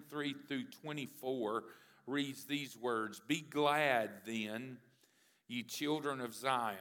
23 0.00 0.34
through 0.46 0.64
24 0.82 1.64
reads 2.06 2.44
these 2.44 2.76
words 2.76 3.20
Be 3.26 3.40
glad 3.40 4.10
then, 4.26 4.76
ye 5.48 5.62
children 5.62 6.20
of 6.20 6.34
Zion. 6.34 6.76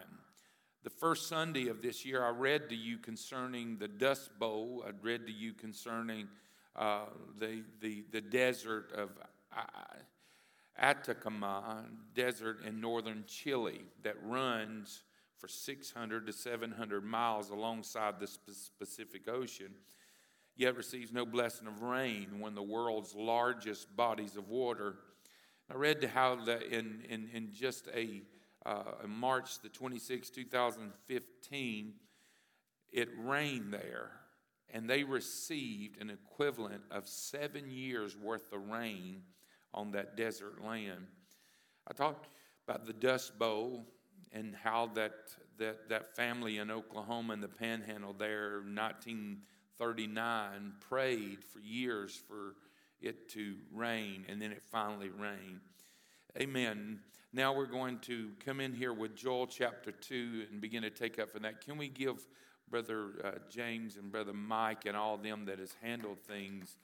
The 0.83 0.89
first 0.89 1.27
Sunday 1.29 1.69
of 1.69 1.81
this 1.81 2.05
year, 2.05 2.23
I 2.23 2.29
read 2.29 2.69
to 2.69 2.75
you 2.75 2.97
concerning 2.97 3.77
the 3.77 3.87
Dust 3.87 4.37
Bowl. 4.37 4.83
I 4.85 4.91
read 5.01 5.27
to 5.27 5.31
you 5.31 5.53
concerning 5.53 6.27
uh, 6.75 7.05
the, 7.39 7.63
the, 7.79 8.03
the 8.11 8.21
desert 8.21 8.91
of 8.93 9.11
Atacama, 10.77 11.85
desert 12.13 12.65
in 12.65 12.81
northern 12.81 13.23
Chile 13.27 13.81
that 14.03 14.15
runs 14.23 15.03
for 15.37 15.47
600 15.47 16.27
to 16.27 16.33
700 16.33 17.03
miles 17.03 17.49
alongside 17.49 18.19
the 18.19 18.29
Pacific 18.77 19.29
Ocean, 19.29 19.73
yet 20.55 20.75
receives 20.75 21.11
no 21.11 21.25
blessing 21.25 21.67
of 21.67 21.81
rain 21.81 22.39
when 22.39 22.55
the 22.55 22.63
world's 22.63 23.13
largest 23.13 23.95
bodies 23.95 24.37
of 24.37 24.49
water. 24.49 24.95
I 25.69 25.75
read 25.75 26.03
how 26.13 26.35
that 26.45 26.63
in, 26.63 27.03
in, 27.09 27.29
in 27.33 27.51
just 27.51 27.87
a 27.93 28.21
uh, 28.65 28.83
March 29.07 29.59
the 29.61 29.69
26th, 29.69 30.33
2015, 30.33 31.93
it 32.91 33.09
rained 33.17 33.73
there, 33.73 34.11
and 34.73 34.89
they 34.89 35.03
received 35.03 36.01
an 36.01 36.09
equivalent 36.09 36.81
of 36.89 37.07
seven 37.07 37.69
years 37.69 38.17
worth 38.17 38.51
of 38.53 38.67
rain 38.69 39.21
on 39.73 39.91
that 39.91 40.15
desert 40.15 40.63
land. 40.63 41.05
I 41.87 41.93
talked 41.93 42.29
about 42.67 42.85
the 42.85 42.93
Dust 42.93 43.37
Bowl 43.37 43.85
and 44.31 44.55
how 44.55 44.87
that, 44.95 45.13
that, 45.59 45.89
that 45.89 46.15
family 46.15 46.57
in 46.57 46.71
Oklahoma 46.71 47.33
in 47.33 47.41
the 47.41 47.47
panhandle 47.47 48.13
there, 48.13 48.61
1939, 49.77 50.73
prayed 50.79 51.43
for 51.43 51.59
years 51.59 52.21
for 52.27 52.55
it 53.01 53.29
to 53.29 53.55
rain, 53.73 54.25
and 54.29 54.41
then 54.41 54.51
it 54.51 54.61
finally 54.61 55.09
rained. 55.09 55.59
Amen. 56.39 56.99
Now 57.33 57.53
we're 57.53 57.65
going 57.65 57.99
to 57.99 58.29
come 58.45 58.61
in 58.61 58.73
here 58.73 58.93
with 58.93 59.15
Joel 59.15 59.47
chapter 59.47 59.91
2 59.91 60.45
and 60.49 60.61
begin 60.61 60.83
to 60.83 60.89
take 60.89 61.19
up 61.19 61.31
from 61.31 61.43
that. 61.43 61.59
Can 61.59 61.77
we 61.77 61.89
give 61.89 62.25
Brother 62.69 63.09
uh, 63.23 63.31
James 63.49 63.97
and 63.97 64.11
Brother 64.11 64.33
Mike 64.33 64.85
and 64.85 64.95
all 64.95 65.17
them 65.17 65.45
that 65.45 65.59
has 65.59 65.75
handled 65.81 66.19
things 66.21 66.77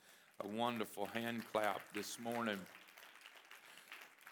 a 0.44 0.48
wonderful 0.48 1.06
hand 1.06 1.44
clap 1.52 1.80
this 1.94 2.20
morning? 2.20 2.60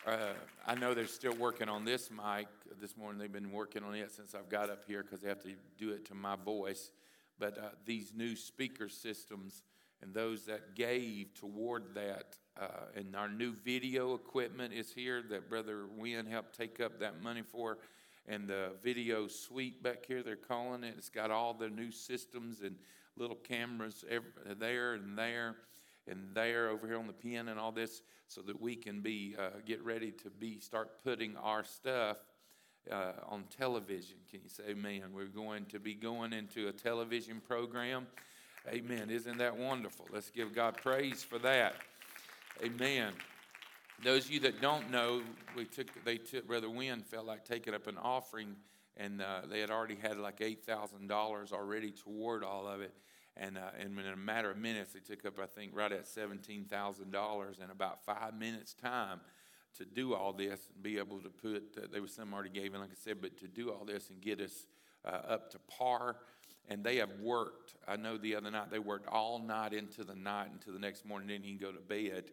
Uh, 0.05 0.33
I 0.67 0.75
know 0.75 0.93
they're 0.93 1.07
still 1.07 1.35
working 1.35 1.69
on 1.69 1.85
this 1.85 2.09
mic 2.11 2.47
this 2.81 2.97
morning. 2.97 3.19
They've 3.19 3.31
been 3.31 3.51
working 3.51 3.83
on 3.83 3.95
it 3.95 4.11
since 4.11 4.35
I've 4.35 4.49
got 4.49 4.69
up 4.69 4.83
here 4.85 5.03
because 5.03 5.21
they 5.21 5.29
have 5.29 5.43
to 5.43 5.51
do 5.77 5.91
it 5.91 6.05
to 6.07 6.15
my 6.15 6.35
voice. 6.35 6.91
But 7.39 7.57
uh, 7.57 7.69
these 7.85 8.13
new 8.15 8.35
speaker 8.35 8.89
systems 8.89 9.63
and 10.01 10.13
those 10.13 10.45
that 10.45 10.75
gave 10.75 11.33
toward 11.33 11.93
that 11.95 12.37
uh, 12.59 12.67
and 12.95 13.15
our 13.15 13.29
new 13.29 13.53
video 13.53 14.15
equipment 14.15 14.73
is 14.73 14.91
here 14.91 15.23
that 15.29 15.49
Brother 15.49 15.85
Wynn 15.97 16.25
helped 16.25 16.57
take 16.57 16.79
up 16.81 16.99
that 16.99 17.21
money 17.21 17.41
for. 17.41 17.77
And 18.27 18.47
the 18.47 18.71
video 18.83 19.27
suite 19.27 19.81
back 19.81 20.05
here, 20.05 20.21
they're 20.21 20.35
calling 20.35 20.83
it. 20.83 20.95
It's 20.97 21.09
got 21.09 21.31
all 21.31 21.53
the 21.53 21.69
new 21.69 21.91
systems 21.91 22.61
and 22.61 22.75
little 23.17 23.37
cameras 23.37 24.03
every, 24.09 24.29
there 24.57 24.93
and 24.93 25.17
there 25.17 25.55
and 26.07 26.29
there 26.33 26.69
over 26.69 26.85
here 26.85 26.97
on 26.97 27.07
the 27.07 27.13
pen 27.13 27.47
and 27.47 27.59
all 27.59 27.71
this 27.71 28.01
so 28.27 28.41
that 28.41 28.59
we 28.59 28.75
can 28.75 29.01
be 29.01 29.35
uh, 29.39 29.59
get 29.65 29.83
ready 29.83 30.11
to 30.11 30.29
be 30.29 30.59
start 30.59 31.03
putting 31.03 31.35
our 31.37 31.63
stuff 31.63 32.17
uh, 32.91 33.13
on 33.27 33.43
television. 33.57 34.17
Can 34.29 34.41
you 34.43 34.49
say 34.49 34.63
amen? 34.69 35.03
We're 35.13 35.25
going 35.25 35.65
to 35.65 35.79
be 35.79 35.93
going 35.93 36.33
into 36.33 36.67
a 36.67 36.71
television 36.71 37.41
program. 37.45 38.07
Amen. 38.67 39.09
Isn't 39.09 39.37
that 39.37 39.55
wonderful? 39.55 40.07
Let's 40.11 40.29
give 40.29 40.53
God 40.53 40.77
praise 40.77 41.23
for 41.23 41.39
that. 41.39 41.75
Amen. 42.63 43.13
Those 44.03 44.25
of 44.25 44.31
you 44.31 44.39
that 44.41 44.61
don't 44.61 44.91
know, 44.91 45.21
we 45.55 45.65
took 45.65 45.87
they 46.05 46.17
took 46.17 46.47
Brother 46.47 46.69
Wynn 46.69 47.01
felt 47.01 47.25
like 47.25 47.43
taking 47.45 47.73
up 47.73 47.87
an 47.87 47.97
offering, 47.97 48.55
and 48.95 49.21
uh, 49.21 49.41
they 49.49 49.59
had 49.59 49.69
already 49.69 49.95
had 49.95 50.17
like 50.17 50.41
eight 50.41 50.63
thousand 50.65 51.07
dollars 51.07 51.51
already 51.51 51.91
toward 51.91 52.43
all 52.43 52.67
of 52.67 52.81
it, 52.81 52.93
and 53.35 53.57
uh, 53.57 53.71
and 53.77 53.97
in 53.99 54.05
a 54.05 54.15
matter 54.15 54.51
of 54.51 54.57
minutes 54.57 54.93
they 54.93 54.99
took 54.99 55.25
up 55.25 55.37
I 55.37 55.47
think 55.47 55.71
right 55.73 55.91
at 55.91 56.07
seventeen 56.07 56.65
thousand 56.65 57.11
dollars 57.11 57.57
in 57.63 57.69
about 57.71 58.05
five 58.05 58.33
minutes 58.37 58.73
time 58.73 59.19
to 59.79 59.85
do 59.85 60.13
all 60.13 60.33
this 60.33 60.59
and 60.73 60.83
be 60.83 60.97
able 60.97 61.19
to 61.19 61.29
put 61.29 61.63
uh, 61.77 61.87
there 61.91 62.01
was 62.01 62.13
some 62.13 62.33
already 62.33 62.49
gave 62.49 62.73
in 62.73 62.79
like 62.79 62.91
I 62.91 62.99
said, 63.01 63.17
but 63.21 63.37
to 63.39 63.47
do 63.47 63.71
all 63.71 63.85
this 63.85 64.09
and 64.09 64.21
get 64.21 64.39
us 64.39 64.67
uh, 65.05 65.21
up 65.27 65.51
to 65.51 65.59
par 65.67 66.17
and 66.69 66.83
they 66.83 66.97
have 66.97 67.11
worked. 67.19 67.75
I 67.87 67.95
know 67.95 68.17
the 68.17 68.35
other 68.35 68.51
night 68.51 68.69
they 68.71 68.79
worked 68.79 69.07
all 69.07 69.39
night 69.39 69.73
into 69.73 70.03
the 70.03 70.15
night 70.15 70.49
until 70.51 70.73
the 70.73 70.79
next 70.79 71.05
morning. 71.05 71.27
Didn't 71.27 71.45
even 71.45 71.57
go 71.57 71.71
to 71.71 71.79
bed 71.79 72.25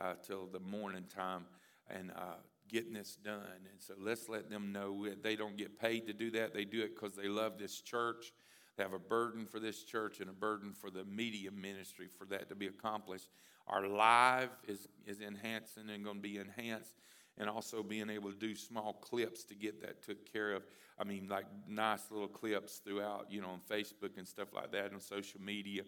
uh, 0.00 0.14
till 0.26 0.46
the 0.46 0.60
morning 0.60 1.04
time 1.14 1.44
and 1.88 2.12
uh, 2.12 2.36
getting 2.68 2.92
this 2.92 3.16
done. 3.16 3.42
And 3.70 3.80
so 3.80 3.94
let's 3.98 4.28
let 4.28 4.48
them 4.48 4.72
know 4.72 5.06
they 5.22 5.36
don't 5.36 5.56
get 5.56 5.78
paid 5.78 6.06
to 6.06 6.12
do 6.12 6.30
that. 6.32 6.54
They 6.54 6.64
do 6.64 6.82
it 6.82 6.94
because 6.94 7.16
they 7.16 7.28
love 7.28 7.58
this 7.58 7.80
church. 7.80 8.32
They 8.76 8.84
have 8.84 8.92
a 8.92 8.98
burden 8.98 9.44
for 9.44 9.58
this 9.58 9.82
church 9.82 10.20
and 10.20 10.30
a 10.30 10.32
burden 10.32 10.72
for 10.72 10.90
the 10.90 11.04
media 11.04 11.50
ministry 11.50 12.06
for 12.06 12.24
that 12.26 12.48
to 12.48 12.54
be 12.54 12.66
accomplished. 12.66 13.28
Our 13.70 13.86
live 13.86 14.50
is, 14.66 14.88
is 15.06 15.20
enhancing 15.20 15.88
and 15.90 16.04
going 16.04 16.16
to 16.16 16.22
be 16.22 16.38
enhanced 16.38 16.94
and 17.38 17.48
also 17.48 17.82
being 17.82 18.10
able 18.10 18.30
to 18.30 18.36
do 18.36 18.54
small 18.54 18.92
clips 18.92 19.44
to 19.44 19.54
get 19.54 19.80
that 19.80 20.02
took 20.02 20.30
care 20.30 20.52
of. 20.52 20.62
I 20.98 21.04
mean, 21.04 21.28
like 21.30 21.46
nice 21.66 22.02
little 22.10 22.28
clips 22.28 22.82
throughout, 22.84 23.28
you 23.30 23.40
know, 23.40 23.48
on 23.48 23.60
Facebook 23.70 24.18
and 24.18 24.28
stuff 24.28 24.48
like 24.52 24.72
that, 24.72 24.92
on 24.92 25.00
social 25.00 25.40
media. 25.40 25.82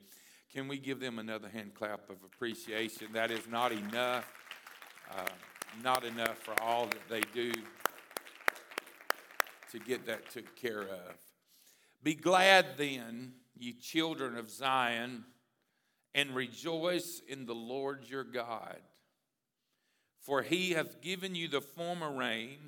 Can 0.52 0.68
we 0.68 0.78
give 0.78 1.00
them 1.00 1.18
another 1.18 1.48
hand 1.48 1.74
clap 1.74 2.08
of 2.08 2.16
appreciation? 2.24 3.08
That 3.12 3.30
is 3.30 3.46
not 3.48 3.72
enough. 3.72 4.30
Uh, 5.10 5.26
not 5.82 6.04
enough 6.04 6.38
for 6.38 6.60
all 6.62 6.86
that 6.86 7.08
they 7.08 7.22
do 7.34 7.52
to 9.70 9.78
get 9.78 10.06
that 10.06 10.30
took 10.30 10.54
care 10.54 10.82
of. 10.82 11.14
Be 12.02 12.14
glad 12.14 12.76
then, 12.76 13.32
ye 13.56 13.72
children 13.72 14.36
of 14.36 14.50
Zion, 14.50 15.24
and 16.14 16.34
rejoice 16.34 17.20
in 17.26 17.46
the 17.46 17.54
Lord 17.54 18.04
your 18.08 18.24
God. 18.24 18.78
For 20.20 20.42
he 20.42 20.70
hath 20.70 21.00
given 21.00 21.34
you 21.34 21.48
the 21.48 21.60
former 21.60 22.10
rain 22.12 22.58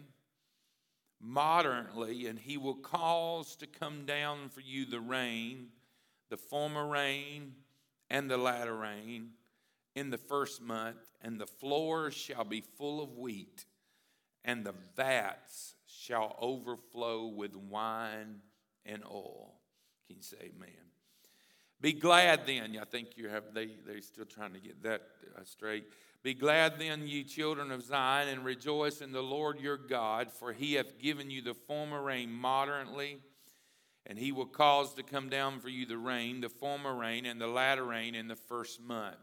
moderately, 1.21 2.27
and 2.27 2.39
he 2.39 2.59
will 2.59 2.75
cause 2.75 3.57
to 3.57 3.67
come 3.67 4.05
down 4.05 4.49
for 4.49 4.61
you 4.61 4.85
the 4.85 5.01
rain, 5.01 5.69
the 6.31 6.37
former 6.37 6.87
rain 6.87 7.55
and 8.11 8.31
the 8.31 8.37
latter 8.37 8.77
rain 8.77 9.31
in 9.95 10.11
the 10.11 10.19
first 10.19 10.61
month, 10.61 10.99
and 11.23 11.41
the 11.41 11.47
floors 11.47 12.15
shall 12.15 12.45
be 12.45 12.61
full 12.61 13.01
of 13.03 13.17
wheat, 13.17 13.65
and 14.45 14.65
the 14.65 14.75
vats 14.97 15.75
shall 15.87 16.37
overflow 16.41 17.27
with 17.27 17.55
wine 17.55 18.41
and 18.85 19.03
oil. 19.05 19.55
Can 20.07 20.17
you 20.17 20.23
say 20.23 20.53
amen? 20.57 20.84
Be 21.81 21.93
glad 21.93 22.47
then. 22.47 22.79
I 22.81 22.85
think 22.85 23.17
you 23.17 23.29
have 23.29 23.45
they 23.53 23.71
they're 23.87 24.01
still 24.01 24.25
trying 24.25 24.53
to 24.55 24.61
get 24.61 24.83
that 24.83 25.03
uh, 25.37 25.45
straight. 25.45 25.85
Be 26.23 26.33
glad 26.33 26.79
then, 26.79 27.07
ye 27.07 27.23
children 27.23 27.71
of 27.71 27.83
Zion, 27.83 28.29
and 28.29 28.45
rejoice 28.45 29.03
in 29.03 29.13
the 29.13 29.23
Lord 29.23 29.61
your 29.61 29.77
God, 29.77 30.33
for 30.33 30.53
he 30.53 30.75
hath 30.75 30.99
given 30.99 31.31
you 31.31 31.43
the 31.43 31.53
former 31.53 32.03
rain 32.03 32.33
moderately 32.33 33.19
and 34.07 34.19
he 34.19 34.33
will 34.33 34.47
cause 34.47 34.95
to 34.95 35.03
come 35.03 35.29
down 35.29 35.61
for 35.61 35.69
you 35.69 35.87
the 35.87 35.97
rain, 35.97 36.41
the 36.41 36.49
former 36.49 36.95
rain, 36.95 37.25
and 37.25 37.41
the 37.41 37.47
latter 37.47 37.85
rain 37.85 38.15
in 38.15 38.29
the 38.29 38.37
first 38.37 38.81
month. 38.81 39.17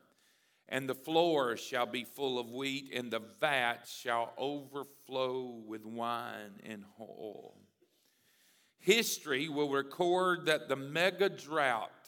And 0.68 0.88
the 0.88 0.96
floor 0.96 1.58
shall 1.58 1.86
be 1.86 2.04
full 2.04 2.40
of 2.40 2.50
wheat, 2.50 2.92
and 2.94 3.12
the 3.12 3.22
vat 3.40 3.88
shall 3.88 4.34
overflow 4.38 5.62
with 5.68 5.86
wine 5.86 6.60
and 6.64 6.84
oil. 7.00 7.58
History 8.80 9.50
will 9.50 9.70
record 9.70 10.46
that 10.48 10.68
the 10.68 10.76
mega 10.76 11.30
drought 11.30 12.01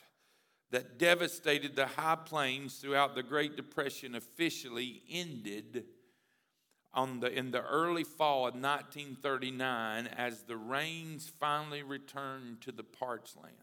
that 0.73 0.97
devastated 0.97 1.75
the 1.75 1.85
high 1.85 2.15
plains 2.15 2.77
throughout 2.77 3.13
the 3.13 3.21
Great 3.21 3.55
Depression 3.55 4.15
officially 4.15 5.03
ended 5.07 5.85
on 6.95 7.19
the, 7.19 7.31
in 7.31 7.51
the 7.51 7.61
early 7.61 8.03
fall 8.03 8.47
of 8.47 8.55
1939 8.55 10.07
as 10.07 10.41
the 10.41 10.57
rains 10.57 11.31
finally 11.39 11.83
returned 11.83 12.59
to 12.61 12.71
the 12.71 12.81
parched 12.81 13.35
land. 13.37 13.55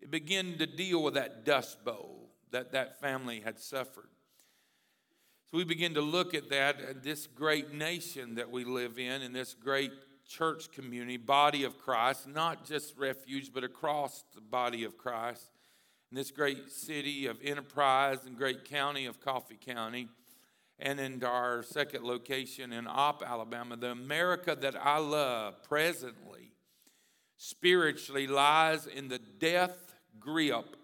It 0.00 0.10
began 0.10 0.56
to 0.56 0.66
deal 0.66 1.02
with 1.02 1.12
that 1.12 1.44
dust 1.44 1.84
bowl 1.84 2.30
that 2.52 2.72
that 2.72 2.98
family 2.98 3.40
had 3.40 3.60
suffered. 3.60 4.08
So 5.50 5.58
we 5.58 5.64
begin 5.64 5.92
to 5.92 6.00
look 6.00 6.32
at 6.32 6.48
that, 6.48 6.76
uh, 6.76 6.92
this 7.02 7.26
great 7.26 7.74
nation 7.74 8.36
that 8.36 8.50
we 8.50 8.64
live 8.64 8.98
in, 8.98 9.20
and 9.20 9.34
this 9.34 9.52
great 9.52 9.92
church 10.26 10.72
community, 10.72 11.18
body 11.18 11.64
of 11.64 11.76
Christ, 11.76 12.26
not 12.26 12.64
just 12.64 12.96
refuge, 12.96 13.52
but 13.52 13.62
across 13.62 14.24
the 14.34 14.40
body 14.40 14.84
of 14.84 14.96
Christ, 14.96 15.50
in 16.12 16.16
this 16.16 16.30
great 16.30 16.70
city 16.70 17.24
of 17.24 17.38
Enterprise 17.42 18.18
and 18.26 18.36
great 18.36 18.66
county 18.66 19.06
of 19.06 19.18
Coffee 19.18 19.56
County 19.58 20.10
and 20.78 21.00
in 21.00 21.24
our 21.24 21.62
second 21.62 22.04
location 22.04 22.70
in 22.70 22.86
Opp, 22.86 23.22
Alabama, 23.26 23.76
the 23.76 23.92
America 23.92 24.54
that 24.60 24.74
I 24.76 24.98
love 24.98 25.62
presently, 25.62 26.52
spiritually, 27.38 28.26
lies 28.26 28.86
in 28.86 29.08
the 29.08 29.20
death 29.38 29.94
grip 30.20 30.76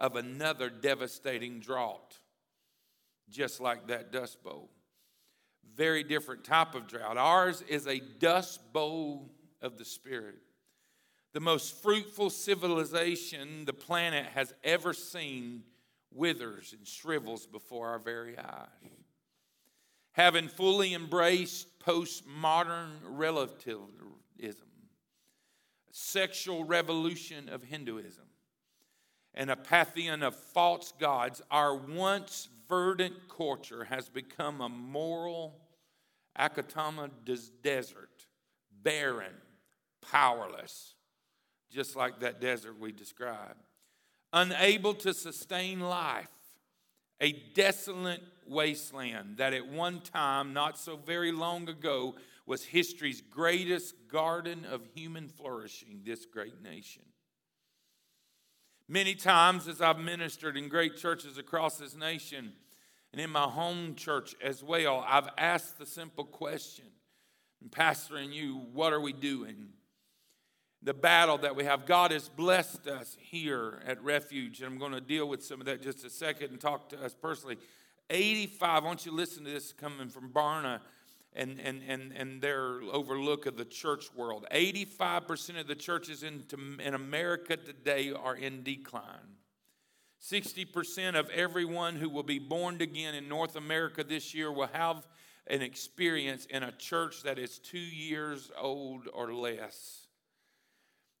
of 0.00 0.16
another 0.16 0.68
devastating 0.68 1.60
drought. 1.60 2.18
just 3.30 3.60
like 3.60 3.86
that 3.86 4.10
dust 4.10 4.42
bowl. 4.42 4.68
Very 5.76 6.02
different 6.02 6.42
type 6.42 6.74
of 6.74 6.88
drought. 6.88 7.16
Ours 7.16 7.62
is 7.68 7.86
a 7.86 8.00
dust 8.18 8.72
bowl 8.72 9.30
of 9.62 9.78
the 9.78 9.84
Spirit. 9.84 10.42
The 11.32 11.40
most 11.40 11.82
fruitful 11.82 12.30
civilization 12.30 13.64
the 13.64 13.72
planet 13.72 14.26
has 14.34 14.52
ever 14.62 14.92
seen 14.92 15.62
withers 16.12 16.74
and 16.76 16.86
shrivels 16.86 17.46
before 17.46 17.88
our 17.88 17.98
very 17.98 18.38
eyes. 18.38 18.68
Having 20.12 20.48
fully 20.48 20.92
embraced 20.92 21.66
postmodern 21.80 22.90
relativism, 23.04 24.68
sexual 25.90 26.64
revolution 26.64 27.48
of 27.48 27.62
Hinduism, 27.62 28.26
and 29.34 29.50
a 29.50 29.56
pantheon 29.56 30.22
of 30.22 30.36
false 30.36 30.92
gods, 30.98 31.40
our 31.50 31.74
once 31.74 32.48
verdant 32.68 33.14
culture 33.34 33.84
has 33.84 34.10
become 34.10 34.60
a 34.60 34.68
moral 34.68 35.58
Atacama 36.38 37.10
desert, 37.62 38.26
barren, 38.82 39.34
powerless, 40.00 40.94
just 41.72 41.96
like 41.96 42.20
that 42.20 42.40
desert 42.40 42.78
we 42.78 42.92
described, 42.92 43.58
unable 44.32 44.94
to 44.94 45.14
sustain 45.14 45.80
life, 45.80 46.28
a 47.20 47.32
desolate 47.54 48.22
wasteland 48.46 49.36
that 49.38 49.52
at 49.52 49.66
one 49.66 50.00
time, 50.00 50.52
not 50.52 50.78
so 50.78 50.96
very 50.96 51.32
long 51.32 51.68
ago, 51.68 52.14
was 52.46 52.64
history's 52.64 53.20
greatest 53.20 53.94
garden 54.08 54.64
of 54.70 54.84
human 54.94 55.28
flourishing, 55.28 56.00
this 56.04 56.26
great 56.26 56.60
nation. 56.62 57.02
Many 58.88 59.14
times, 59.14 59.68
as 59.68 59.80
I've 59.80 60.00
ministered 60.00 60.56
in 60.56 60.68
great 60.68 60.96
churches 60.96 61.38
across 61.38 61.78
this 61.78 61.96
nation 61.96 62.52
and 63.12 63.20
in 63.20 63.30
my 63.30 63.44
home 63.44 63.94
church 63.94 64.34
as 64.42 64.62
well, 64.62 65.04
I've 65.06 65.28
asked 65.38 65.78
the 65.78 65.86
simple 65.86 66.24
question, 66.24 66.86
Pastor 67.70 68.16
and 68.16 68.34
you, 68.34 68.60
what 68.72 68.92
are 68.92 69.00
we 69.00 69.12
doing? 69.12 69.68
The 70.84 70.94
battle 70.94 71.38
that 71.38 71.54
we 71.54 71.64
have. 71.64 71.86
God 71.86 72.10
has 72.10 72.28
blessed 72.28 72.88
us 72.88 73.16
here 73.20 73.80
at 73.86 74.02
Refuge, 74.02 74.60
and 74.60 74.72
I'm 74.72 74.78
going 74.78 74.92
to 74.92 75.00
deal 75.00 75.28
with 75.28 75.44
some 75.44 75.60
of 75.60 75.66
that 75.66 75.80
just 75.80 76.04
a 76.04 76.10
second 76.10 76.50
and 76.50 76.60
talk 76.60 76.88
to 76.88 77.04
us 77.04 77.14
personally. 77.14 77.56
85, 78.10 78.82
I 78.82 78.84
want 78.84 79.06
you 79.06 79.12
to 79.12 79.16
listen 79.16 79.44
to 79.44 79.50
this 79.50 79.72
coming 79.72 80.08
from 80.08 80.30
Barna 80.30 80.80
and, 81.34 81.60
and, 81.60 81.82
and, 81.86 82.12
and 82.12 82.42
their 82.42 82.80
overlook 82.92 83.46
of 83.46 83.56
the 83.56 83.64
church 83.64 84.12
world. 84.14 84.44
85% 84.52 85.60
of 85.60 85.66
the 85.66 85.74
churches 85.74 86.22
in, 86.22 86.44
in 86.84 86.94
America 86.94 87.56
today 87.56 88.12
are 88.12 88.36
in 88.36 88.62
decline. 88.62 89.36
60% 90.22 91.14
of 91.14 91.30
everyone 91.30 91.96
who 91.96 92.08
will 92.08 92.22
be 92.22 92.38
born 92.38 92.80
again 92.80 93.14
in 93.14 93.28
North 93.28 93.56
America 93.56 94.04
this 94.04 94.34
year 94.34 94.52
will 94.52 94.68
have 94.72 95.06
an 95.48 95.62
experience 95.62 96.46
in 96.46 96.62
a 96.62 96.72
church 96.72 97.22
that 97.22 97.38
is 97.38 97.58
two 97.58 97.78
years 97.78 98.50
old 98.60 99.08
or 99.12 99.32
less. 99.32 100.01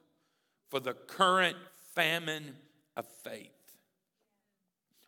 for 0.70 0.82
the 0.82 0.94
current 0.94 1.56
famine 1.94 2.58
of 2.98 3.06
faith. 3.24 3.48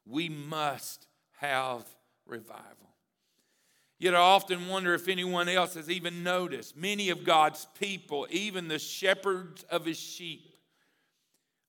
We 0.06 0.30
must 0.30 1.08
have 1.42 1.84
revival. 2.26 2.64
Yet 4.00 4.16
I 4.16 4.20
often 4.20 4.70
wonder 4.70 4.94
if 4.94 5.10
anyone 5.10 5.50
else 5.50 5.74
has 5.74 5.90
even 5.90 6.24
noticed. 6.24 6.78
Many 6.78 7.10
of 7.10 7.26
God's 7.26 7.68
people, 7.78 8.28
even 8.30 8.70
the 8.70 8.80
shepherds 8.80 9.64
of 9.64 9.84
his 9.84 10.00
sheep, 10.00 10.56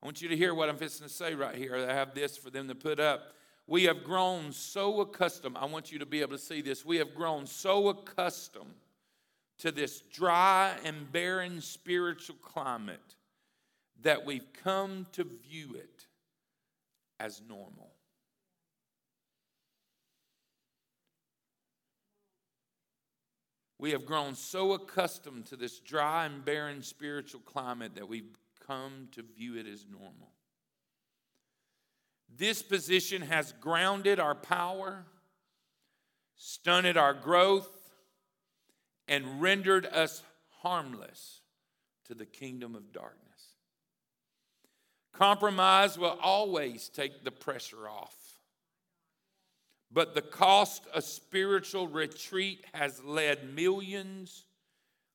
I 0.01 0.07
want 0.07 0.23
you 0.23 0.29
to 0.29 0.37
hear 0.37 0.55
what 0.55 0.69
I'm 0.69 0.77
fixing 0.77 1.09
to 1.09 1.13
say 1.13 1.35
right 1.35 1.57
here. 1.57 1.75
I 1.75 1.93
have 1.93 2.15
this 2.15 2.37
for 2.37 2.51
them 2.51 2.69
to 2.69 2.77
put 2.77 3.01
up. 3.01 3.35
We 3.69 3.85
have 3.85 4.03
grown 4.03 4.51
so 4.53 5.03
accustomed, 5.03 5.59
I 5.59 5.67
want 5.67 5.93
you 5.93 5.99
to 5.99 6.07
be 6.07 6.23
able 6.23 6.33
to 6.33 6.43
see 6.43 6.63
this. 6.63 6.87
We 6.87 6.97
have 6.97 7.15
grown 7.15 7.47
so 7.47 7.89
accustomed 7.89 8.75
to 9.59 9.71
this 9.71 10.01
dry 10.11 10.75
and 10.85 11.13
barren 11.13 11.61
spiritual 11.61 12.37
climate 12.37 13.15
that 14.01 14.25
we've 14.25 14.51
come 14.65 15.07
to 15.13 15.25
view 15.25 15.75
it 15.75 16.07
as 17.21 17.43
normal. 17.47 17.93
We 23.79 23.91
have 23.91 24.07
grown 24.07 24.35
so 24.35 24.73
accustomed 24.73 25.45
to 25.47 25.57
this 25.57 25.79
dry 25.79 26.25
and 26.25 26.43
barren 26.43 26.83
spiritual 26.83 27.41
climate 27.41 27.97
that 27.97 28.09
we've 28.09 28.35
come 28.67 29.09
to 29.13 29.23
view 29.37 29.57
it 29.57 29.67
as 29.67 29.85
normal. 29.91 30.33
This 32.37 32.63
position 32.63 33.23
has 33.23 33.53
grounded 33.61 34.21
our 34.21 34.35
power, 34.35 35.05
stunted 36.37 36.97
our 36.97 37.15
growth, 37.15 37.69
and 39.09 39.41
rendered 39.41 39.87
us 39.87 40.23
harmless 40.61 41.41
to 42.07 42.15
the 42.15 42.27
kingdom 42.27 42.75
of 42.75 42.93
darkness. 42.93 43.25
Compromise 45.13 45.99
will 45.99 46.19
always 46.23 46.89
take 46.89 47.25
the 47.25 47.31
pressure 47.31 47.89
off. 47.89 48.15
But 49.91 50.15
the 50.15 50.23
cost 50.23 50.87
of 50.95 51.03
spiritual 51.03 51.89
retreat 51.89 52.65
has 52.73 53.03
led 53.03 53.55
millions, 53.55 54.45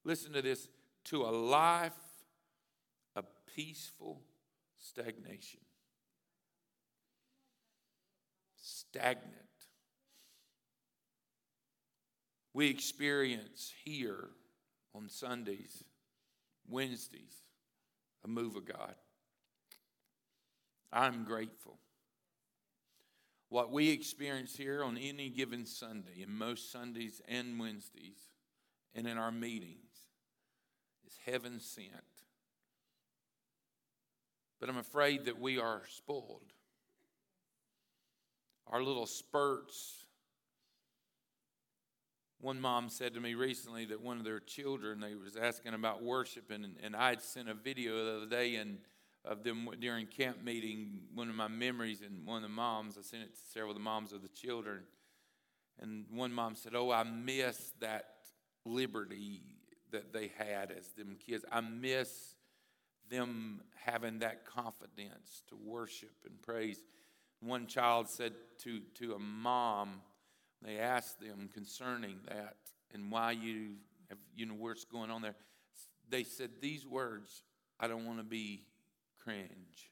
listen 0.03 0.33
to 0.33 0.41
this, 0.41 0.67
to 1.05 1.23
a 1.23 1.29
life 1.29 1.93
of 3.15 3.25
peaceful 3.55 4.21
stagnation. 4.77 5.62
Stagnant. 8.93 9.25
We 12.53 12.69
experience 12.69 13.73
here 13.83 14.29
on 14.93 15.09
Sundays, 15.09 15.83
Wednesdays, 16.69 17.41
a 18.23 18.27
move 18.27 18.55
of 18.55 18.67
God. 18.67 18.93
I'm 20.91 21.23
grateful. 21.23 21.79
What 23.49 23.71
we 23.71 23.89
experience 23.89 24.55
here 24.55 24.83
on 24.83 24.95
any 24.95 25.29
given 25.29 25.65
Sunday, 25.65 26.21
and 26.21 26.31
most 26.31 26.71
Sundays 26.71 27.19
and 27.27 27.59
Wednesdays, 27.59 28.29
and 28.93 29.07
in 29.07 29.17
our 29.17 29.31
meetings, 29.31 30.03
is 31.07 31.17
heaven 31.25 31.59
sent. 31.59 31.87
But 34.59 34.69
I'm 34.69 34.77
afraid 34.77 35.25
that 35.25 35.41
we 35.41 35.57
are 35.57 35.81
spoiled. 35.89 36.53
Our 38.67 38.83
little 38.83 39.05
spurts. 39.05 40.05
One 42.39 42.59
mom 42.59 42.89
said 42.89 43.13
to 43.13 43.21
me 43.21 43.35
recently 43.35 43.85
that 43.85 44.01
one 44.01 44.17
of 44.17 44.25
their 44.25 44.39
children, 44.39 44.99
they 44.99 45.15
was 45.15 45.37
asking 45.37 45.73
about 45.73 46.03
worship, 46.03 46.51
and, 46.51 46.75
and 46.83 46.95
I 46.95 47.09
had 47.09 47.21
sent 47.21 47.49
a 47.49 47.53
video 47.53 48.03
the 48.03 48.17
other 48.17 48.25
day, 48.25 48.55
and 48.55 48.79
of 49.25 49.43
them 49.43 49.69
during 49.79 50.05
camp 50.05 50.43
meeting, 50.43 50.99
one 51.13 51.29
of 51.29 51.35
my 51.35 51.47
memories, 51.47 52.01
and 52.01 52.25
one 52.25 52.37
of 52.37 52.43
the 52.43 52.49
moms, 52.49 52.97
I 52.97 53.01
sent 53.01 53.23
it 53.23 53.35
to 53.35 53.41
several 53.53 53.71
of 53.71 53.77
the 53.77 53.83
moms 53.83 54.11
of 54.11 54.21
the 54.21 54.27
children. 54.27 54.81
And 55.79 56.05
one 56.11 56.33
mom 56.33 56.55
said, 56.55 56.75
Oh, 56.75 56.91
I 56.91 57.03
miss 57.03 57.73
that 57.79 58.05
liberty 58.65 59.41
that 59.91 60.13
they 60.13 60.31
had 60.37 60.71
as 60.71 60.87
them 60.89 61.15
kids. 61.25 61.45
I 61.51 61.61
miss 61.61 62.35
them 63.09 63.61
having 63.85 64.19
that 64.19 64.45
confidence 64.45 65.43
to 65.49 65.55
worship 65.55 66.13
and 66.25 66.41
praise. 66.41 66.83
One 67.45 67.67
child 67.67 68.09
said 68.09 68.33
to, 68.59 68.79
to 68.95 69.13
a 69.13 69.19
mom, 69.19 70.01
they 70.61 70.77
asked 70.79 71.19
them 71.19 71.49
concerning 71.53 72.19
that 72.27 72.55
and 72.93 73.11
why 73.11 73.31
you 73.31 73.75
have, 74.09 74.17
you 74.35 74.45
know, 74.45 74.53
what's 74.53 74.85
going 74.85 75.11
on 75.11 75.21
there. 75.21 75.35
They 76.09 76.23
said 76.23 76.51
these 76.61 76.85
words 76.85 77.43
I 77.79 77.87
don't 77.87 78.05
want 78.05 78.19
to 78.19 78.23
be 78.23 78.61
cringe. 79.23 79.91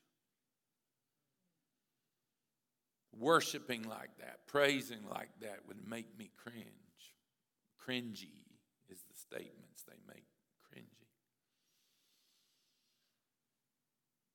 Worshiping 3.17 3.83
like 3.83 4.17
that, 4.19 4.47
praising 4.47 5.01
like 5.09 5.29
that 5.41 5.59
would 5.67 5.85
make 5.87 6.17
me 6.17 6.31
cringe. 6.37 6.65
Cringy 7.85 8.45
is 8.89 9.03
the 9.09 9.17
statements 9.17 9.83
they 9.87 9.97
make. 10.07 10.23
Cringy. 10.73 11.07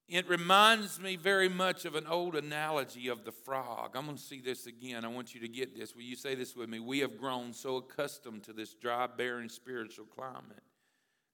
It 0.09 0.29
reminds 0.29 1.01
me 1.01 1.17
very 1.17 1.49
much 1.49 1.85
of 1.85 1.97
an 1.97 2.07
old 2.07 2.37
analogy 2.37 3.09
of 3.09 3.25
the 3.25 3.33
frog. 3.33 3.97
I'm 3.97 4.05
going 4.05 4.17
to 4.17 4.23
see 4.23 4.41
this 4.41 4.67
again. 4.67 5.05
I 5.05 5.09
want 5.09 5.35
you 5.35 5.41
to 5.41 5.49
get 5.49 5.77
this. 5.77 5.97
Will 5.97 6.03
you 6.03 6.15
say 6.15 6.37
this 6.37 6.55
with 6.55 6.69
me? 6.69 6.79
We 6.79 7.01
have 7.01 7.19
grown 7.19 7.53
so 7.53 7.77
accustomed 7.77 8.45
to 8.45 8.53
this 8.53 8.75
dry, 8.75 9.09
barren 9.09 9.49
spiritual 9.49 10.07
climate 10.07 10.63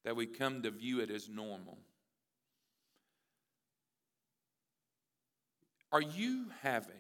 that 0.05 0.17
we 0.17 0.27
come 0.27 0.63
to 0.63 0.71
view 0.71 1.01
it 1.01 1.11
as 1.11 1.29
normal. 1.29 1.77
Are 5.93 6.01
you 6.01 6.47
having 6.63 6.95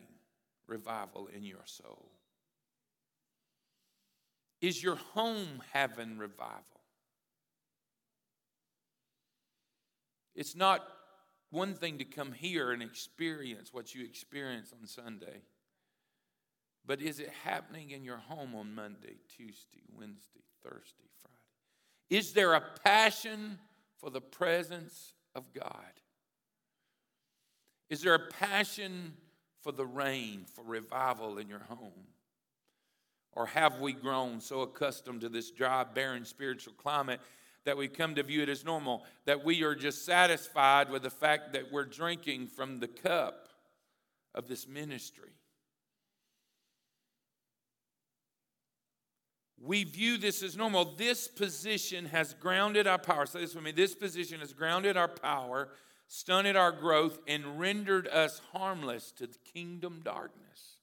revival 0.66 1.28
in 1.34 1.42
your 1.42 1.64
soul? 1.64 2.10
Is 4.60 4.82
your 4.82 4.96
home 4.96 5.62
having 5.72 6.18
revival? 6.18 6.62
It's 10.34 10.54
not 10.54 10.86
one 11.52 11.74
thing 11.74 11.98
to 11.98 12.04
come 12.04 12.32
here 12.32 12.72
and 12.72 12.82
experience 12.82 13.72
what 13.72 13.94
you 13.94 14.04
experience 14.04 14.72
on 14.72 14.86
Sunday, 14.86 15.42
but 16.84 17.00
is 17.00 17.20
it 17.20 17.30
happening 17.44 17.90
in 17.90 18.02
your 18.02 18.16
home 18.16 18.54
on 18.54 18.74
Monday, 18.74 19.16
Tuesday, 19.36 19.82
Wednesday, 19.94 20.40
Thursday, 20.64 21.08
Friday? 21.20 21.36
Is 22.08 22.32
there 22.32 22.54
a 22.54 22.62
passion 22.82 23.58
for 23.98 24.10
the 24.10 24.20
presence 24.20 25.12
of 25.34 25.52
God? 25.52 25.92
Is 27.90 28.00
there 28.00 28.14
a 28.14 28.30
passion 28.40 29.12
for 29.60 29.72
the 29.72 29.86
rain, 29.86 30.46
for 30.54 30.64
revival 30.64 31.36
in 31.36 31.48
your 31.48 31.66
home? 31.68 32.06
Or 33.34 33.46
have 33.46 33.78
we 33.78 33.92
grown 33.92 34.40
so 34.40 34.62
accustomed 34.62 35.20
to 35.20 35.28
this 35.28 35.50
dry, 35.50 35.84
barren 35.84 36.24
spiritual 36.24 36.72
climate 36.74 37.20
that 37.64 37.76
we 37.76 37.88
come 37.88 38.14
to 38.16 38.22
view 38.22 38.42
it 38.42 38.48
as 38.48 38.64
normal, 38.64 39.04
that 39.24 39.44
we 39.44 39.62
are 39.62 39.74
just 39.74 40.04
satisfied 40.04 40.90
with 40.90 41.02
the 41.02 41.10
fact 41.10 41.52
that 41.52 41.72
we're 41.72 41.84
drinking 41.84 42.48
from 42.48 42.80
the 42.80 42.88
cup 42.88 43.48
of 44.34 44.48
this 44.48 44.66
ministry. 44.66 45.30
We 49.64 49.84
view 49.84 50.18
this 50.18 50.42
as 50.42 50.56
normal. 50.56 50.96
This 50.96 51.28
position 51.28 52.06
has 52.06 52.34
grounded 52.34 52.88
our 52.88 52.98
power. 52.98 53.26
Say 53.26 53.40
this 53.40 53.54
with 53.54 53.62
me. 53.62 53.70
This 53.70 53.94
position 53.94 54.40
has 54.40 54.52
grounded 54.52 54.96
our 54.96 55.06
power, 55.06 55.68
stunted 56.08 56.56
our 56.56 56.72
growth, 56.72 57.20
and 57.28 57.60
rendered 57.60 58.08
us 58.08 58.40
harmless 58.52 59.12
to 59.12 59.28
the 59.28 59.38
kingdom 59.54 60.00
darkness. 60.02 60.78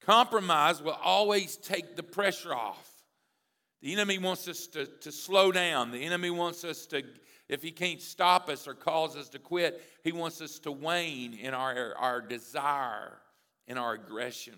Compromise 0.00 0.82
will 0.82 0.98
always 1.02 1.56
take 1.56 1.94
the 1.94 2.02
pressure 2.02 2.54
off. 2.54 2.95
The 3.82 3.92
enemy 3.92 4.18
wants 4.18 4.48
us 4.48 4.66
to, 4.68 4.86
to 4.86 5.12
slow 5.12 5.52
down. 5.52 5.90
The 5.90 6.04
enemy 6.04 6.30
wants 6.30 6.64
us 6.64 6.86
to, 6.86 7.02
if 7.48 7.62
he 7.62 7.70
can't 7.70 8.00
stop 8.00 8.48
us 8.48 8.66
or 8.66 8.74
cause 8.74 9.16
us 9.16 9.28
to 9.30 9.38
quit, 9.38 9.82
he 10.02 10.12
wants 10.12 10.40
us 10.40 10.58
to 10.60 10.72
wane 10.72 11.34
in 11.34 11.54
our, 11.54 11.94
our 11.96 12.20
desire, 12.20 13.18
in 13.66 13.78
our 13.78 13.94
aggression. 13.94 14.54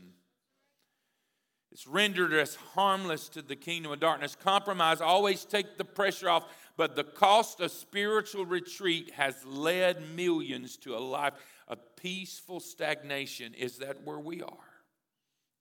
It's 1.71 1.87
rendered 1.87 2.33
us 2.33 2.55
harmless 2.75 3.29
to 3.31 3.43
the 3.43 3.57
kingdom 3.57 3.93
of 3.93 4.01
darkness. 4.01 4.35
Compromise 4.35 5.01
always 5.01 5.45
take 5.45 5.77
the 5.77 5.85
pressure 5.85 6.31
off, 6.31 6.45
but 6.77 6.97
the 6.97 7.05
cost 7.05 7.61
of 7.61 7.71
spiritual 7.71 8.47
retreat 8.47 9.13
has 9.15 9.45
led 9.45 10.03
millions 10.15 10.77
to 10.79 10.97
a 10.97 10.99
life 10.99 11.35
of 11.67 11.79
peaceful 11.97 12.61
stagnation. 12.61 13.53
Is 13.55 13.79
that 13.79 14.03
where 14.05 14.19
we 14.19 14.43
are? 14.43 14.53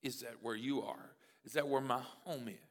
Is 0.01 0.21
that 0.21 0.35
where 0.41 0.55
you 0.55 0.83
are? 0.83 1.11
Is 1.43 1.53
that 1.53 1.67
where 1.67 1.81
my 1.81 2.01
home 2.23 2.47
is? 2.47 2.66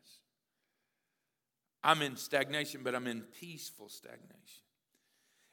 I'm 1.87 2.03
in 2.03 2.17
stagnation, 2.17 2.81
but 2.83 2.97
I'm 2.97 3.07
in 3.07 3.21
peaceful 3.41 3.89
stagnation. 3.89 4.65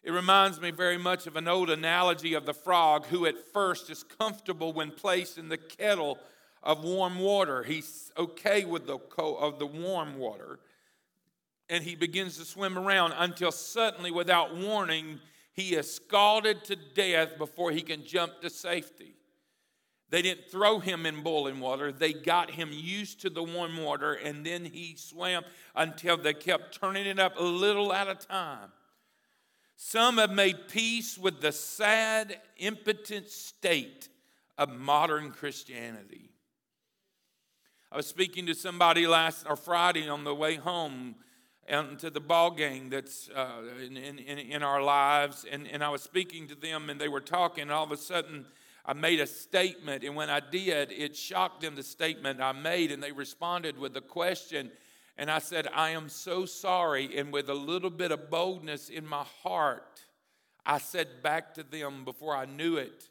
It 0.03 0.11
reminds 0.11 0.59
me 0.59 0.71
very 0.71 0.97
much 0.97 1.27
of 1.27 1.35
an 1.35 1.47
old 1.47 1.69
analogy 1.69 2.33
of 2.33 2.45
the 2.45 2.53
frog 2.53 3.05
who 3.05 3.27
at 3.27 3.37
first 3.53 3.89
is 3.91 4.03
comfortable 4.03 4.73
when 4.73 4.91
placed 4.91 5.37
in 5.37 5.47
the 5.47 5.57
kettle 5.57 6.17
of 6.63 6.83
warm 6.83 7.19
water. 7.19 7.61
He's 7.61 8.11
okay 8.17 8.65
with 8.65 8.87
the 8.87 8.97
of 9.17 9.59
the 9.59 9.67
warm 9.67 10.17
water 10.17 10.59
and 11.69 11.83
he 11.83 11.95
begins 11.95 12.37
to 12.37 12.45
swim 12.45 12.77
around 12.77 13.13
until 13.17 13.51
suddenly 13.51 14.11
without 14.11 14.55
warning 14.55 15.19
he 15.53 15.75
is 15.75 15.93
scalded 15.93 16.63
to 16.65 16.75
death 16.75 17.37
before 17.37 17.71
he 17.71 17.81
can 17.81 18.03
jump 18.03 18.41
to 18.41 18.49
safety. 18.49 19.15
They 20.13 20.21
didn't 20.21 20.51
throw 20.51 20.77
him 20.77 21.07
in 21.07 21.23
boiling 21.23 21.59
water. 21.59 21.91
They 21.91 22.13
got 22.13 22.51
him 22.51 22.69
used 22.71 23.21
to 23.21 23.31
the 23.31 23.41
warm 23.41 23.77
water, 23.77 24.13
and 24.13 24.45
then 24.45 24.63
he 24.63 24.93
swam 24.95 25.43
until 25.75 26.17
they 26.17 26.35
kept 26.35 26.79
turning 26.79 27.07
it 27.07 27.17
up 27.17 27.33
a 27.35 27.41
little 27.41 27.91
at 27.91 28.07
a 28.07 28.13
time. 28.13 28.69
Some 29.75 30.19
have 30.19 30.29
made 30.29 30.67
peace 30.67 31.17
with 31.17 31.41
the 31.41 31.51
sad, 31.51 32.39
impotent 32.57 33.27
state 33.27 34.09
of 34.55 34.69
modern 34.69 35.31
Christianity. 35.31 36.29
I 37.91 37.97
was 37.97 38.05
speaking 38.05 38.45
to 38.45 38.53
somebody 38.53 39.07
last 39.07 39.47
or 39.49 39.55
Friday 39.55 40.07
on 40.07 40.25
the 40.25 40.35
way 40.35 40.57
home 40.57 41.15
and 41.67 41.97
to 41.97 42.11
the 42.11 42.19
ball 42.19 42.51
game 42.51 42.91
that's 42.91 43.31
uh, 43.35 43.63
in, 43.83 43.97
in, 43.97 44.19
in 44.19 44.61
our 44.61 44.83
lives, 44.83 45.43
and, 45.51 45.67
and 45.67 45.83
I 45.83 45.89
was 45.89 46.03
speaking 46.03 46.47
to 46.49 46.55
them, 46.55 46.91
and 46.91 47.01
they 47.01 47.07
were 47.07 47.19
talking, 47.19 47.63
and 47.63 47.71
all 47.71 47.85
of 47.85 47.91
a 47.91 47.97
sudden, 47.97 48.45
I 48.85 48.93
made 48.93 49.21
a 49.21 49.27
statement, 49.27 50.03
and 50.03 50.15
when 50.15 50.29
I 50.29 50.41
did, 50.41 50.91
it 50.91 51.15
shocked 51.15 51.61
them 51.61 51.75
the 51.75 51.83
statement 51.83 52.41
I 52.41 52.51
made, 52.51 52.91
and 52.91 53.01
they 53.01 53.13
responded 53.13 53.77
with 53.77 53.95
a 53.95 54.01
question. 54.01 54.71
And 55.17 55.31
I 55.31 55.39
said, 55.39 55.67
I 55.73 55.91
am 55.91 56.09
so 56.09 56.45
sorry. 56.45 57.17
And 57.17 57.31
with 57.31 57.49
a 57.49 57.53
little 57.53 57.89
bit 57.89 58.11
of 58.11 58.29
boldness 58.29 58.89
in 58.89 59.07
my 59.07 59.23
heart, 59.43 60.01
I 60.65 60.79
said 60.79 61.21
back 61.21 61.53
to 61.53 61.63
them 61.63 62.03
before 62.03 62.35
I 62.35 62.45
knew 62.45 62.77
it, 62.77 63.09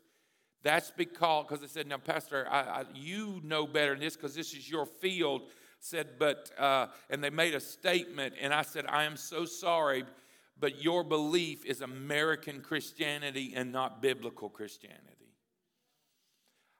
that's 0.62 0.90
because, 0.90 1.46
because 1.48 1.64
I 1.64 1.68
said, 1.68 1.86
now, 1.86 1.98
Pastor, 1.98 2.46
I, 2.50 2.60
I, 2.60 2.84
you 2.94 3.40
know 3.42 3.66
better 3.66 3.92
than 3.92 4.00
this 4.00 4.16
because 4.16 4.34
this 4.34 4.52
is 4.54 4.70
your 4.70 4.86
field. 4.86 5.42
Said, 5.80 6.10
but, 6.18 6.50
uh, 6.58 6.86
and 7.10 7.24
they 7.24 7.30
made 7.30 7.54
a 7.54 7.60
statement, 7.60 8.34
and 8.40 8.54
I 8.54 8.62
said, 8.62 8.84
I 8.88 9.02
am 9.02 9.16
so 9.16 9.44
sorry, 9.44 10.04
but 10.60 10.80
your 10.80 11.02
belief 11.02 11.64
is 11.64 11.80
American 11.80 12.60
Christianity 12.60 13.52
and 13.56 13.72
not 13.72 14.00
biblical 14.00 14.48
Christianity. 14.48 15.21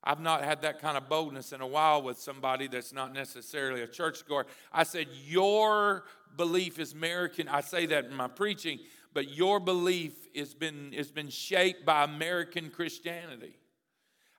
I've 0.04 0.20
not 0.20 0.44
had 0.44 0.62
that 0.62 0.80
kind 0.80 0.96
of 0.96 1.08
boldness 1.08 1.52
in 1.52 1.60
a 1.60 1.66
while 1.66 2.02
with 2.02 2.18
somebody 2.18 2.66
that's 2.66 2.92
not 2.92 3.12
necessarily 3.12 3.82
a 3.82 3.86
churchgoer. 3.86 4.46
I 4.72 4.82
said, 4.82 5.06
Your 5.26 6.04
belief 6.36 6.78
is 6.78 6.92
American. 6.92 7.48
I 7.48 7.60
say 7.60 7.86
that 7.86 8.06
in 8.06 8.14
my 8.14 8.28
preaching, 8.28 8.80
but 9.14 9.28
your 9.28 9.60
belief 9.60 10.12
has 10.34 10.54
been, 10.54 10.92
has 10.96 11.10
been 11.12 11.28
shaped 11.28 11.84
by 11.86 12.04
American 12.04 12.70
Christianity. 12.70 13.54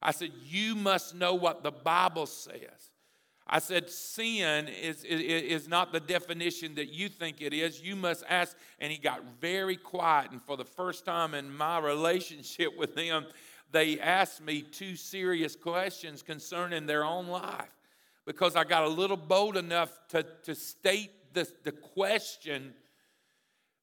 I 0.01 0.11
said, 0.11 0.31
You 0.43 0.75
must 0.75 1.15
know 1.15 1.33
what 1.35 1.63
the 1.63 1.71
Bible 1.71 2.25
says. 2.25 2.91
I 3.45 3.59
said, 3.59 3.89
sin 3.89 4.69
is, 4.69 5.03
is, 5.03 5.19
is, 5.21 5.67
not 5.67 5.91
the 5.91 5.99
definition 5.99 6.75
that 6.75 6.93
you 6.93 7.09
think 7.09 7.41
it 7.41 7.53
is. 7.53 7.81
You 7.81 7.97
must 7.97 8.23
ask. 8.29 8.55
And 8.79 8.89
he 8.89 8.97
got 8.97 9.21
very 9.41 9.75
quiet. 9.75 10.31
And 10.31 10.41
for 10.41 10.55
the 10.55 10.63
first 10.63 11.05
time 11.05 11.33
in 11.33 11.55
my 11.55 11.77
relationship 11.79 12.77
with 12.77 12.97
him, 12.97 13.25
they 13.73 13.99
asked 13.99 14.41
me 14.41 14.61
two 14.61 14.95
serious 14.95 15.55
questions 15.55 16.21
concerning 16.21 16.85
their 16.85 17.03
own 17.03 17.27
life 17.27 17.69
because 18.25 18.55
I 18.55 18.63
got 18.63 18.83
a 18.83 18.87
little 18.89 19.17
bold 19.17 19.57
enough 19.57 19.91
to, 20.09 20.23
to 20.43 20.55
state 20.55 21.11
the, 21.33 21.51
the 21.63 21.73
question 21.73 22.73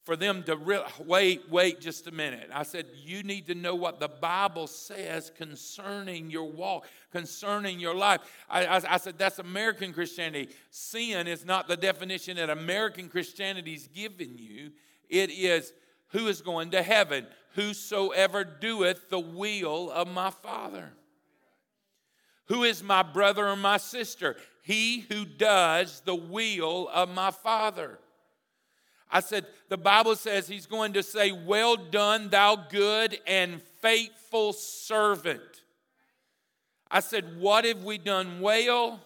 for 0.04 0.16
them 0.16 0.42
to 0.44 0.56
re- 0.56 0.82
wait, 1.04 1.42
wait 1.50 1.80
just 1.80 2.06
a 2.06 2.10
minute. 2.10 2.48
I 2.52 2.62
said, 2.62 2.86
You 3.04 3.22
need 3.22 3.46
to 3.48 3.54
know 3.54 3.74
what 3.74 4.00
the 4.00 4.08
Bible 4.08 4.66
says 4.66 5.30
concerning 5.36 6.30
your 6.30 6.50
walk, 6.50 6.86
concerning 7.12 7.78
your 7.78 7.94
life. 7.94 8.20
I, 8.48 8.64
I, 8.64 8.94
I 8.94 8.96
said, 8.96 9.18
That's 9.18 9.38
American 9.38 9.92
Christianity. 9.92 10.54
Sin 10.70 11.26
is 11.26 11.44
not 11.44 11.68
the 11.68 11.76
definition 11.76 12.36
that 12.38 12.48
American 12.48 13.08
Christianity 13.08 13.20
Christianity's 13.30 13.88
given 13.88 14.36
you, 14.38 14.72
it 15.08 15.30
is 15.30 15.72
who 16.10 16.28
is 16.28 16.42
going 16.42 16.70
to 16.70 16.82
heaven 16.82 17.26
whosoever 17.54 18.44
doeth 18.44 19.08
the 19.08 19.18
will 19.18 19.90
of 19.90 20.08
my 20.08 20.30
Father. 20.30 20.92
Who 22.46 22.64
is 22.64 22.82
my 22.82 23.02
brother 23.02 23.48
or 23.48 23.56
my 23.56 23.76
sister? 23.76 24.36
He 24.62 25.00
who 25.00 25.24
does 25.24 26.02
the 26.04 26.14
will 26.14 26.88
of 26.92 27.08
my 27.08 27.30
Father. 27.30 27.98
I 29.10 29.20
said, 29.20 29.46
the 29.68 29.76
Bible 29.76 30.14
says 30.14 30.46
he's 30.46 30.66
going 30.66 30.92
to 30.92 31.02
say, 31.02 31.32
Well 31.32 31.76
done, 31.76 32.28
thou 32.28 32.56
good 32.56 33.18
and 33.26 33.60
faithful 33.80 34.52
servant. 34.52 35.42
I 36.90 37.00
said, 37.00 37.38
What 37.38 37.64
have 37.64 37.84
we 37.84 37.98
done 37.98 38.40
well? 38.40 39.00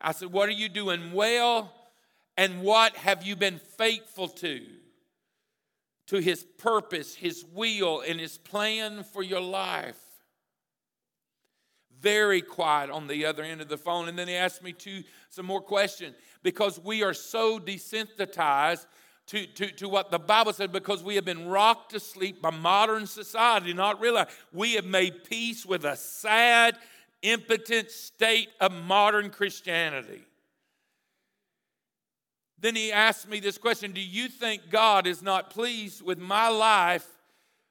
I 0.00 0.12
said, 0.12 0.32
What 0.32 0.48
are 0.48 0.52
you 0.52 0.68
doing 0.68 1.12
well? 1.12 1.72
And 2.36 2.62
what 2.62 2.96
have 2.96 3.22
you 3.22 3.36
been 3.36 3.58
faithful 3.58 4.28
to? 4.28 4.62
To 6.10 6.18
his 6.18 6.44
purpose, 6.58 7.14
his 7.14 7.44
will, 7.52 8.02
and 8.06 8.20
his 8.20 8.36
plan 8.38 9.04
for 9.04 9.22
your 9.22 9.40
life. 9.40 9.98
Very 12.00 12.42
quiet 12.42 12.90
on 12.90 13.06
the 13.06 13.26
other 13.26 13.42
end 13.42 13.60
of 13.60 13.68
the 13.68 13.76
phone. 13.76 14.08
And 14.08 14.18
then 14.18 14.26
he 14.26 14.34
asked 14.34 14.62
me 14.62 14.72
to, 14.72 15.02
some 15.28 15.46
more 15.46 15.60
questions 15.60 16.16
because 16.42 16.80
we 16.80 17.02
are 17.04 17.14
so 17.14 17.60
desensitized 17.60 18.86
to, 19.28 19.46
to, 19.46 19.70
to 19.70 19.88
what 19.88 20.10
the 20.10 20.18
Bible 20.18 20.52
said 20.52 20.72
because 20.72 21.04
we 21.04 21.14
have 21.14 21.24
been 21.24 21.46
rocked 21.46 21.92
to 21.92 22.00
sleep 22.00 22.42
by 22.42 22.50
modern 22.50 23.06
society, 23.06 23.72
not 23.72 24.00
realize 24.00 24.26
we 24.52 24.72
have 24.74 24.84
made 24.84 25.22
peace 25.22 25.64
with 25.64 25.84
a 25.84 25.94
sad, 25.94 26.76
impotent 27.22 27.88
state 27.92 28.48
of 28.60 28.72
modern 28.72 29.30
Christianity. 29.30 30.24
Then 32.60 32.76
he 32.76 32.92
asked 32.92 33.28
me 33.28 33.40
this 33.40 33.58
question 33.58 33.92
Do 33.92 34.00
you 34.00 34.28
think 34.28 34.70
God 34.70 35.06
is 35.06 35.22
not 35.22 35.50
pleased 35.50 36.02
with 36.02 36.18
my 36.18 36.48
life 36.48 37.06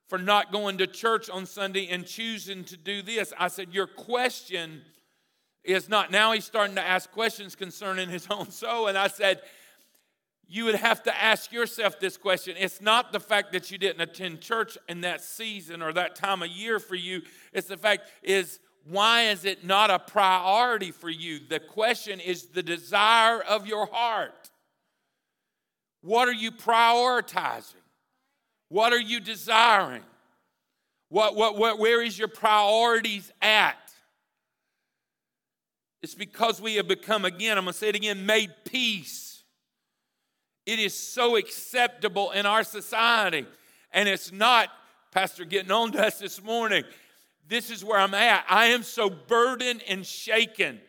for 0.07 0.17
not 0.17 0.51
going 0.51 0.79
to 0.79 0.87
church 0.87 1.29
on 1.29 1.45
Sunday 1.45 1.87
and 1.89 2.05
choosing 2.05 2.63
to 2.65 2.77
do 2.77 3.01
this? 3.01 3.33
I 3.37 3.47
said, 3.47 3.73
Your 3.73 3.87
question 3.87 4.81
is 5.63 5.89
not. 5.89 6.11
Now 6.11 6.31
he's 6.31 6.45
starting 6.45 6.75
to 6.75 6.85
ask 6.85 7.11
questions 7.11 7.55
concerning 7.55 8.09
his 8.09 8.27
own 8.31 8.49
soul. 8.51 8.87
And 8.87 8.97
I 8.97 9.07
said, 9.07 9.41
you 10.51 10.65
would 10.65 10.75
have 10.75 11.03
to 11.03 11.15
ask 11.15 11.51
yourself 11.51 11.99
this 11.99 12.17
question. 12.17 12.55
It's 12.57 12.81
not 12.81 13.11
the 13.11 13.19
fact 13.19 13.51
that 13.51 13.69
you 13.69 13.77
didn't 13.77 14.01
attend 14.01 14.41
church 14.41 14.79
in 14.89 15.01
that 15.01 15.21
season 15.21 15.83
or 15.83 15.93
that 15.93 16.15
time 16.15 16.41
of 16.41 16.49
year 16.49 16.79
for 16.79 16.95
you. 16.95 17.21
It's 17.53 17.67
the 17.67 17.77
fact 17.77 18.09
is 18.23 18.59
why 18.85 19.23
is 19.23 19.45
it 19.45 19.63
not 19.63 19.91
a 19.91 19.99
priority 19.99 20.89
for 20.89 21.09
you? 21.09 21.39
The 21.47 21.59
question 21.59 22.19
is 22.19 22.47
the 22.47 22.63
desire 22.63 23.41
of 23.41 23.67
your 23.67 23.85
heart. 23.85 24.38
What 26.01 26.27
are 26.27 26.33
you 26.33 26.51
prioritizing? 26.51 27.75
What 28.69 28.93
are 28.93 28.99
you 28.99 29.19
desiring? 29.19 30.03
What, 31.09 31.35
what, 31.35 31.57
what, 31.57 31.79
where 31.79 32.01
is 32.01 32.17
your 32.17 32.27
priorities 32.27 33.31
at? 33.41 33.75
It's 36.01 36.15
because 36.15 36.61
we 36.61 36.75
have 36.75 36.87
become, 36.87 37.25
again, 37.25 37.57
I'm 37.57 37.65
going 37.65 37.73
to 37.73 37.77
say 37.79 37.89
it 37.89 37.95
again, 37.95 38.25
made 38.25 38.51
peace 38.63 39.29
it 40.69 40.77
is 40.77 40.93
so 40.95 41.35
acceptable 41.35 42.29
in 42.29 42.45
our 42.45 42.63
society. 42.63 43.47
And 43.91 44.07
it's 44.07 44.31
not, 44.31 44.69
Pastor, 45.11 45.43
getting 45.43 45.71
on 45.71 45.91
to 45.93 46.05
us 46.05 46.19
this 46.19 46.43
morning. 46.43 46.83
This 47.47 47.71
is 47.71 47.83
where 47.83 47.99
I'm 47.99 48.13
at. 48.13 48.45
I 48.47 48.67
am 48.67 48.83
so 48.83 49.09
burdened 49.09 49.81
and 49.87 50.05
shaken 50.05 50.79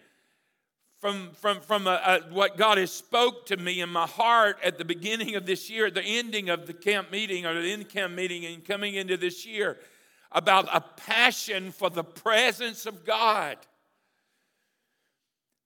from, 1.01 1.31
from, 1.33 1.61
from 1.61 1.87
a, 1.87 1.91
a, 1.91 2.21
what 2.33 2.59
God 2.59 2.77
has 2.77 2.93
spoke 2.93 3.47
to 3.47 3.57
me 3.57 3.81
in 3.81 3.89
my 3.89 4.07
heart 4.07 4.59
at 4.63 4.77
the 4.77 4.85
beginning 4.85 5.35
of 5.35 5.47
this 5.47 5.71
year, 5.71 5.87
at 5.87 5.95
the 5.95 6.03
ending 6.03 6.51
of 6.51 6.67
the 6.67 6.75
camp 6.75 7.11
meeting 7.11 7.47
or 7.47 7.55
the 7.55 7.73
in 7.73 7.85
camp 7.85 8.15
meeting 8.15 8.45
and 8.45 8.65
coming 8.65 8.95
into 8.95 9.17
this 9.17 9.47
year 9.47 9.79
about 10.31 10.69
a 10.73 10.81
passion 10.81 11.73
for 11.73 11.89
the 11.89 12.05
presence 12.05 12.85
of 12.85 13.05
God 13.05 13.57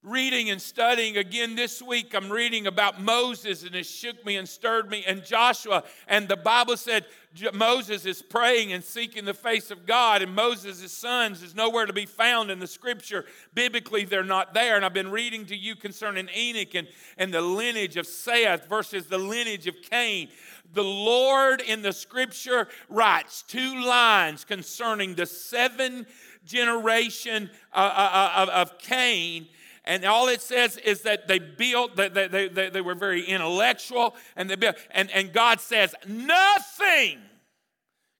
reading 0.04 0.50
and 0.50 0.60
studying 0.60 1.16
again 1.16 1.56
this 1.56 1.80
week. 1.80 2.14
I'm 2.14 2.30
reading 2.30 2.66
about 2.66 3.00
Moses, 3.00 3.64
and 3.64 3.74
it 3.74 3.86
shook 3.86 4.24
me 4.26 4.36
and 4.36 4.46
stirred 4.46 4.90
me, 4.90 5.02
and 5.06 5.24
Joshua. 5.24 5.82
And 6.06 6.28
the 6.28 6.36
Bible 6.36 6.76
said 6.76 7.06
Moses 7.54 8.04
is 8.04 8.20
praying 8.20 8.74
and 8.74 8.84
seeking 8.84 9.24
the 9.24 9.32
face 9.32 9.70
of 9.70 9.86
God, 9.86 10.20
and 10.20 10.34
Moses' 10.34 10.92
sons 10.92 11.42
is 11.42 11.54
nowhere 11.54 11.86
to 11.86 11.94
be 11.94 12.04
found 12.04 12.50
in 12.50 12.58
the 12.58 12.66
scripture. 12.66 13.24
Biblically, 13.54 14.04
they're 14.04 14.22
not 14.22 14.52
there. 14.52 14.76
And 14.76 14.84
I've 14.84 14.92
been 14.92 15.10
reading 15.10 15.46
to 15.46 15.56
you 15.56 15.74
concerning 15.74 16.28
Enoch 16.36 16.74
and, 16.74 16.86
and 17.16 17.32
the 17.32 17.40
lineage 17.40 17.96
of 17.96 18.06
Seth 18.06 18.68
versus 18.68 19.06
the 19.06 19.18
lineage 19.18 19.66
of 19.66 19.76
Cain. 19.88 20.28
The 20.74 20.84
Lord 20.84 21.62
in 21.62 21.80
the 21.80 21.92
scripture 21.92 22.68
writes 22.90 23.40
two 23.40 23.82
lines 23.82 24.44
concerning 24.44 25.14
the 25.14 25.24
seven 25.24 26.06
generation 26.44 27.48
uh, 27.72 27.76
uh, 27.76 28.46
uh 28.48 28.50
of 28.52 28.78
Cain 28.78 29.46
and 29.84 30.04
all 30.04 30.28
it 30.28 30.40
says 30.40 30.76
is 30.78 31.02
that 31.02 31.28
they 31.28 31.38
built, 31.38 31.96
they, 31.96 32.08
they, 32.08 32.48
they, 32.48 32.70
they 32.70 32.80
were 32.80 32.94
very 32.94 33.22
intellectual, 33.24 34.16
and 34.36 34.48
they 34.48 34.56
built, 34.56 34.76
and, 34.90 35.10
and 35.10 35.32
God 35.32 35.60
says 35.60 35.94
nothing 36.06 37.18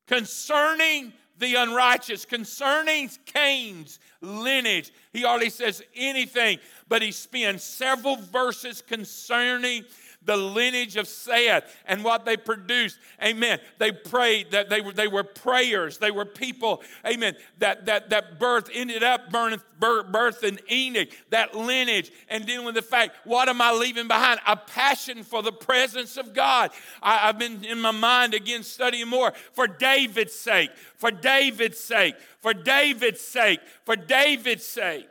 concerning 0.07 1.13
the 1.39 1.55
unrighteous, 1.55 2.25
concerning 2.25 3.11
Cain's 3.27 3.99
lineage. 4.21 4.93
He 5.13 5.25
already 5.25 5.51
says 5.51 5.83
anything, 5.97 6.59
but 6.89 7.03
he 7.03 7.13
spends 7.13 7.65
several 7.65 8.17
verses 8.17 8.83
concerning 8.83 9.85
the 10.25 10.37
lineage 10.37 10.97
of 10.97 11.07
Seth 11.07 11.75
and 11.87 12.03
what 12.03 12.25
they 12.25 12.37
produced. 12.37 12.99
Amen. 13.23 13.59
They 13.79 13.93
prayed 13.93 14.53
that 14.53 14.69
they 14.69 14.81
were, 14.81 14.93
they 14.93 15.09
were 15.09 15.25
prayers. 15.25 15.99
They 15.99 16.11
were 16.11 16.25
people, 16.25 16.83
amen, 17.07 17.37
that, 17.59 17.87
that, 17.87 18.11
that 18.11 18.39
birth 18.39 18.71
ended 18.73 19.03
up 19.03 19.31
birth, 19.31 19.63
birth 19.79 20.45
in 20.45 20.59
Enoch, 20.71 21.09
that 21.31 21.55
lineage, 21.55 22.11
and 22.29 22.47
dealing 22.47 22.67
with 22.67 22.75
the 22.75 22.83
fact, 22.83 23.17
what 23.25 23.49
am 23.49 23.61
I 23.61 23.73
leaving 23.73 24.09
behind? 24.09 24.41
A 24.47 24.57
passion 24.57 25.23
for 25.23 25.43
the 25.43 25.53
presence 25.53 26.17
of 26.17 26.35
God. 26.35 26.71
I, 27.03 27.29
I've 27.29 27.39
been 27.39 27.65
in 27.65 27.81
my 27.81 27.91
mind 27.91 28.35
again 28.35 28.63
studying 28.63 29.09
more 29.09 29.33
for 29.53 29.67
David's 29.67 30.35
sake, 30.35 30.71
for 30.97 31.11
David's 31.11 31.79
sake, 31.79 32.17
for 32.41 32.55
David's 32.55 33.21
sake, 33.21 33.61
for 33.85 33.97
David's 33.97 34.65
sake 34.65 35.09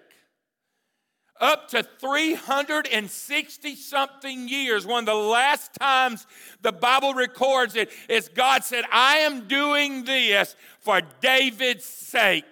up 1.43 1.67
to 1.67 1.83
360 1.83 3.75
something 3.75 4.47
years. 4.47 4.85
One 4.85 4.99
of 4.99 5.05
the 5.05 5.13
last 5.13 5.73
times 5.73 6.25
the 6.61 6.71
Bible 6.71 7.13
records 7.13 7.75
it 7.75 7.91
is 8.07 8.29
God 8.29 8.63
said, 8.63 8.85
I 8.91 9.17
am 9.17 9.49
doing 9.49 10.05
this 10.05 10.55
for 10.79 11.01
David's 11.19 11.83
sake. 11.83 12.45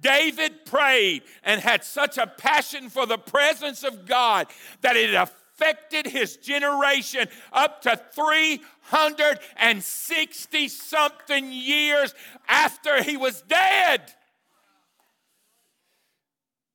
David 0.00 0.66
prayed 0.66 1.22
and 1.44 1.60
had 1.60 1.84
such 1.84 2.18
a 2.18 2.26
passion 2.26 2.90
for 2.90 3.06
the 3.06 3.18
presence 3.18 3.84
of 3.84 4.04
God 4.04 4.48
that 4.80 4.96
it 4.96 5.14
affected 5.14 6.06
his 6.06 6.36
generation 6.36 7.28
up 7.52 7.82
to 7.82 8.00
360 8.12 10.68
something 10.68 11.52
years 11.52 12.16
after 12.48 13.00
he 13.02 13.16
was 13.16 13.42
dead. 13.42 14.12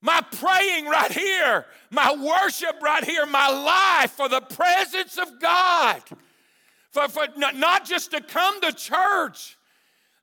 My 0.02 0.22
praying 0.32 0.88
right 0.88 1.12
here, 1.12 1.66
my 1.92 2.16
worship 2.16 2.82
right 2.82 3.04
here, 3.04 3.26
my 3.26 3.50
life 3.50 4.12
for 4.12 4.28
the 4.28 4.42
presence 4.42 5.18
of 5.18 5.40
God. 5.40 6.02
For, 6.90 7.08
for 7.08 7.28
not 7.38 7.86
just 7.86 8.12
to 8.12 8.22
come 8.22 8.60
to 8.62 8.74
church, 8.74 9.58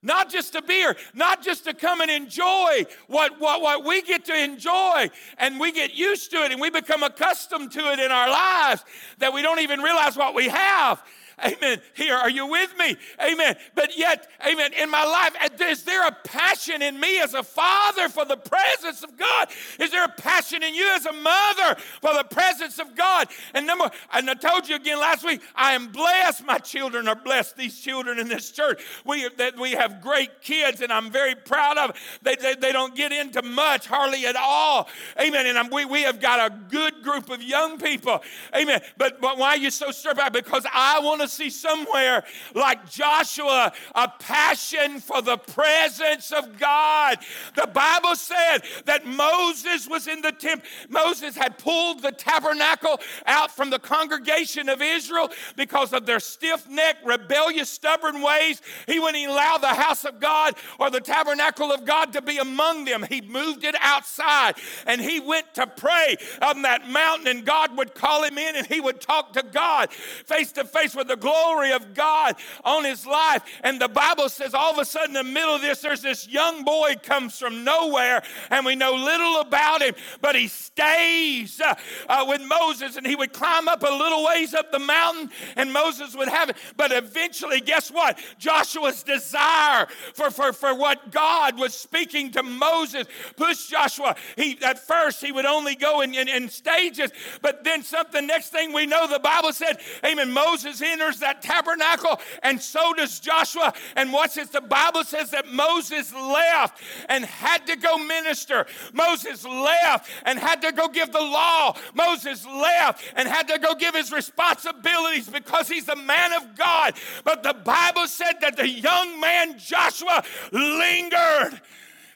not 0.03 0.31
just 0.31 0.53
to 0.53 0.63
be 0.63 0.75
here, 0.75 0.97
not 1.15 1.43
just 1.43 1.65
to 1.65 1.75
come 1.75 2.01
and 2.01 2.11
enjoy 2.11 2.85
what, 3.07 3.41
what, 3.41 3.63
what 3.63 3.85
we 3.85 4.03
get 4.03 4.25
to 4.27 4.35
enjoy, 4.35 5.11
and 5.39 5.59
we 5.59 5.73
get 5.73 5.95
used 5.95 6.31
to 6.33 6.45
it 6.45 6.53
and 6.53 6.61
we 6.61 6.71
become 6.71 7.03
accustomed 7.03 7.73
to 7.73 7.93
it 7.93 7.99
in 7.99 8.11
our 8.13 8.31
lives 8.31 8.85
that 9.19 9.33
we 9.33 9.43
don't 9.43 9.61
even 9.61 9.81
realize 9.81 10.17
what 10.17 10.35
we 10.35 10.49
have. 10.49 11.03
Amen. 11.45 11.81
Here, 11.95 12.15
are 12.15 12.31
you 12.31 12.47
with 12.47 12.77
me? 12.79 12.97
Amen. 13.23 13.57
But 13.75 13.97
yet, 13.97 14.29
amen, 14.47 14.73
in 14.73 14.91
my 14.91 15.05
life, 15.05 15.61
is 15.61 15.85
there 15.85 16.07
a 16.07 16.13
passion 16.25 16.83
in 16.83 16.99
me 16.99 17.21
as 17.21 17.35
a 17.35 17.43
father 17.43 18.09
for 18.09 18.25
the 18.25 18.37
presence 18.37 19.03
of 19.03 19.17
God? 19.17 19.49
Is 19.79 19.91
there 19.91 20.05
a 20.05 20.09
passion 20.09 20.63
in 20.63 20.75
you 20.75 20.89
as 20.95 21.07
a 21.07 21.13
mother 21.13 21.81
for 22.01 22.13
the 22.15 22.25
presence 22.25 22.79
of 22.79 22.97
God? 22.97 23.29
And 23.55 23.67
number, 23.67 23.91
and 24.13 24.29
I 24.29 24.35
told 24.35 24.69
you 24.69 24.77
again 24.77 24.99
last 24.99 25.25
week, 25.25 25.41
I 25.55 25.73
am 25.73 25.89
blessed. 25.89 26.45
My 26.45 26.59
children 26.59 27.07
are 27.07 27.15
blessed. 27.15 27.57
These 27.57 27.79
children 27.81 28.19
in 28.19 28.29
this 28.29 28.51
church, 28.51 28.83
we 29.05 29.29
that 29.37 29.59
we 29.59 29.73
have 29.73 30.01
great 30.01 30.41
kids, 30.41 30.81
and 30.81 30.93
I'm 30.93 31.11
very 31.11 31.35
proud 31.35 31.79
of. 31.79 31.97
They, 32.23 32.37
they, 32.37 32.55
they 32.55 32.73
don't 32.73 32.95
get 32.95 33.13
into 33.13 33.43
much, 33.43 33.87
hardly 33.87 34.27
at 34.27 34.37
all. 34.37 34.89
Amen. 35.21 35.47
And 35.47 35.59
I'm, 35.59 35.71
we 35.71 35.85
we 35.85 36.03
have 36.03 36.21
got 36.21 36.51
a 36.51 36.55
good 36.69 37.03
group 37.03 37.31
of 37.31 37.43
young 37.43 37.79
people. 37.79 38.23
Amen. 38.55 38.81
But 38.97 39.21
but 39.21 39.39
why 39.39 39.51
are 39.51 39.57
you 39.57 39.71
so 39.71 39.91
stirred? 39.91 40.19
Because 40.33 40.67
I 40.73 41.01
want 41.01 41.21
to 41.21 41.28
see 41.29 41.51
somewhere 41.51 42.25
like 42.55 42.89
Joshua 42.91 43.73
a 43.95 44.09
passion 44.19 45.01
for 45.01 45.23
the 45.23 45.37
presence 45.37 46.33
of 46.33 46.59
God. 46.59 47.19
The 47.55 47.67
Bible 47.67 48.17
said 48.17 48.59
that 48.87 49.07
Moses 49.07 49.89
was 49.89 50.07
in 50.07 50.23
the 50.23 50.33
temple. 50.33 50.69
Moses 50.89 51.37
had 51.37 51.59
pulled 51.59 52.03
the 52.03 52.13
tabernacle 52.13 53.01
out 53.27 53.55
from 53.55 53.71
the 53.71 53.79
congregation 53.79 54.69
of 54.69 54.83
Israel 54.83 55.31
because 55.57 55.93
of 55.93 56.07
their 56.07 56.21
stiff 56.21 56.69
necked, 56.69 57.05
rebellious, 57.05 57.69
stubborn 57.69 58.23
ways. 58.23 58.63
He 58.87 58.99
wouldn't 58.99 59.27
allow 59.27 59.59
the 59.59 59.69
house 59.69 60.05
of 60.05 60.21
God 60.21 60.55
or 60.79 60.91
the 60.91 61.01
tabernacle 61.01 61.73
of 61.73 61.85
God 61.85 62.13
to 62.13 62.23
be 62.23 62.39
among 62.39 62.85
them. 62.85 63.05
He 63.09 63.21
moved 63.21 63.65
it 63.65 63.75
outside 63.81 64.55
and 64.87 65.01
he 65.01 65.21
went 65.21 65.55
to 65.55 65.67
pray 65.67 66.17
on 66.43 66.63
that 66.63 66.89
mountain, 66.89 67.29
and 67.29 67.45
God 67.45 67.77
would 67.77 67.95
call 67.95 68.25
him 68.25 68.39
in 68.39 68.57
and 68.57 68.67
he 68.67 68.81
would 68.81 69.01
talk 69.01 69.33
to 69.35 69.43
God 69.43 69.91
face 69.93 70.53
to 70.53 70.65
face 70.65 70.95
with 70.95 71.09
the 71.09 71.17
glory 71.21 71.73
of 71.73 71.95
God 71.95 72.37
on 72.65 72.85
his 72.85 73.07
life. 73.07 73.43
And 73.63 73.81
the 73.81 73.89
Bible 73.89 74.29
says 74.29 74.55
all 74.55 74.73
of 74.73 74.79
a 74.79 74.85
sudden 74.85 75.17
in 75.17 75.27
the 75.27 75.33
middle 75.33 75.55
of 75.55 75.61
this, 75.61 75.81
there's 75.81 76.03
this 76.03 76.29
young 76.29 76.65
boy 76.65 76.95
comes 77.03 77.39
from 77.39 77.65
nowhere, 77.65 78.23
and 78.51 78.65
we 78.65 78.77
know 78.77 78.95
little 78.95 79.41
about 79.41 79.83
him, 79.83 79.95
but 80.21 80.35
he 80.35 80.49
stays 80.49 81.61
uh, 81.61 81.75
uh, 82.09 82.25
with 82.29 82.43
Moses, 82.43 82.97
and 82.97 83.07
he 83.07 83.17
would 83.17 83.33
climb 83.33 83.69
up 83.69 83.83
a 83.83 83.87
little 83.87 84.25
ways 84.25 84.55
up 84.55 84.71
the 84.71 84.79
mountain, 84.79 85.31
and 85.57 85.73
Moses 85.73 86.17
would 86.17 86.29
have 86.29 86.51
it. 86.51 86.57
But 86.77 86.93
eventually, 86.93 87.61
guess 87.61 87.91
what? 87.91 88.19
Joshua's 88.39 89.03
desire 89.03 89.87
for, 90.15 90.31
for, 90.31 90.53
for 90.53 90.75
what 90.75 91.11
God 91.11 91.59
was 91.59 91.75
speaking 91.75 92.31
to 92.33 92.43
Moses 92.43 93.07
pushed 93.37 93.71
Joshua. 93.71 94.17
He 94.37 94.59
at 94.63 94.79
first 94.79 95.25
he 95.25 95.33
would 95.33 95.47
only 95.47 95.75
go 95.75 96.01
in, 96.01 96.15
in, 96.15 96.29
in 96.29 96.49
stages, 96.49 97.11
but 97.43 97.65
then 97.65 97.83
something 97.83 98.27
next 98.27 98.51
thing 98.51 98.73
we 98.73 98.87
know, 98.87 99.07
the 99.07 99.19
Bible 99.19 99.53
said, 99.53 99.79
Amen. 100.05 100.31
Moses 100.33 100.81
enters 101.09 101.21
that 101.21 101.43
tabernacle, 101.43 102.21
and 102.43 102.61
so 102.61 102.93
does 102.95 103.21
Joshua. 103.21 103.73
And 103.97 104.13
watch 104.13 104.35
this, 104.35 104.49
the 104.51 104.61
Bible 104.61 105.05
says 105.05 105.31
that 105.31 105.49
Moses 105.49 106.13
left 106.13 106.81
and 107.09 107.25
had 107.25 107.67
to 107.67 107.77
go 107.77 107.99
minister. 107.99 108.67
Moses 108.93 109.45
left 109.45 110.11
and 110.25 110.39
had 110.39 110.61
to 110.63 110.73
go 110.73 110.89
give 110.89 111.13
the 111.13 111.21
law. 111.21 111.77
Moses 111.95 112.45
left 112.47 113.05
and 113.17 113.29
had 113.29 113.49
to 113.49 113.59
go 113.59 113.75
give 113.75 113.95
his 113.95 114.13
responsibilities 114.13 115.29
because 115.29 115.69
he's 115.69 115.89
a 115.89 115.97
man 115.97 116.33
of 116.35 116.57
God. 116.57 116.95
But 117.25 117.43
the 117.43 117.55
Bible 117.55 118.07
said 118.07 118.41
that 118.41 118.57
the 118.57 118.69
young 118.69 119.21
man 119.21 119.59
Joshua 119.59 120.23
lingered. 120.53 121.61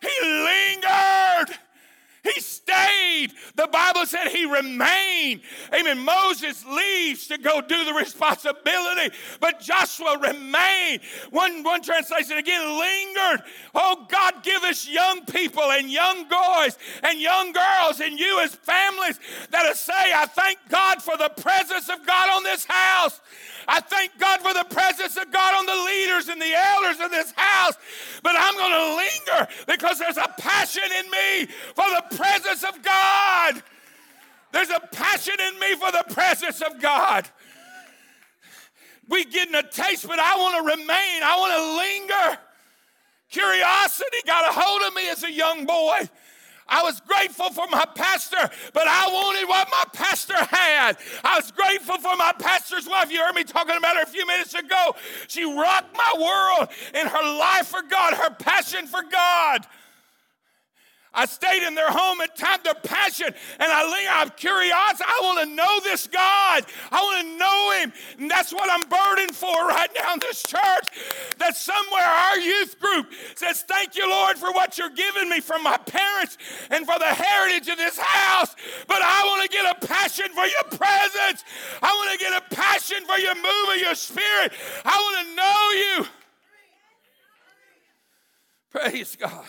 He 0.01 0.27
lingered. 0.27 1.59
He 2.23 2.41
stayed. 2.41 3.33
The 3.57 3.67
Bible 3.67 4.07
said 4.07 4.29
he 4.29 4.45
remained. 4.45 5.41
Amen. 5.75 5.99
Moses 5.99 6.65
leaves 6.65 7.27
to 7.27 7.37
go 7.37 7.61
do 7.61 7.85
the 7.85 7.93
responsibility, 7.95 9.15
but 9.41 9.61
Joshua 9.61 10.19
remained. 10.19 11.01
One, 11.31 11.65
one 11.65 11.83
translation 11.83 12.39
again 12.39 12.79
lingered. 12.79 13.43
Oh, 13.75 14.07
God, 14.09 14.45
give 14.45 14.63
us 14.63 14.89
young 14.89 15.25
people 15.25 15.65
and 15.73 15.91
young 15.91 16.29
boys 16.29 16.79
and 17.03 17.21
young 17.21 17.53
girls 17.53 18.01
and 18.01 18.17
you 18.19 18.41
as 18.41 18.55
families 18.55 19.19
that'll 19.51 19.75
say, 19.75 19.93
I 19.93 20.27
thank 20.27 20.59
God 20.69 21.03
for 21.03 21.17
the 21.17 21.31
presence 21.31 21.89
of 21.89 22.07
God 22.07 22.31
on 22.37 22.45
this 22.45 22.65
house. 22.69 23.21
I 23.69 23.81
thank 23.81 24.19
God 24.19 24.41
for 24.41 24.53
the 24.55 24.65
presence 24.65 25.17
of 25.17 25.31
God 25.33 25.55
on 25.55 25.67
the 25.67 25.85
leaders 25.87 26.29
and 26.29 26.41
the 26.41 26.55
elders 26.55 27.01
of 27.01 27.11
this 27.11 27.33
house. 27.37 27.75
But 28.23 28.35
I'm 28.37 28.57
going 28.57 28.73
to 28.73 28.97
linger 28.97 29.49
because 29.67 29.99
there's 29.99 30.17
a 30.17 30.35
passion 30.39 30.83
in 30.99 31.11
me 31.11 31.47
for 31.75 31.85
the 31.91 32.12
presence 32.17 32.65
of 32.65 32.83
God. 32.83 33.63
There's 34.53 34.71
a 34.71 34.81
passion 34.93 35.35
in 35.41 35.59
me 35.59 35.75
for 35.77 35.91
the 35.91 36.05
presence 36.15 36.61
of 36.61 36.81
God. 36.81 37.29
We 39.09 39.25
getting 39.25 39.55
a 39.55 39.63
taste, 39.63 40.07
but 40.07 40.19
I 40.19 40.37
want 40.37 40.57
to 40.57 40.71
remain. 40.71 41.23
I 41.23 41.37
want 41.39 41.53
to 41.55 41.77
linger. 41.77 42.39
Curiosity 43.31 44.19
got 44.27 44.49
a 44.49 44.61
hold 44.61 44.83
of 44.83 44.95
me 44.95 45.09
as 45.09 45.25
a 45.25 45.33
young 45.33 45.65
boy. 45.65 46.09
I 46.69 46.83
was 46.83 47.01
grateful 47.01 47.51
for 47.51 47.67
my 47.69 47.85
pastor, 47.95 48.51
but 48.73 48.87
I 48.87 49.07
wanted 49.09 49.49
what 49.49 49.69
my 49.71 49.85
pastor 49.93 50.37
had. 50.37 50.97
I 51.25 51.37
was 51.37 51.51
grateful 51.51 51.97
for 51.99 52.17
my 52.17 52.33
pastor's 52.39 52.89
wife. 52.89 53.11
You 53.11 53.21
heard 53.21 53.35
me 53.35 53.45
talking 53.45 53.77
about 53.77 53.97
her 53.97 54.03
a 54.03 54.07
few 54.07 54.27
minutes 54.27 54.55
ago. 54.55 54.95
She 55.29 55.45
rocked 55.45 55.95
my 55.95 56.13
world 56.19 56.69
in 56.95 57.07
her 57.07 57.39
life 57.39 57.67
for 57.67 57.83
God, 57.83 58.15
her 58.15 58.31
passion 58.31 58.87
for 58.87 59.03
God. 59.03 59.67
I 61.15 61.27
stayed 61.27 61.67
in 61.67 61.75
their 61.75 61.91
home 61.91 62.21
at 62.23 62.37
times, 62.37 62.63
their 62.63 62.75
passion, 62.75 63.29
and 63.59 63.73
I 63.73 63.85
linger. 63.85 64.11
I'm 64.11 64.31
curious. 64.31 64.73
I 64.75 65.21
want 65.23 65.47
to 65.47 65.55
know 65.55 65.81
this 65.85 66.07
God. 66.07 66.65
I 66.91 67.03
want 67.03 67.27
to 67.27 67.37
know 67.37 67.71
Him. 67.81 67.93
And 68.19 68.31
that's 68.31 68.53
what 68.53 68.71
I'm 68.71 68.89
burdened 68.89 69.37
for 69.37 69.55
right 69.69 69.91
now 69.95 70.15
in 70.15 70.21
this 70.21 70.43
church. 70.43 70.89
That 71.39 71.57
somewhere 71.57 72.05
our 72.05 72.39
youth 72.39 72.81
group 72.81 73.13
says, 73.35 73.63
Thank 73.63 73.97
you, 73.97 74.09
Lord, 74.09 74.39
for 74.39 74.53
what 74.53 74.79
you're 74.79 74.91
giving 74.91 75.29
me 75.29 75.41
from 75.41 75.63
my 75.63 75.77
parents 75.77 76.39
and 76.71 76.87
for 76.87 76.99
the 76.99 77.05
heritage 77.05 77.69
of 77.69 77.77
this 77.77 77.99
house. 77.99 78.57
But 78.89 79.03
I 79.03 79.23
want 79.27 79.51
to 79.51 79.55
get 79.55 79.77
a 79.77 79.87
passion 79.87 80.27
for 80.33 80.47
your 80.47 80.65
presence. 80.65 81.45
I 81.83 81.93
want 81.93 82.19
to 82.19 82.25
get 82.25 82.43
a 82.43 82.55
passion 82.55 83.05
for 83.05 83.19
your 83.19 83.35
move 83.35 83.75
of 83.75 83.81
your 83.81 83.95
spirit. 83.95 84.53
I 84.85 84.97
want 84.97 85.29
to 85.29 85.35
know 85.37 86.05
you. 86.05 86.09
Praise 88.71 89.17
God. 89.17 89.45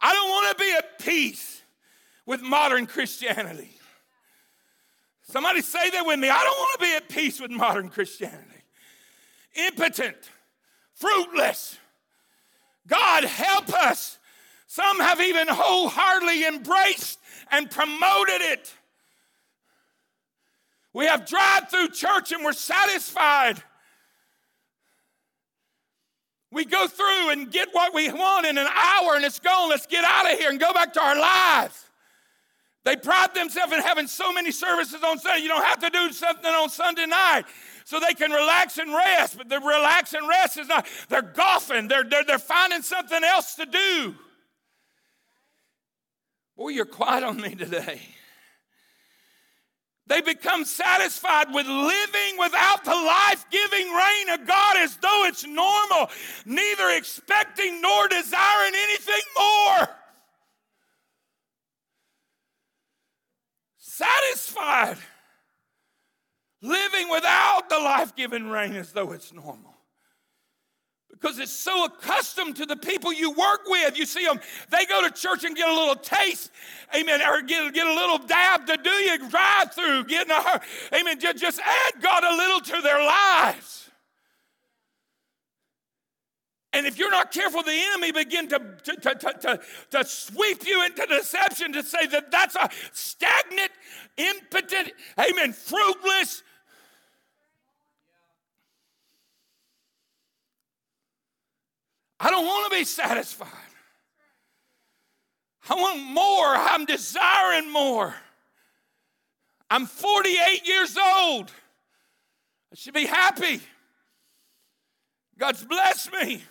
I 0.00 0.12
don't 0.12 0.28
want 0.30 0.58
to 0.58 0.64
be 0.64 0.72
at 0.72 0.98
peace 0.98 1.62
with 2.26 2.42
modern 2.42 2.86
Christianity. 2.86 3.70
Somebody 5.22 5.60
say 5.60 5.90
that 5.90 6.06
with 6.06 6.18
me. 6.18 6.28
I 6.28 6.42
don't 6.42 6.58
want 6.58 6.80
to 6.80 6.86
be 6.86 6.94
at 6.94 7.08
peace 7.08 7.40
with 7.40 7.50
modern 7.50 7.88
Christianity. 7.88 8.62
Impotent, 9.54 10.16
fruitless. 10.94 11.78
God 12.86 13.24
help 13.24 13.72
us. 13.72 14.18
Some 14.66 15.00
have 15.00 15.20
even 15.20 15.48
wholeheartedly 15.48 16.46
embraced 16.46 17.18
and 17.50 17.70
promoted 17.70 18.40
it. 18.40 18.74
We 20.92 21.06
have 21.06 21.26
drive 21.26 21.70
through 21.70 21.88
church 21.88 22.32
and 22.32 22.44
we're 22.44 22.52
satisfied. 22.52 23.62
We 26.52 26.64
go 26.64 26.86
through 26.86 27.30
and 27.30 27.50
get 27.50 27.68
what 27.72 27.92
we 27.92 28.10
want 28.10 28.46
in 28.46 28.56
an 28.56 28.68
hour 28.68 29.16
and 29.16 29.24
it's 29.24 29.40
gone. 29.40 29.68
Let's 29.68 29.86
get 29.86 30.04
out 30.04 30.30
of 30.30 30.38
here 30.38 30.50
and 30.50 30.60
go 30.60 30.72
back 30.72 30.92
to 30.94 31.02
our 31.02 31.18
lives. 31.18 31.86
They 32.84 32.94
pride 32.94 33.34
themselves 33.34 33.72
in 33.72 33.80
having 33.80 34.06
so 34.06 34.32
many 34.32 34.52
services 34.52 35.02
on 35.02 35.18
Sunday. 35.18 35.42
You 35.42 35.48
don't 35.48 35.64
have 35.64 35.80
to 35.80 35.90
do 35.90 36.12
something 36.12 36.50
on 36.50 36.68
Sunday 36.68 37.06
night 37.06 37.42
so 37.84 37.98
they 37.98 38.14
can 38.14 38.30
relax 38.30 38.78
and 38.78 38.92
rest. 38.92 39.36
But 39.36 39.48
the 39.48 39.58
relax 39.58 40.14
and 40.14 40.28
rest 40.28 40.56
is 40.56 40.68
not, 40.68 40.86
they're 41.08 41.20
golfing, 41.20 41.88
they're, 41.88 42.04
they're, 42.04 42.24
they're 42.24 42.38
finding 42.38 42.82
something 42.82 43.24
else 43.24 43.56
to 43.56 43.66
do. 43.66 44.14
Boy, 46.56 46.68
you're 46.68 46.86
quiet 46.86 47.24
on 47.24 47.40
me 47.40 47.56
today. 47.56 48.00
They 50.08 50.20
become 50.20 50.64
satisfied 50.64 51.52
with 51.52 51.66
living 51.66 52.38
without 52.38 52.84
the 52.84 52.94
life 52.94 53.44
giving 53.50 53.90
rain 53.90 54.28
of 54.30 54.46
God 54.46 54.76
as 54.78 54.96
though 54.96 55.24
it's 55.26 55.44
normal, 55.44 56.10
neither 56.44 56.90
expecting 56.90 57.80
nor 57.80 58.06
desiring 58.08 58.72
anything 58.74 59.22
more. 59.36 59.88
Satisfied, 63.78 64.98
living 66.62 67.08
without 67.10 67.68
the 67.68 67.78
life 67.78 68.14
giving 68.14 68.48
rain 68.48 68.76
as 68.76 68.92
though 68.92 69.12
it's 69.12 69.32
normal 69.32 69.75
because 71.20 71.38
it's 71.38 71.52
so 71.52 71.84
accustomed 71.84 72.56
to 72.56 72.66
the 72.66 72.76
people 72.76 73.12
you 73.12 73.30
work 73.30 73.62
with. 73.66 73.96
You 73.96 74.06
see 74.06 74.24
them, 74.24 74.38
they 74.70 74.84
go 74.84 75.02
to 75.02 75.10
church 75.10 75.44
and 75.44 75.56
get 75.56 75.68
a 75.68 75.74
little 75.74 75.96
taste, 75.96 76.50
amen, 76.94 77.22
or 77.22 77.42
get, 77.42 77.72
get 77.72 77.86
a 77.86 77.94
little 77.94 78.18
dab 78.18 78.66
to 78.66 78.76
do 78.76 78.90
you 78.90 79.28
drive 79.28 79.72
through, 79.72 80.04
getting 80.04 80.32
a, 80.32 80.60
amen, 80.94 81.18
just, 81.18 81.38
just 81.38 81.60
add 81.60 82.02
God 82.02 82.24
a 82.24 82.36
little 82.36 82.60
to 82.60 82.82
their 82.82 83.02
lives. 83.02 83.90
And 86.72 86.86
if 86.86 86.98
you're 86.98 87.10
not 87.10 87.32
careful, 87.32 87.62
the 87.62 87.72
enemy 87.72 88.12
begin 88.12 88.48
to, 88.48 88.58
to, 88.58 88.96
to, 88.96 89.14
to, 89.14 89.60
to 89.92 90.04
sweep 90.04 90.66
you 90.66 90.84
into 90.84 91.06
deception 91.06 91.72
to 91.72 91.82
say 91.82 92.06
that 92.08 92.30
that's 92.30 92.54
a 92.54 92.68
stagnant, 92.92 93.70
impotent, 94.18 94.92
amen, 95.18 95.54
fruitless, 95.54 96.42
I 102.18 102.30
don't 102.30 102.44
want 102.44 102.72
to 102.72 102.78
be 102.78 102.84
satisfied. 102.84 103.48
I 105.68 105.74
want 105.74 106.02
more. 106.02 106.54
I'm 106.54 106.84
desiring 106.84 107.70
more. 107.70 108.14
I'm 109.68 109.86
48 109.86 110.66
years 110.66 110.96
old. 110.96 111.50
I 112.72 112.76
should 112.76 112.94
be 112.94 113.06
happy. 113.06 113.60
God's 115.38 115.64
blessed 115.64 116.12
me. 116.12 116.42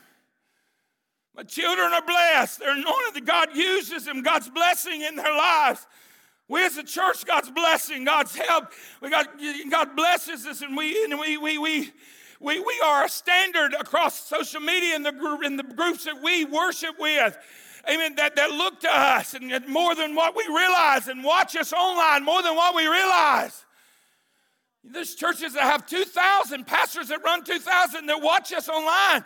My 1.36 1.44
children 1.44 1.92
are 1.92 2.06
blessed. 2.06 2.60
They're 2.60 2.72
anointed. 2.72 3.16
That 3.16 3.26
God 3.26 3.56
uses 3.56 4.06
them. 4.06 4.22
God's 4.22 4.50
blessing 4.50 5.02
in 5.02 5.16
their 5.16 5.36
lives. 5.36 5.86
We 6.48 6.64
as 6.64 6.78
a 6.78 6.84
church, 6.84 7.26
God's 7.26 7.50
blessing, 7.50 8.06
God's 8.06 8.36
help. 8.36 8.72
We 9.02 9.10
got 9.10 9.28
God 9.72 9.96
blesses 9.96 10.46
us, 10.46 10.62
and 10.62 10.78
we 10.78 11.04
and 11.04 11.20
we 11.20 11.38
we 11.38 11.58
we 11.58 11.92
we, 12.40 12.60
we 12.60 12.82
are 12.84 13.06
a 13.06 13.10
standard 13.10 13.74
across 13.74 14.28
social 14.28 14.62
media 14.62 14.96
and 14.96 15.06
the, 15.06 15.40
in 15.44 15.58
the 15.58 15.64
groups 15.64 16.04
that 16.06 16.22
we 16.22 16.46
worship 16.46 17.00
with. 17.00 17.38
Amen. 17.90 18.16
That, 18.16 18.36
that 18.36 18.52
look 18.52 18.80
to 18.82 18.90
us 18.90 19.36
and 19.36 19.68
more 19.68 19.96
than 19.96 20.16
what 20.16 20.36
we 20.36 20.44
realize 20.48 21.08
and 21.08 21.24
watch 21.24 21.56
us 21.56 21.72
online 21.72 22.26
more 22.26 22.42
than 22.42 22.56
what 22.56 22.76
we 22.76 22.88
realize. 22.88 23.66
There's 24.84 25.16
churches 25.16 25.54
that 25.54 25.64
have 25.64 25.88
2,000, 25.88 26.68
pastors 26.68 27.08
that 27.08 27.24
run 27.24 27.44
2,000 27.44 28.06
that 28.06 28.22
watch 28.22 28.54
us 28.54 28.70
online. 28.70 29.24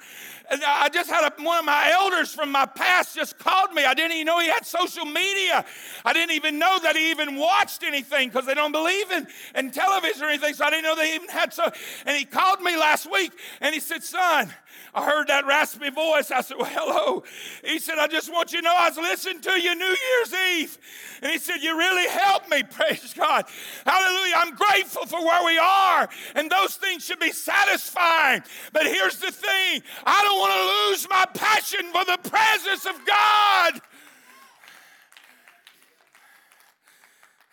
I 0.52 0.90
just 0.90 1.10
had 1.10 1.32
a, 1.32 1.44
one 1.44 1.60
of 1.60 1.66
my 1.66 1.92
elders 1.92 2.34
from 2.34 2.52
my 2.52 2.66
past 2.66 3.16
just 3.16 3.38
called 3.38 3.74
me. 3.74 3.86
I 3.86 3.94
didn't 3.94 4.14
even 4.14 4.26
know 4.26 4.40
he 4.40 4.48
had 4.48 4.66
social 4.66 5.06
media. 5.06 5.64
I 6.04 6.14
didn't 6.14 6.32
even 6.32 6.58
know 6.58 6.80
that 6.82 6.96
he 6.96 7.12
even 7.12 7.36
watched 7.36 7.84
anything 7.84 8.30
because 8.30 8.46
they 8.46 8.56
don't 8.56 8.72
believe 8.72 9.12
in, 9.12 9.28
in 9.56 9.72
television 9.72 10.24
or 10.24 10.30
anything. 10.30 10.56
So 10.56 10.66
I 10.66 10.70
didn't 10.72 10.84
know 10.84 10.96
they 10.96 11.14
even 11.16 11.30
had 11.30 11.54
so. 11.54 11.70
And 12.06 12.18
he 12.18 12.26
called 12.26 12.62
me 12.62 12.78
last 12.78 13.12
week 13.12 13.32
and 13.62 13.74
he 13.74 13.80
said, 13.80 14.04
Son, 14.04 14.52
I 14.94 15.06
heard 15.06 15.28
that 15.28 15.46
raspy 15.46 15.90
voice. 15.90 16.32
I 16.32 16.42
said, 16.42 16.58
Well, 16.58 16.70
hello. 16.72 17.24
He 17.64 17.80
said, 17.80 18.00
I 18.00 18.08
just 18.08 18.32
want 18.32 18.52
you 18.52 18.60
to 18.60 18.66
know 18.66 18.76
I 18.76 18.90
was 18.90 18.98
listening 18.98 19.42
to 19.42 19.62
you 19.62 19.76
New 19.76 19.86
Year's 19.86 20.34
Eve. 20.34 20.78
And 21.22 21.32
he 21.32 21.38
said, 21.38 21.58
You 21.58 21.78
really 21.78 22.08
helped 22.10 22.50
me. 22.50 22.64
Praise 22.70 23.14
God. 23.14 23.46
Hallelujah. 23.86 24.36
I'm 24.38 24.56
grateful 24.56 25.06
for 25.06 25.24
where 25.24 25.46
we 25.46 25.58
are. 25.58 26.10
And 26.36 26.50
those 26.50 26.76
things 26.76 27.06
should 27.06 27.20
be 27.20 27.32
satisfying. 27.32 28.42
But 28.74 28.86
here's 28.86 29.18
the 29.18 29.32
thing 29.32 29.84
I 30.06 30.24
don't 30.24 30.39
want 30.40 30.54
to 30.54 30.90
lose 30.90 31.08
my 31.10 31.26
passion 31.34 31.92
for 31.92 32.06
the 32.06 32.30
presence 32.30 32.86
of 32.86 33.06
God. 33.06 33.82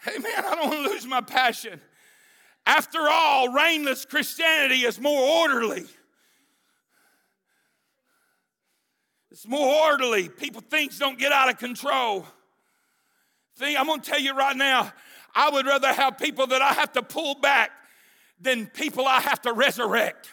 Amen. 0.08 0.32
I 0.38 0.54
don't 0.54 0.70
want 0.70 0.86
to 0.86 0.90
lose 0.90 1.06
my 1.06 1.20
passion. 1.20 1.80
After 2.66 2.98
all, 3.00 3.52
rainless 3.52 4.04
Christianity 4.04 4.84
is 4.84 5.00
more 5.00 5.20
orderly. 5.20 5.84
It's 9.30 9.46
more 9.46 9.90
orderly. 9.90 10.28
People, 10.28 10.62
things 10.62 10.98
don't 10.98 11.18
get 11.18 11.30
out 11.30 11.50
of 11.50 11.58
control. 11.58 12.26
Thing, 13.56 13.76
I'm 13.76 13.86
going 13.86 14.00
to 14.00 14.10
tell 14.10 14.20
you 14.20 14.34
right 14.34 14.56
now, 14.56 14.92
I 15.34 15.50
would 15.50 15.66
rather 15.66 15.92
have 15.92 16.18
people 16.18 16.46
that 16.48 16.62
I 16.62 16.72
have 16.72 16.92
to 16.92 17.02
pull 17.02 17.34
back 17.34 17.70
than 18.40 18.66
people 18.66 19.06
I 19.06 19.20
have 19.20 19.42
to 19.42 19.52
resurrect. 19.52 20.30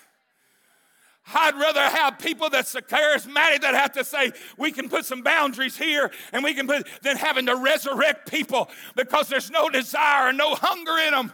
I'd 1.33 1.55
rather 1.55 1.81
have 1.81 2.19
people 2.19 2.49
that's 2.49 2.73
charismatic 2.73 3.61
that 3.61 3.73
have 3.73 3.93
to 3.93 4.03
say, 4.03 4.33
we 4.57 4.71
can 4.71 4.89
put 4.89 5.05
some 5.05 5.21
boundaries 5.21 5.77
here 5.77 6.11
and 6.33 6.43
we 6.43 6.53
can 6.53 6.67
put, 6.67 6.87
than 7.01 7.15
having 7.15 7.45
to 7.45 7.55
resurrect 7.55 8.29
people 8.29 8.69
because 8.95 9.29
there's 9.29 9.49
no 9.49 9.69
desire 9.69 10.29
and 10.29 10.37
no 10.37 10.55
hunger 10.55 10.97
in 11.07 11.13
them. 11.13 11.33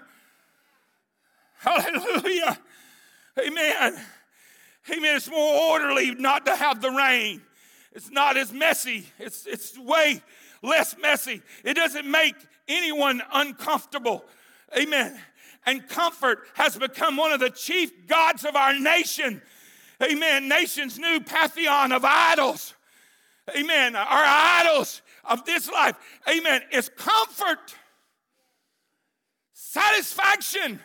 Hallelujah. 1.57 2.59
Amen. 3.39 3.99
Amen. 4.91 5.15
It's 5.15 5.29
more 5.29 5.71
orderly 5.71 6.13
not 6.15 6.45
to 6.45 6.55
have 6.55 6.81
the 6.81 6.91
rain. 6.91 7.41
It's 7.93 8.11
not 8.11 8.37
as 8.37 8.53
messy. 8.53 9.07
It's, 9.17 9.47
it's 9.47 9.77
way 9.77 10.21
less 10.61 10.95
messy. 11.01 11.41
It 11.63 11.73
doesn't 11.73 12.09
make 12.09 12.35
anyone 12.67 13.21
uncomfortable. 13.33 14.23
Amen. 14.77 15.19
And 15.65 15.87
comfort 15.89 16.47
has 16.53 16.77
become 16.77 17.17
one 17.17 17.31
of 17.31 17.39
the 17.39 17.49
chief 17.49 18.07
gods 18.07 18.45
of 18.45 18.55
our 18.55 18.77
nation. 18.77 19.41
Amen. 20.01 20.47
Nation's 20.47 20.97
new 20.97 21.19
pantheon 21.19 21.91
of 21.91 22.05
idols. 22.05 22.73
Amen. 23.57 23.95
Our 23.95 24.05
idols 24.07 25.01
of 25.25 25.45
this 25.45 25.69
life. 25.69 25.95
Amen. 26.27 26.61
Is 26.71 26.89
comfort, 26.89 27.75
satisfaction, 29.53 30.79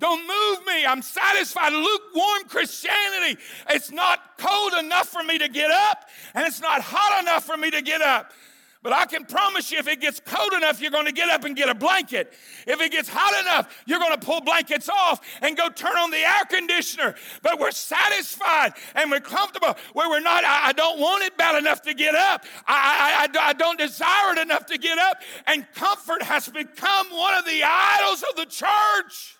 don't 0.00 0.26
move 0.26 0.66
me. 0.66 0.86
I'm 0.86 1.02
satisfied. 1.02 1.74
Lukewarm 1.74 2.48
Christianity. 2.48 3.38
It's 3.68 3.92
not 3.92 4.38
cold 4.38 4.72
enough 4.72 5.08
for 5.08 5.22
me 5.22 5.36
to 5.38 5.48
get 5.48 5.70
up, 5.70 6.08
and 6.34 6.46
it's 6.46 6.60
not 6.60 6.80
hot 6.80 7.22
enough 7.22 7.44
for 7.44 7.58
me 7.58 7.70
to 7.70 7.82
get 7.82 8.00
up. 8.00 8.32
But 8.82 8.94
I 8.94 9.04
can 9.04 9.26
promise 9.26 9.70
you, 9.70 9.78
if 9.78 9.88
it 9.88 10.00
gets 10.00 10.20
cold 10.24 10.54
enough, 10.54 10.80
you're 10.80 10.90
going 10.90 11.04
to 11.04 11.12
get 11.12 11.28
up 11.28 11.44
and 11.44 11.54
get 11.54 11.68
a 11.68 11.74
blanket. 11.74 12.32
If 12.66 12.80
it 12.80 12.90
gets 12.90 13.10
hot 13.12 13.38
enough, 13.42 13.82
you're 13.84 13.98
going 13.98 14.18
to 14.18 14.26
pull 14.26 14.40
blankets 14.40 14.88
off 14.88 15.20
and 15.42 15.54
go 15.54 15.68
turn 15.68 15.98
on 15.98 16.10
the 16.10 16.16
air 16.16 16.46
conditioner. 16.48 17.14
But 17.42 17.58
we're 17.60 17.72
satisfied 17.72 18.72
and 18.94 19.10
we're 19.10 19.20
comfortable 19.20 19.76
where 19.92 20.08
we're 20.08 20.20
not, 20.20 20.44
I, 20.44 20.68
I 20.68 20.72
don't 20.72 20.98
want 20.98 21.24
it 21.24 21.36
bad 21.36 21.58
enough 21.58 21.82
to 21.82 21.92
get 21.92 22.14
up. 22.14 22.44
I, 22.66 23.26
I, 23.34 23.38
I, 23.38 23.48
I 23.48 23.52
don't 23.52 23.78
desire 23.78 24.32
it 24.32 24.38
enough 24.38 24.64
to 24.66 24.78
get 24.78 24.96
up. 24.98 25.18
And 25.46 25.66
comfort 25.74 26.22
has 26.22 26.48
become 26.48 27.06
one 27.10 27.34
of 27.34 27.44
the 27.44 27.62
idols 27.62 28.24
of 28.30 28.36
the 28.36 28.46
church. 28.46 29.36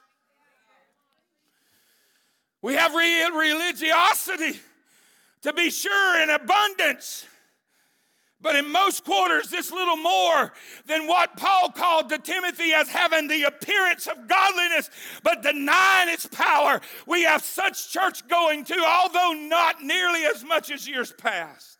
We 2.60 2.74
have 2.74 2.92
religiosity, 2.94 4.60
to 5.40 5.54
be 5.54 5.70
sure, 5.70 6.22
in 6.22 6.28
abundance. 6.28 7.24
But 8.42 8.56
in 8.56 8.72
most 8.72 9.04
quarters, 9.04 9.48
this 9.48 9.70
little 9.70 9.96
more 9.96 10.52
than 10.86 11.06
what 11.06 11.36
Paul 11.36 11.70
called 11.72 12.08
to 12.08 12.18
Timothy 12.18 12.72
as 12.72 12.88
having 12.88 13.28
the 13.28 13.42
appearance 13.42 14.06
of 14.06 14.28
godliness, 14.28 14.88
but 15.22 15.42
denying 15.42 16.08
its 16.08 16.26
power. 16.26 16.80
We 17.06 17.24
have 17.24 17.44
such 17.44 17.92
church 17.92 18.26
going 18.28 18.64
too, 18.64 18.82
although 18.86 19.32
not 19.32 19.82
nearly 19.82 20.24
as 20.24 20.42
much 20.42 20.70
as 20.70 20.88
years 20.88 21.12
past. 21.12 21.78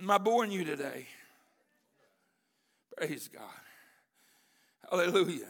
Am 0.00 0.10
I 0.10 0.18
boring 0.18 0.50
you 0.50 0.64
today? 0.64 1.06
Praise 2.96 3.28
God. 3.28 3.42
Hallelujah. 4.90 5.46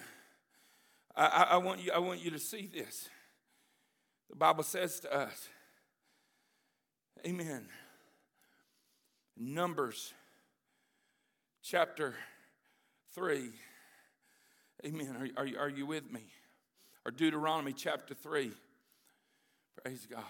I, 1.16 1.46
I, 1.50 1.56
want 1.58 1.80
you, 1.80 1.92
I 1.92 1.98
want 1.98 2.24
you 2.24 2.32
to 2.32 2.38
see 2.38 2.68
this. 2.72 3.08
The 4.28 4.36
Bible 4.36 4.64
says 4.64 4.98
to 5.00 5.14
us, 5.14 5.48
Amen. 7.26 7.68
Numbers 9.36 10.12
chapter 11.62 12.14
3. 13.14 13.50
Amen. 14.86 15.32
Are, 15.36 15.42
are, 15.42 15.64
are 15.64 15.68
you 15.68 15.86
with 15.86 16.10
me? 16.12 16.22
Or 17.04 17.10
Deuteronomy 17.10 17.72
chapter 17.72 18.14
3. 18.14 18.50
Praise 19.82 20.06
God. 20.10 20.22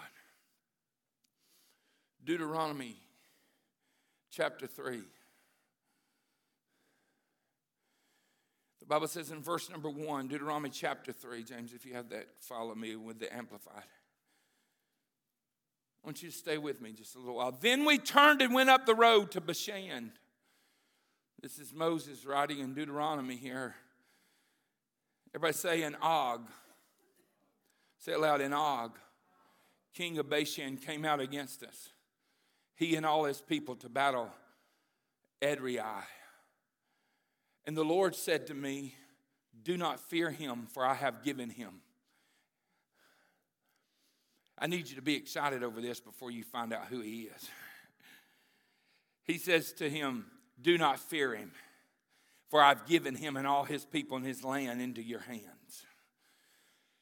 Deuteronomy 2.23 2.95
chapter 4.31 4.67
3. 4.67 5.01
The 8.79 8.85
Bible 8.85 9.07
says 9.07 9.31
in 9.31 9.41
verse 9.41 9.69
number 9.69 9.89
one, 9.89 10.27
Deuteronomy 10.27 10.69
chapter 10.69 11.11
3, 11.11 11.43
James, 11.43 11.73
if 11.73 11.85
you 11.85 11.95
have 11.95 12.09
that, 12.09 12.27
follow 12.39 12.75
me 12.75 12.95
with 12.95 13.19
the 13.19 13.33
Amplified. 13.35 13.83
I 16.05 16.07
want 16.07 16.21
you 16.21 16.29
to 16.29 16.37
stay 16.37 16.59
with 16.59 16.81
me 16.81 16.91
just 16.91 17.15
a 17.15 17.17
little 17.17 17.37
while. 17.37 17.57
Then 17.59 17.83
we 17.83 17.97
turned 17.97 18.39
and 18.39 18.53
went 18.53 18.69
up 18.69 18.85
the 18.85 18.93
road 18.93 19.31
to 19.31 19.41
Bashan. 19.41 20.11
This 21.41 21.57
is 21.57 21.73
Moses 21.73 22.27
writing 22.27 22.59
in 22.59 22.75
Deuteronomy 22.75 23.37
here. 23.37 23.73
Everybody 25.33 25.53
say 25.53 25.81
in 25.81 25.95
Og. 26.03 26.47
Say 27.97 28.11
it 28.11 28.19
loud 28.19 28.39
in 28.39 28.53
Og. 28.53 28.99
King 29.95 30.19
of 30.19 30.29
Bashan 30.29 30.77
came 30.77 31.05
out 31.05 31.19
against 31.19 31.63
us. 31.63 31.89
He 32.75 32.95
and 32.95 33.03
all 33.03 33.23
his 33.23 33.41
people 33.41 33.73
to 33.77 33.89
battle 33.89 34.29
Edrei. 35.41 36.03
And 37.65 37.75
the 37.75 37.83
Lord 37.83 38.13
said 38.13 38.45
to 38.45 38.53
me, 38.53 38.93
Do 39.63 39.75
not 39.75 39.99
fear 39.99 40.29
him, 40.29 40.67
for 40.71 40.85
I 40.85 40.93
have 40.93 41.23
given 41.23 41.49
him. 41.49 41.81
I 44.57 44.67
need 44.67 44.87
you 44.89 44.95
to 44.95 45.01
be 45.01 45.15
excited 45.15 45.63
over 45.63 45.81
this 45.81 45.99
before 45.99 46.31
you 46.31 46.43
find 46.43 46.73
out 46.73 46.85
who 46.89 47.01
he 47.01 47.23
is. 47.23 47.49
He 49.27 49.39
says 49.39 49.73
to 49.73 49.89
him, 49.89 50.27
Do 50.61 50.77
not 50.77 50.99
fear 50.99 51.33
him, 51.33 51.51
for 52.51 52.61
I've 52.61 52.85
given 52.85 53.15
him 53.15 53.37
and 53.37 53.47
all 53.47 53.63
his 53.63 53.83
people 53.83 54.17
and 54.17 54.25
his 54.25 54.43
land 54.43 54.83
into 54.83 55.01
your 55.01 55.21
hands. 55.21 55.85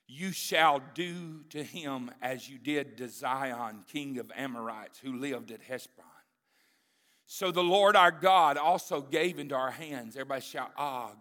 You 0.08 0.32
shall 0.32 0.82
do 0.94 1.44
to 1.50 1.62
him 1.62 2.12
as 2.22 2.48
you 2.48 2.58
did 2.58 2.98
to 3.00 3.10
Sihon, 3.10 3.84
king 3.92 4.20
of 4.20 4.32
Amorites, 4.38 5.00
who 5.00 5.18
lived 5.18 5.52
at 5.52 5.62
Heshbon. 5.64 6.06
So 7.26 7.52
the 7.52 7.62
Lord 7.62 7.98
our 7.98 8.12
God 8.12 8.58
also 8.58 9.02
gave 9.02 9.38
into 9.38 9.56
our 9.56 9.72
hands, 9.72 10.16
everybody 10.16 10.42
shout, 10.42 10.72
Og, 10.78 11.18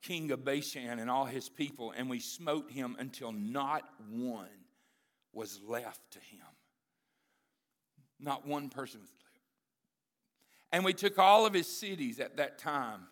king 0.00 0.30
of 0.30 0.46
Bashan, 0.46 0.98
and 0.98 1.10
all 1.10 1.26
his 1.26 1.50
people, 1.50 1.92
and 1.94 2.08
we 2.08 2.20
smote 2.20 2.70
him 2.70 2.96
until 2.98 3.32
not 3.32 3.82
one 4.08 4.48
was 5.36 5.60
left 5.66 6.00
to 6.12 6.18
him. 6.18 6.46
Not 8.18 8.46
one 8.46 8.70
person 8.70 9.00
was 9.00 9.10
left. 9.10 9.38
And 10.72 10.84
we 10.84 10.94
took 10.94 11.18
all 11.18 11.46
of 11.46 11.52
his 11.52 11.68
cities 11.68 12.18
at 12.18 12.38
that 12.38 12.58
time. 12.58 13.02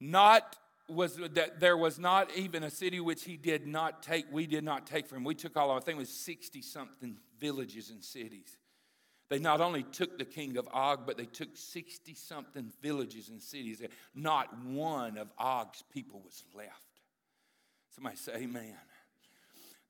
Not 0.00 0.56
was 0.88 1.16
that 1.16 1.60
there 1.60 1.76
was 1.76 1.98
not 1.98 2.34
even 2.34 2.62
a 2.62 2.70
city 2.70 2.98
which 2.98 3.24
he 3.24 3.36
did 3.36 3.66
not 3.66 4.02
take, 4.02 4.24
we 4.32 4.46
did 4.46 4.64
not 4.64 4.86
take 4.86 5.06
from 5.06 5.18
him. 5.18 5.24
We 5.24 5.34
took 5.34 5.56
all 5.56 5.70
of, 5.70 5.76
I 5.76 5.80
think 5.80 5.96
it 5.96 6.00
was 6.00 6.08
60 6.08 6.62
something 6.62 7.18
villages 7.38 7.90
and 7.90 8.02
cities. 8.02 8.56
They 9.28 9.38
not 9.38 9.60
only 9.60 9.82
took 9.82 10.16
the 10.16 10.24
king 10.24 10.56
of 10.56 10.66
Og, 10.72 11.06
but 11.06 11.18
they 11.18 11.26
took 11.26 11.50
60 11.54 12.14
something 12.14 12.72
villages 12.80 13.28
and 13.28 13.42
cities. 13.42 13.82
Not 14.14 14.58
one 14.64 15.18
of 15.18 15.30
Og's 15.38 15.84
people 15.92 16.22
was 16.24 16.42
left. 16.54 16.70
Somebody 17.94 18.16
say, 18.16 18.32
Amen. 18.36 18.74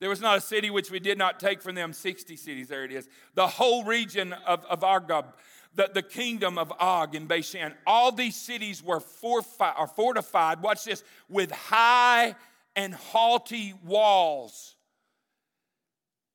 There 0.00 0.08
was 0.08 0.20
not 0.20 0.38
a 0.38 0.40
city 0.40 0.70
which 0.70 0.90
we 0.90 1.00
did 1.00 1.18
not 1.18 1.40
take 1.40 1.60
from 1.60 1.74
them, 1.74 1.92
60 1.92 2.36
cities, 2.36 2.68
there 2.68 2.84
it 2.84 2.92
is. 2.92 3.08
The 3.34 3.46
whole 3.46 3.84
region 3.84 4.32
of, 4.46 4.64
of 4.66 4.80
Argob, 4.80 5.32
the, 5.74 5.90
the 5.92 6.02
kingdom 6.02 6.56
of 6.56 6.72
Og 6.78 7.14
in 7.14 7.26
Bashan, 7.26 7.74
all 7.86 8.12
these 8.12 8.36
cities 8.36 8.82
were 8.82 9.00
fortified, 9.00 9.74
or 9.78 9.86
fortified, 9.86 10.62
watch 10.62 10.84
this, 10.84 11.02
with 11.28 11.50
high 11.50 12.36
and 12.76 12.94
haughty 12.94 13.74
walls 13.84 14.76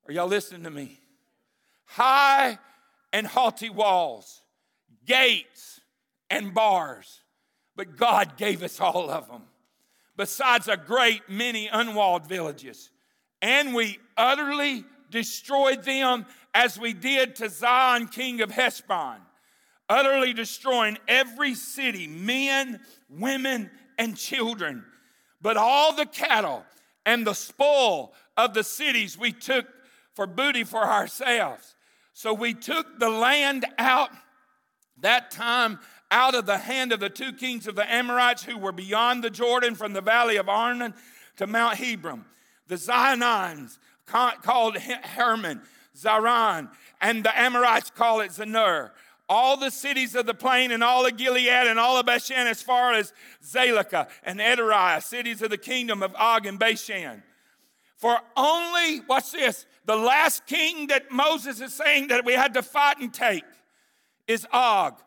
Are 0.06 0.12
y'all 0.12 0.28
listening 0.28 0.64
to 0.64 0.70
me? 0.70 1.00
High 1.86 2.58
and 3.12 3.26
haughty 3.26 3.70
walls, 3.70 4.42
gates 5.06 5.80
and 6.28 6.52
bars, 6.52 7.22
but 7.76 7.96
God 7.96 8.36
gave 8.36 8.62
us 8.62 8.80
all 8.80 9.08
of 9.08 9.28
them. 9.28 9.42
Besides 10.16 10.68
a 10.68 10.76
great 10.76 11.22
many 11.28 11.68
unwalled 11.68 12.26
villages, 12.26 12.90
and 13.44 13.74
we 13.74 13.98
utterly 14.16 14.84
destroyed 15.10 15.84
them 15.84 16.24
as 16.54 16.78
we 16.78 16.94
did 16.94 17.36
to 17.36 17.50
Sihon, 17.50 18.08
king 18.08 18.40
of 18.40 18.50
Heshbon, 18.50 19.18
utterly 19.86 20.32
destroying 20.32 20.96
every 21.06 21.54
city, 21.54 22.06
men, 22.06 22.80
women, 23.10 23.70
and 23.98 24.16
children. 24.16 24.82
But 25.42 25.58
all 25.58 25.94
the 25.94 26.06
cattle 26.06 26.64
and 27.04 27.26
the 27.26 27.34
spoil 27.34 28.14
of 28.34 28.54
the 28.54 28.64
cities 28.64 29.18
we 29.18 29.30
took 29.30 29.66
for 30.14 30.26
booty 30.26 30.64
for 30.64 30.82
ourselves. 30.82 31.76
So 32.14 32.32
we 32.32 32.54
took 32.54 32.98
the 32.98 33.10
land 33.10 33.66
out 33.76 34.08
that 35.02 35.30
time 35.30 35.80
out 36.10 36.34
of 36.34 36.46
the 36.46 36.56
hand 36.56 36.92
of 36.92 37.00
the 37.00 37.10
two 37.10 37.34
kings 37.34 37.66
of 37.66 37.74
the 37.74 37.92
Amorites 37.92 38.44
who 38.44 38.56
were 38.56 38.72
beyond 38.72 39.22
the 39.22 39.28
Jordan 39.28 39.74
from 39.74 39.92
the 39.92 40.00
valley 40.00 40.36
of 40.36 40.48
Arnon 40.48 40.94
to 41.36 41.46
Mount 41.46 41.76
Hebron. 41.76 42.24
The 42.66 42.76
Zionites 42.76 43.78
called 44.06 44.76
Hermon, 44.76 45.62
Sirion, 45.94 46.70
and 47.00 47.24
the 47.24 47.38
Amorites 47.38 47.90
call 47.90 48.20
it 48.20 48.30
Senir. 48.30 48.90
All 49.28 49.56
the 49.56 49.70
cities 49.70 50.14
of 50.14 50.26
the 50.26 50.34
plain 50.34 50.70
and 50.70 50.84
all 50.84 51.06
of 51.06 51.16
Gilead 51.16 51.48
and 51.48 51.78
all 51.78 51.96
of 51.96 52.04
Bashan 52.04 52.46
as 52.46 52.60
far 52.60 52.92
as 52.92 53.12
Salecah 53.42 54.08
and 54.22 54.38
Edrei, 54.38 55.02
cities 55.02 55.40
of 55.40 55.50
the 55.50 55.58
kingdom 55.58 56.02
of 56.02 56.14
Og 56.14 56.46
and 56.46 56.58
Bashan. 56.58 57.22
For 57.96 58.18
only, 58.36 59.00
watch 59.08 59.32
this, 59.32 59.64
the 59.86 59.96
last 59.96 60.46
king 60.46 60.88
that 60.88 61.10
Moses 61.10 61.60
is 61.60 61.72
saying 61.72 62.08
that 62.08 62.24
we 62.24 62.34
had 62.34 62.52
to 62.54 62.62
fight 62.62 62.98
and 62.98 63.12
take 63.12 63.44
is 64.26 64.46
Og. 64.52 65.00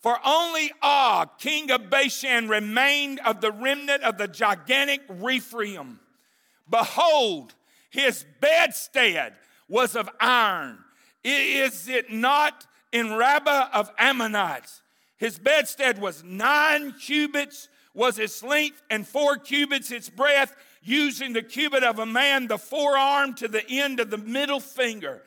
For 0.00 0.18
only 0.24 0.72
Og, 0.82 1.38
king 1.38 1.70
of 1.70 1.88
Bashan, 1.88 2.48
remained 2.48 3.20
of 3.24 3.40
the 3.40 3.52
remnant 3.52 4.02
of 4.02 4.18
the 4.18 4.26
gigantic 4.26 5.02
Rephaim. 5.08 6.00
Behold, 6.72 7.54
his 7.90 8.24
bedstead 8.40 9.34
was 9.68 9.94
of 9.94 10.08
iron. 10.18 10.78
Is 11.22 11.88
it 11.88 12.10
not 12.10 12.66
in 12.90 13.12
Rabbah 13.12 13.68
of 13.74 13.92
Ammonites? 13.98 14.80
His 15.18 15.38
bedstead 15.38 16.00
was 16.00 16.24
nine 16.24 16.94
cubits 16.94 17.68
was 17.94 18.18
its 18.18 18.42
length, 18.42 18.82
and 18.88 19.06
four 19.06 19.36
cubits 19.36 19.90
its 19.90 20.08
breadth 20.08 20.56
using 20.82 21.34
the 21.34 21.42
cubit 21.42 21.84
of 21.84 21.98
a 21.98 22.06
man, 22.06 22.46
the 22.46 22.56
forearm 22.56 23.34
to 23.34 23.48
the 23.48 23.68
end 23.68 24.00
of 24.00 24.08
the 24.10 24.16
middle 24.16 24.60
finger. 24.60 25.22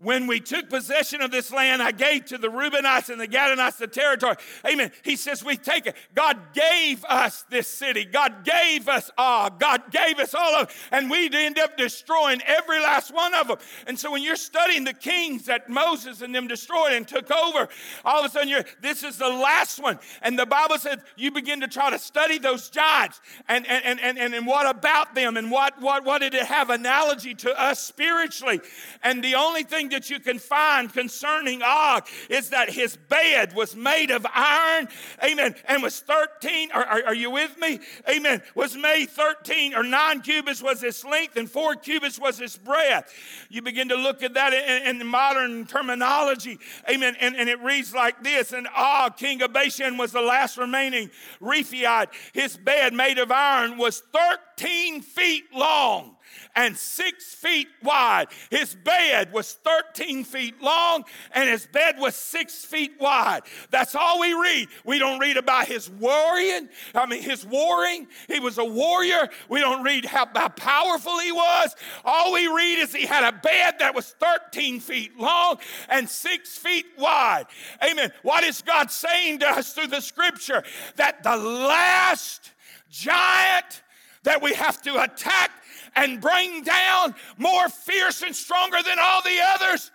When 0.00 0.28
we 0.28 0.38
took 0.38 0.70
possession 0.70 1.22
of 1.22 1.32
this 1.32 1.50
land, 1.50 1.82
I 1.82 1.90
gave 1.90 2.26
to 2.26 2.38
the 2.38 2.46
Reubenites 2.46 3.08
and 3.08 3.20
the 3.20 3.26
Gadites 3.26 3.78
the 3.78 3.88
territory. 3.88 4.36
Amen. 4.64 4.92
He 5.02 5.16
says, 5.16 5.42
We 5.42 5.56
take 5.56 5.86
it. 5.86 5.96
God 6.14 6.38
gave 6.54 7.04
us 7.04 7.44
this 7.50 7.66
city. 7.66 8.04
God 8.04 8.44
gave 8.44 8.88
us 8.88 9.10
all. 9.18 9.50
God 9.50 9.90
gave 9.90 10.20
us 10.20 10.36
all 10.36 10.54
of 10.54 10.70
it. 10.70 10.76
And 10.92 11.10
we 11.10 11.28
end 11.32 11.58
up 11.58 11.76
destroying 11.76 12.40
every 12.46 12.78
last 12.78 13.12
one 13.12 13.34
of 13.34 13.48
them. 13.48 13.58
And 13.88 13.98
so 13.98 14.12
when 14.12 14.22
you're 14.22 14.36
studying 14.36 14.84
the 14.84 14.92
kings 14.92 15.46
that 15.46 15.68
Moses 15.68 16.22
and 16.22 16.32
them 16.32 16.46
destroyed 16.46 16.92
and 16.92 17.06
took 17.06 17.32
over, 17.32 17.68
all 18.04 18.20
of 18.20 18.26
a 18.26 18.28
sudden 18.28 18.48
you're, 18.48 18.64
this 18.80 19.02
is 19.02 19.18
the 19.18 19.28
last 19.28 19.82
one. 19.82 19.98
And 20.22 20.38
the 20.38 20.46
Bible 20.46 20.78
says 20.78 20.98
you 21.16 21.32
begin 21.32 21.60
to 21.62 21.68
try 21.68 21.90
to 21.90 21.98
study 21.98 22.38
those 22.38 22.70
giants 22.70 23.20
and, 23.48 23.66
and, 23.66 23.98
and, 24.00 24.16
and, 24.16 24.32
and 24.32 24.46
what 24.46 24.68
about 24.68 25.16
them 25.16 25.36
and 25.36 25.50
what, 25.50 25.82
what, 25.82 26.04
what 26.04 26.20
did 26.20 26.34
it 26.34 26.46
have 26.46 26.70
analogy 26.70 27.34
to 27.34 27.60
us 27.60 27.84
spiritually. 27.84 28.60
And 29.02 29.24
the 29.24 29.34
only 29.34 29.64
thing 29.64 29.87
that 29.90 30.10
you 30.10 30.20
can 30.20 30.38
find 30.38 30.92
concerning 30.92 31.62
Og 31.62 32.06
is 32.28 32.50
that 32.50 32.70
his 32.70 32.96
bed 32.96 33.54
was 33.54 33.74
made 33.74 34.10
of 34.10 34.26
iron, 34.34 34.88
amen, 35.24 35.54
and 35.66 35.82
was 35.82 36.00
13, 36.00 36.70
are, 36.72 36.84
are, 36.84 37.06
are 37.06 37.14
you 37.14 37.30
with 37.30 37.58
me? 37.58 37.80
Amen, 38.08 38.42
was 38.54 38.76
made 38.76 39.10
13 39.10 39.74
or 39.74 39.82
9 39.82 40.20
cubits 40.20 40.62
was 40.62 40.82
its 40.82 41.04
length 41.04 41.36
and 41.36 41.50
4 41.50 41.76
cubits 41.76 42.18
was 42.18 42.40
its 42.40 42.56
breadth. 42.56 43.12
You 43.48 43.62
begin 43.62 43.88
to 43.88 43.96
look 43.96 44.22
at 44.22 44.34
that 44.34 44.52
in, 44.52 45.00
in 45.00 45.06
modern 45.06 45.66
terminology, 45.66 46.58
amen, 46.88 47.16
and, 47.20 47.36
and 47.36 47.48
it 47.48 47.60
reads 47.60 47.94
like 47.94 48.22
this, 48.22 48.52
and 48.52 48.68
Og, 48.76 49.16
king 49.16 49.42
of 49.42 49.52
Bashan, 49.52 49.96
was 49.96 50.12
the 50.12 50.20
last 50.20 50.58
remaining 50.58 51.10
Rephaite. 51.40 52.08
His 52.32 52.56
bed 52.56 52.92
made 52.92 53.18
of 53.18 53.30
iron 53.30 53.78
was 53.78 54.02
13 54.12 55.02
feet 55.02 55.44
long 55.54 56.16
and 56.54 56.76
six 56.76 57.34
feet 57.34 57.68
wide. 57.82 58.28
His 58.50 58.74
bed 58.74 59.32
was 59.32 59.54
13 59.64 60.24
feet 60.24 60.60
long 60.62 61.04
and 61.32 61.48
his 61.48 61.66
bed 61.66 61.96
was 61.98 62.14
six 62.14 62.64
feet 62.64 62.92
wide. 63.00 63.42
That's 63.70 63.94
all 63.94 64.20
we 64.20 64.32
read. 64.32 64.68
We 64.84 64.98
don't 64.98 65.18
read 65.18 65.36
about 65.36 65.66
his 65.66 65.90
worrying. 65.90 66.68
I 66.94 67.06
mean, 67.06 67.22
his 67.22 67.44
warring. 67.46 68.06
He 68.26 68.40
was 68.40 68.58
a 68.58 68.64
warrior. 68.64 69.28
We 69.48 69.60
don't 69.60 69.82
read 69.82 70.04
how, 70.04 70.26
how 70.34 70.48
powerful 70.48 71.18
he 71.18 71.32
was. 71.32 71.74
All 72.04 72.32
we 72.32 72.46
read 72.46 72.78
is 72.78 72.94
he 72.94 73.06
had 73.06 73.24
a 73.24 73.32
bed 73.32 73.76
that 73.78 73.94
was 73.94 74.14
13 74.20 74.80
feet 74.80 75.18
long 75.18 75.58
and 75.88 76.08
six 76.08 76.56
feet 76.58 76.86
wide. 76.98 77.46
Amen. 77.82 78.12
What 78.22 78.44
is 78.44 78.62
God 78.62 78.90
saying 78.90 79.40
to 79.40 79.48
us 79.48 79.72
through 79.72 79.88
the 79.88 80.00
scripture? 80.00 80.62
That 80.96 81.22
the 81.22 81.36
last 81.36 82.52
giant 82.90 83.82
that 84.24 84.42
we 84.42 84.54
have 84.54 84.82
to 84.82 85.02
attack 85.02 85.50
and 85.94 86.20
bring 86.20 86.62
down 86.62 87.14
more 87.36 87.68
fierce 87.68 88.22
and 88.22 88.34
stronger 88.34 88.82
than 88.82 88.98
all 89.00 89.22
the 89.22 89.38
others 89.54 89.90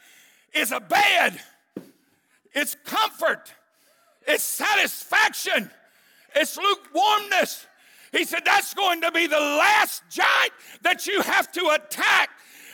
is 0.53 0.71
a 0.71 0.79
bed. 0.79 1.39
It's 2.53 2.75
comfort. 2.85 3.51
It's 4.27 4.43
satisfaction. 4.43 5.69
It's 6.35 6.57
lukewarmness. 6.57 7.67
He 8.11 8.25
said 8.25 8.41
that's 8.45 8.73
going 8.73 9.01
to 9.01 9.11
be 9.11 9.27
the 9.27 9.39
last 9.39 10.03
giant 10.09 10.53
that 10.83 11.07
you 11.07 11.21
have 11.21 11.51
to 11.53 11.69
attack. 11.75 12.29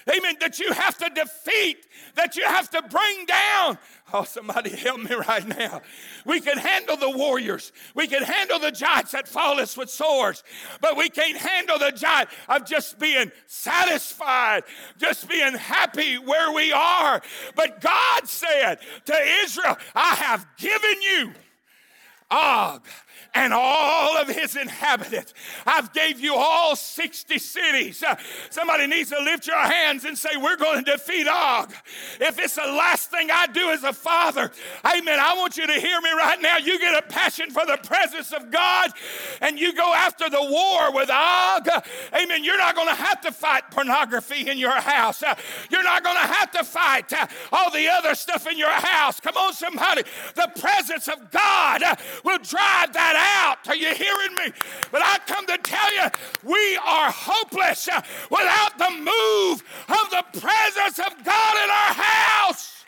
Amen. 0.08 0.36
That 0.40 0.60
you 0.60 0.72
have 0.74 0.98
to 1.00 1.10
defeat, 1.10 1.88
that 2.16 2.36
you 2.36 2.46
have 2.46 2.70
to 2.72 2.82
bring 2.84 3.26
down. 3.26 3.78
Oh, 4.14 4.24
somebody 4.24 4.72
help 4.72 5.02
me 5.02 5.16
right 5.16 5.48
now. 5.48 5.82
We 6.26 6.40
can 6.42 6.58
handle 6.58 6.98
the 6.98 7.10
warriors. 7.10 7.72
We 7.96 8.08
can 8.08 8.24
handle 8.24 8.60
the 8.60 8.72
giants 8.72 9.12
that 9.12 9.28
fall 9.28 9.60
us 9.60 9.78
with 9.78 9.90
swords, 9.90 10.44
but 10.82 10.98
we 10.98 11.10
can't 11.10 11.38
handle 11.38 11.78
the 11.78 11.92
giant 11.92 12.30
of 12.48 12.66
just 12.66 13.00
being 13.00 13.32
satisfied, 13.46 14.64
just 14.98 15.28
being 15.30 15.54
happy 15.54 16.18
where 16.18 16.52
we 16.52 16.72
are. 16.72 17.22
But 17.56 17.82
God 17.82 18.28
said 18.28 18.80
to 19.06 19.16
Israel, 19.44 19.78
I 19.96 20.16
have 20.16 20.48
given 20.58 21.02
you 21.02 21.34
Og 22.32 22.82
and 23.34 23.54
all 23.54 24.18
of 24.18 24.28
his 24.28 24.56
inhabitants. 24.56 25.34
I've 25.66 25.94
gave 25.94 26.20
you 26.20 26.36
all 26.36 26.76
60 26.76 27.38
cities. 27.38 28.04
Uh, 28.04 28.16
somebody 28.50 28.88
needs 28.88 29.10
to 29.12 29.20
lift 29.20 29.48
your 29.48 29.60
hands 29.60 30.06
and 30.06 30.18
say, 30.18 30.30
we're 30.38 30.58
going 30.58 30.84
to 30.84 30.92
defeat 30.92 31.28
Og. 31.28 31.74
If 32.20 32.40
it's 32.40 32.56
the 32.56 32.62
last 32.62 33.12
thing 33.12 33.30
I 33.32 33.48
do 33.48 33.70
as 33.70 33.84
a 33.84 33.94
father, 33.94 34.52
amen, 34.86 35.20
I 35.20 35.36
want 35.36 35.58
you 35.58 35.68
to 35.68 35.74
hear 35.74 36.02
me 36.02 36.12
right 36.12 36.42
now. 36.42 36.58
You 36.58 36.80
get 36.80 36.96
a 36.96 37.08
passion 37.08 37.52
for 37.52 37.66
the 37.66 37.78
presence 37.78 38.32
of 38.32 38.52
God 38.52 38.92
and 39.42 39.60
you 39.60 39.74
go 39.74 39.94
after 39.94 40.30
the 40.30 40.42
war 40.42 40.94
with 40.94 41.10
Og. 41.12 41.70
Amen. 42.14 42.44
You're 42.44 42.58
not 42.58 42.76
going 42.76 42.88
to 42.88 42.96
have 42.96 43.22
to 43.22 43.32
fight 43.32 43.64
pornography 43.72 44.50
in 44.50 44.58
your 44.58 44.72
house. 44.72 45.24
Uh, 45.24 45.36
you're 45.70 45.84
not 45.84 46.04
going 46.04 46.18
to 46.18 46.34
have 46.34 46.52
to 46.52 46.64
fight 46.64 47.12
uh, 47.14 47.28
all 47.52 47.72
the 47.72 47.88
other 47.88 48.16
stuff 48.16 48.48
in 48.48 48.58
your 48.58 48.70
house. 48.70 49.20
Come 49.20 49.38
on, 49.38 49.54
somebody. 49.54 50.04
The 50.36 50.52
presence 50.60 51.08
of 51.08 51.32
God 51.32 51.82
will 52.24 52.38
drive 52.40 52.94
that 52.94 53.16
out. 53.20 53.68
Are 53.68 53.76
you 53.76 53.94
hearing 53.94 54.36
me? 54.36 54.52
But 54.92 55.02
I 55.04 55.18
come 55.28 55.46
to 55.48 55.58
tell 55.58 55.94
you, 55.94 56.10
we 56.44 56.78
are 56.78 57.12
hopeless 57.12 57.88
uh, 57.88 58.02
without 58.30 58.78
the 58.78 58.92
move 58.98 59.64
of 59.90 60.10
the 60.10 60.40
presence 60.40 61.00
of 61.00 61.24
God 61.24 61.56
in 61.64 61.70
our 61.70 61.94
house. 61.94 62.86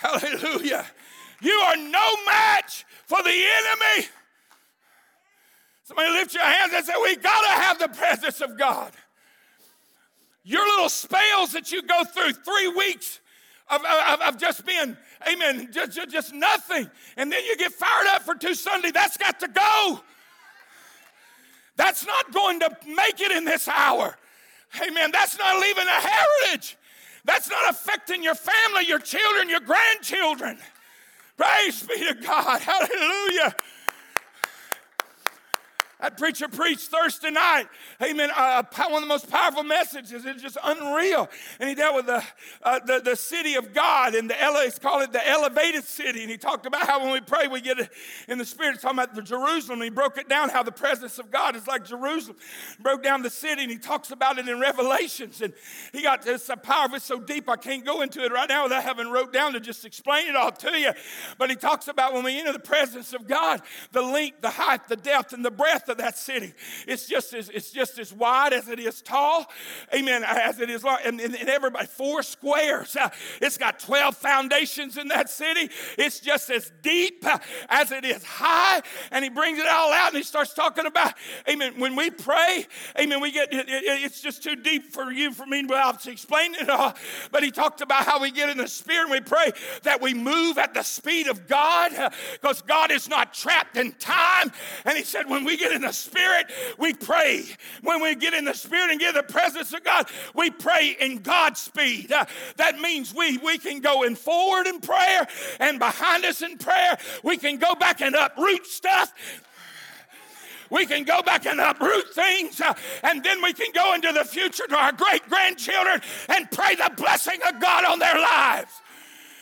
Hallelujah. 0.00 0.86
You 1.40 1.52
are 1.52 1.76
no 1.76 2.08
match 2.26 2.84
for 3.06 3.22
the 3.22 3.30
enemy. 3.30 4.08
Somebody 5.84 6.10
lift 6.10 6.34
your 6.34 6.44
hands 6.44 6.72
and 6.74 6.84
say, 6.84 6.92
We 7.02 7.16
got 7.16 7.40
to 7.40 7.62
have 7.62 7.78
the 7.78 7.88
presence 7.88 8.40
of 8.40 8.58
God. 8.58 8.92
Your 10.44 10.66
little 10.66 10.88
spells 10.88 11.52
that 11.52 11.72
you 11.72 11.82
go 11.82 12.04
through, 12.04 12.32
three 12.32 12.68
weeks 12.68 13.20
of, 13.70 13.84
of, 13.84 14.20
of 14.20 14.38
just 14.38 14.64
being 14.64 14.96
amen, 15.30 15.68
just, 15.72 16.10
just 16.10 16.32
nothing. 16.32 16.90
And 17.16 17.30
then 17.30 17.44
you 17.44 17.56
get 17.56 17.72
fired 17.72 18.06
up 18.08 18.22
for 18.22 18.34
two 18.34 18.54
Sunday. 18.54 18.90
That's 18.90 19.16
got 19.16 19.40
to 19.40 19.48
go. 19.48 20.00
That's 21.76 22.06
not 22.06 22.32
going 22.32 22.60
to 22.60 22.76
make 22.86 23.20
it 23.20 23.30
in 23.30 23.44
this 23.44 23.68
hour. 23.68 24.16
Amen. 24.82 25.10
That's 25.12 25.38
not 25.38 25.60
leaving 25.60 25.86
a 25.86 25.90
heritage. 25.90 26.76
That's 27.24 27.48
not 27.48 27.70
affecting 27.70 28.22
your 28.22 28.34
family, 28.34 28.86
your 28.86 28.98
children, 28.98 29.48
your 29.48 29.60
grandchildren. 29.60 30.58
Praise 31.36 31.82
be 31.82 31.96
to 31.98 32.14
God. 32.14 32.60
Hallelujah. 32.60 33.54
That 36.00 36.16
preacher 36.16 36.46
preached 36.46 36.90
Thursday 36.90 37.30
night. 37.30 37.66
Amen. 38.00 38.30
Uh, 38.34 38.62
one 38.88 38.94
of 38.94 39.00
the 39.02 39.06
most 39.08 39.28
powerful 39.28 39.64
messages. 39.64 40.24
It's 40.24 40.40
just 40.40 40.56
unreal. 40.62 41.28
And 41.58 41.68
he 41.68 41.74
dealt 41.74 41.96
with 41.96 42.06
the, 42.06 42.22
uh, 42.62 42.78
the, 42.86 43.00
the, 43.00 43.16
city 43.16 43.56
of 43.56 43.74
God 43.74 44.14
and 44.14 44.30
the 44.30 44.40
ele- 44.40 44.58
it's 44.58 44.78
called 44.78 45.02
it 45.02 45.12
the 45.12 45.28
elevated 45.28 45.82
city. 45.82 46.22
And 46.22 46.30
he 46.30 46.38
talked 46.38 46.66
about 46.66 46.86
how 46.86 47.02
when 47.02 47.12
we 47.12 47.20
pray, 47.20 47.48
we 47.48 47.60
get 47.60 47.90
in 48.28 48.38
the 48.38 48.44
spirit. 48.44 48.74
He's 48.74 48.82
talking 48.82 48.96
about 48.96 49.16
the 49.16 49.22
Jerusalem. 49.22 49.82
He 49.82 49.90
broke 49.90 50.18
it 50.18 50.28
down 50.28 50.50
how 50.50 50.62
the 50.62 50.70
presence 50.70 51.18
of 51.18 51.32
God 51.32 51.56
is 51.56 51.66
like 51.66 51.84
Jerusalem. 51.84 52.36
Broke 52.78 53.02
down 53.02 53.22
the 53.22 53.30
city 53.30 53.62
and 53.62 53.70
he 53.70 53.78
talks 53.78 54.12
about 54.12 54.38
it 54.38 54.48
in 54.48 54.60
Revelations. 54.60 55.42
And 55.42 55.52
he 55.92 56.02
got 56.02 56.22
this 56.22 56.48
power 56.62 56.84
of 56.84 56.94
it 56.94 57.02
so 57.02 57.18
deep 57.18 57.48
I 57.48 57.56
can't 57.56 57.84
go 57.84 58.02
into 58.02 58.24
it 58.24 58.30
right 58.30 58.48
now 58.48 58.62
without 58.62 58.84
having 58.84 59.10
wrote 59.10 59.32
down 59.32 59.52
to 59.54 59.60
just 59.60 59.84
explain 59.84 60.28
it 60.28 60.36
all 60.36 60.52
to 60.52 60.78
you. 60.78 60.92
But 61.38 61.50
he 61.50 61.56
talks 61.56 61.88
about 61.88 62.12
when 62.12 62.22
we 62.22 62.38
enter 62.38 62.52
the 62.52 62.60
presence 62.60 63.12
of 63.12 63.26
God, 63.26 63.62
the 63.90 64.02
length, 64.02 64.42
the 64.42 64.50
height, 64.50 64.86
the 64.86 64.94
depth, 64.94 65.32
and 65.32 65.44
the 65.44 65.50
breadth 65.50 65.87
of 65.88 65.98
that 65.98 66.18
city. 66.18 66.52
It's 66.86 67.06
just 67.06 67.34
as, 67.34 67.48
it's 67.48 67.70
just 67.70 67.98
as 67.98 68.12
wide 68.12 68.52
as 68.52 68.68
it 68.68 68.78
is 68.78 69.02
tall. 69.02 69.46
Amen. 69.94 70.24
As 70.24 70.60
it 70.60 70.70
is 70.70 70.84
long. 70.84 70.98
And, 71.04 71.20
and, 71.20 71.34
everybody, 71.34 71.86
four 71.86 72.22
squares. 72.22 72.96
Uh, 72.96 73.08
it's 73.40 73.58
got 73.58 73.78
12 73.78 74.16
foundations 74.16 74.96
in 74.98 75.08
that 75.08 75.30
city. 75.30 75.70
It's 75.96 76.20
just 76.20 76.50
as 76.50 76.70
deep 76.82 77.24
uh, 77.24 77.38
as 77.68 77.92
it 77.92 78.04
is 78.04 78.22
high. 78.22 78.82
And 79.10 79.24
he 79.24 79.30
brings 79.30 79.58
it 79.58 79.66
all 79.66 79.92
out 79.92 80.08
and 80.08 80.16
he 80.16 80.22
starts 80.22 80.54
talking 80.54 80.86
about, 80.86 81.14
amen, 81.48 81.78
when 81.78 81.96
we 81.96 82.10
pray, 82.10 82.66
amen, 82.98 83.20
we 83.20 83.32
get, 83.32 83.52
it, 83.52 83.68
it, 83.68 83.82
it's 84.04 84.20
just 84.20 84.42
too 84.42 84.56
deep 84.56 84.92
for 84.92 85.10
you, 85.10 85.32
for 85.32 85.46
me, 85.46 85.62
without 85.62 86.06
explaining 86.06 86.60
it 86.60 86.70
all. 86.70 86.94
But 87.30 87.42
he 87.42 87.50
talked 87.50 87.80
about 87.80 88.04
how 88.04 88.20
we 88.20 88.30
get 88.30 88.48
in 88.50 88.58
the 88.58 88.68
spirit 88.68 89.04
and 89.04 89.12
we 89.12 89.20
pray 89.20 89.52
that 89.82 90.00
we 90.00 90.14
move 90.14 90.58
at 90.58 90.74
the 90.74 90.82
speed 90.82 91.28
of 91.28 91.46
God 91.46 91.92
because 92.32 92.62
uh, 92.62 92.66
God 92.66 92.90
is 92.90 93.08
not 93.08 93.34
trapped 93.34 93.76
in 93.76 93.92
time. 93.92 94.52
And 94.84 94.96
he 94.96 95.04
said, 95.04 95.28
when 95.28 95.44
we 95.44 95.56
get 95.56 95.72
in 95.72 95.77
the 95.82 95.92
Spirit, 95.92 96.46
we 96.78 96.94
pray. 96.94 97.44
When 97.82 98.02
we 98.02 98.14
get 98.14 98.34
in 98.34 98.44
the 98.44 98.54
Spirit 98.54 98.90
and 98.90 99.00
get 99.00 99.14
the 99.14 99.22
presence 99.22 99.72
of 99.72 99.84
God, 99.84 100.08
we 100.34 100.50
pray 100.50 100.96
in 101.00 101.18
God's 101.18 101.60
speed. 101.60 102.12
Uh, 102.12 102.24
that 102.56 102.78
means 102.78 103.14
we, 103.14 103.38
we 103.38 103.58
can 103.58 103.80
go 103.80 104.02
in 104.02 104.14
forward 104.14 104.66
in 104.66 104.80
prayer 104.80 105.26
and 105.60 105.78
behind 105.78 106.24
us 106.24 106.42
in 106.42 106.58
prayer. 106.58 106.98
We 107.22 107.36
can 107.36 107.58
go 107.58 107.74
back 107.74 108.00
and 108.00 108.14
uproot 108.14 108.66
stuff 108.66 109.12
we 110.70 110.86
can 110.86 111.04
go 111.04 111.22
back 111.22 111.46
and 111.46 111.60
uproot 111.60 112.14
things, 112.14 112.60
uh, 112.60 112.74
and 113.02 113.22
then 113.24 113.42
we 113.42 113.52
can 113.52 113.72
go 113.72 113.94
into 113.94 114.12
the 114.12 114.24
future 114.24 114.66
to 114.66 114.76
our 114.76 114.92
great 114.92 115.26
grandchildren 115.28 116.00
and 116.28 116.50
pray 116.50 116.74
the 116.74 116.90
blessing 116.96 117.38
of 117.48 117.60
God 117.60 117.84
on 117.84 117.98
their 117.98 118.18
lives. 118.18 118.72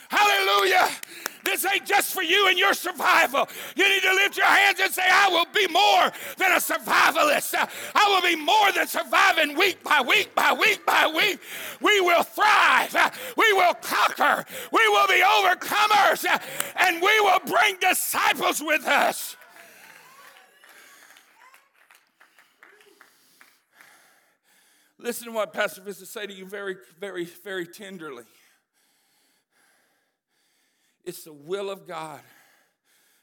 Hallelujah. 0.09 0.89
This 1.47 1.65
ain't 1.65 1.87
just 1.87 2.13
for 2.13 2.25
you 2.25 2.49
and 2.49 2.59
your 2.59 2.75
survival. 2.75 3.49
You 3.77 3.89
need 3.89 4.03
to 4.03 4.13
lift 4.15 4.37
your 4.37 4.47
hands 4.47 4.81
and 4.83 4.93
say, 4.93 5.05
I 5.09 5.29
will 5.29 5.47
be 5.55 5.69
more 5.69 6.11
than 6.37 6.51
a 6.51 6.57
survivalist. 6.57 7.55
I 7.95 8.09
will 8.09 8.29
be 8.29 8.35
more 8.35 8.73
than 8.73 8.89
surviving 8.89 9.57
week 9.57 9.83
by 9.85 10.01
week 10.01 10.35
by 10.35 10.53
week 10.53 10.85
by 10.85 11.07
week. 11.07 11.39
We 11.81 12.01
will 12.01 12.25
thrive. 12.25 12.97
We 13.37 13.53
will 13.53 13.75
conquer. 13.75 14.45
We 14.73 14.89
will 14.89 15.07
be 15.07 15.23
overcomers. 15.23 16.27
And 16.81 17.01
we 17.01 17.21
will 17.21 17.41
bring 17.47 17.77
disciples 17.81 18.61
with 18.61 18.85
us. 18.85 19.37
Listen 24.99 25.29
to 25.29 25.33
what 25.33 25.53
Pastor 25.53 25.83
Vista 25.83 26.07
say 26.07 26.27
to 26.27 26.33
you 26.33 26.45
very, 26.45 26.77
very, 26.99 27.25
very 27.25 27.67
tenderly. 27.67 28.25
It's 31.07 31.23
the 31.23 31.33
will 31.33 31.71
of 31.71 31.87
God 31.87 32.21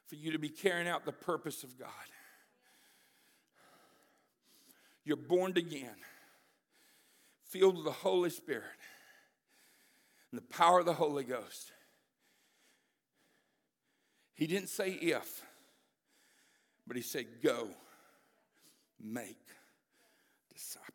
for 0.07 0.15
you 0.15 0.31
to 0.31 0.39
be 0.39 0.47
carrying 0.47 0.87
out 0.87 1.05
the 1.05 1.11
purpose 1.11 1.63
of 1.63 1.77
God. 1.77 1.89
You're 5.03 5.17
born 5.17 5.51
again, 5.57 5.95
filled 7.49 7.75
with 7.75 7.85
the 7.85 7.91
Holy 7.91 8.29
Spirit 8.29 8.63
and 10.31 10.39
the 10.39 10.45
power 10.45 10.79
of 10.79 10.85
the 10.85 10.93
Holy 10.93 11.25
Ghost. 11.25 11.73
He 14.33 14.47
didn't 14.47 14.69
say 14.69 14.91
if, 14.91 15.41
but 16.87 16.95
he 16.95 17.03
said 17.03 17.25
go, 17.43 17.67
make 19.03 19.45
disciples. 20.53 20.93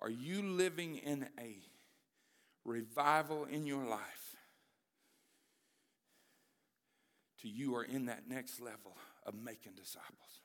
Are 0.00 0.10
you 0.10 0.42
living 0.42 0.96
in 0.96 1.28
a 1.38 1.58
revival 2.66 3.44
in 3.44 3.66
your 3.66 3.84
life 3.84 4.36
till 7.40 7.50
you 7.50 7.74
are 7.76 7.84
in 7.84 8.06
that 8.06 8.28
next 8.28 8.60
level 8.60 8.96
of 9.24 9.34
making 9.34 9.72
disciples. 9.74 10.40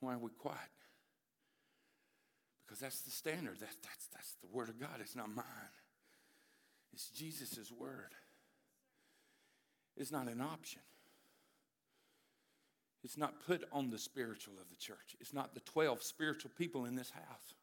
Why 0.00 0.14
are 0.14 0.18
we 0.18 0.30
quiet? 0.30 0.58
Because 2.64 2.80
that's 2.80 3.02
the 3.02 3.10
standard. 3.10 3.60
That, 3.60 3.68
that's, 3.82 4.06
that's 4.14 4.34
the 4.40 4.48
word 4.50 4.70
of 4.70 4.80
God. 4.80 4.98
It's 5.00 5.14
not 5.14 5.28
mine. 5.28 5.44
It's 6.92 7.10
Jesus' 7.10 7.70
word 7.70 8.14
is 10.00 10.10
not 10.10 10.28
an 10.28 10.40
option. 10.40 10.80
It's 13.04 13.16
not 13.16 13.46
put 13.46 13.64
on 13.72 13.90
the 13.90 13.98
spiritual 13.98 14.54
of 14.60 14.68
the 14.68 14.76
church. 14.76 15.16
It's 15.20 15.32
not 15.32 15.54
the 15.54 15.60
12 15.60 16.02
spiritual 16.02 16.50
people 16.56 16.84
in 16.84 16.96
this 16.96 17.10
house. 17.10 17.54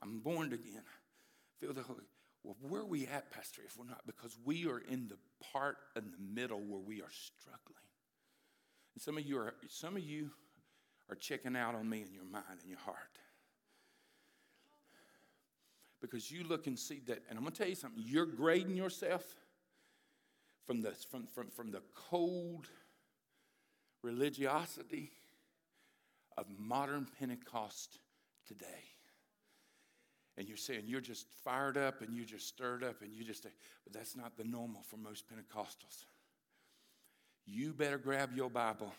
I'm 0.00 0.20
born 0.20 0.52
again. 0.52 0.82
Feel 1.60 1.72
the 1.72 1.82
Holy. 1.82 2.04
Well, 2.44 2.56
where 2.60 2.82
are 2.82 2.86
we 2.86 3.06
at, 3.06 3.32
Pastor, 3.32 3.62
if 3.66 3.76
we're 3.76 3.84
not? 3.84 4.06
Because 4.06 4.36
we 4.44 4.66
are 4.68 4.78
in 4.78 5.08
the 5.08 5.18
part 5.52 5.76
in 5.96 6.12
the 6.12 6.40
middle 6.40 6.60
where 6.60 6.80
we 6.80 7.02
are 7.02 7.10
struggling. 7.10 7.82
And 8.94 9.02
some 9.02 9.18
of 9.18 9.26
you 9.26 9.38
are 9.38 9.54
some 9.68 9.96
of 9.96 10.02
you 10.02 10.30
are 11.10 11.16
checking 11.16 11.56
out 11.56 11.74
on 11.74 11.88
me 11.88 12.02
in 12.02 12.14
your 12.14 12.24
mind 12.24 12.44
and 12.62 12.70
your 12.70 12.78
heart. 12.78 13.18
Because 16.00 16.30
you 16.30 16.44
look 16.44 16.66
and 16.66 16.78
see 16.78 17.00
that, 17.06 17.22
and 17.28 17.36
I'm 17.36 17.44
going 17.44 17.52
to 17.52 17.58
tell 17.58 17.68
you 17.68 17.74
something, 17.74 18.02
you're 18.04 18.26
grading 18.26 18.76
yourself 18.76 19.24
from 20.66 20.82
the, 20.82 20.92
from, 21.10 21.26
from, 21.26 21.48
from 21.48 21.70
the 21.70 21.82
cold 21.94 22.68
religiosity 24.02 25.10
of 26.36 26.46
modern 26.56 27.06
Pentecost 27.18 27.98
today. 28.46 28.84
And 30.36 30.46
you're 30.46 30.56
saying 30.56 30.82
you're 30.86 31.00
just 31.00 31.26
fired 31.42 31.76
up 31.76 32.00
and 32.00 32.14
you're 32.14 32.24
just 32.24 32.46
stirred 32.46 32.84
up 32.84 33.02
and 33.02 33.12
you 33.12 33.24
just, 33.24 33.42
but 33.42 33.92
that's 33.92 34.14
not 34.14 34.36
the 34.36 34.44
normal 34.44 34.82
for 34.82 34.96
most 34.96 35.24
Pentecostals. 35.28 36.04
You 37.44 37.72
better 37.72 37.98
grab 37.98 38.36
your 38.36 38.50
Bible, 38.50 38.92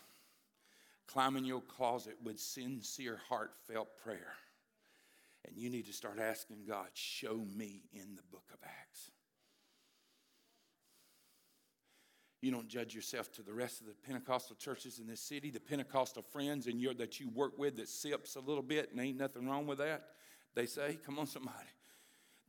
climb 1.06 1.36
in 1.36 1.46
your 1.46 1.62
closet 1.62 2.16
with 2.22 2.38
sincere, 2.38 3.20
heartfelt 3.28 3.88
prayer 4.04 4.34
and 5.50 5.58
you 5.58 5.70
need 5.70 5.86
to 5.86 5.92
start 5.92 6.18
asking 6.18 6.64
God, 6.66 6.88
show 6.94 7.44
me 7.56 7.82
in 7.92 8.14
the 8.14 8.22
book 8.30 8.44
of 8.52 8.58
Acts. 8.64 9.10
You 12.40 12.50
don't 12.50 12.68
judge 12.68 12.94
yourself 12.94 13.30
to 13.32 13.42
the 13.42 13.52
rest 13.52 13.80
of 13.80 13.86
the 13.86 13.94
Pentecostal 13.94 14.56
churches 14.56 14.98
in 14.98 15.06
this 15.06 15.20
city, 15.20 15.50
the 15.50 15.60
Pentecostal 15.60 16.22
friends 16.22 16.66
and 16.66 16.80
that 16.98 17.20
you 17.20 17.28
work 17.28 17.58
with 17.58 17.76
that 17.76 17.88
sips 17.88 18.36
a 18.36 18.40
little 18.40 18.62
bit, 18.62 18.90
and 18.90 19.00
ain't 19.00 19.18
nothing 19.18 19.46
wrong 19.46 19.66
with 19.66 19.78
that. 19.78 20.04
They 20.54 20.66
say, 20.66 20.98
come 21.04 21.18
on, 21.18 21.26
somebody 21.26 21.68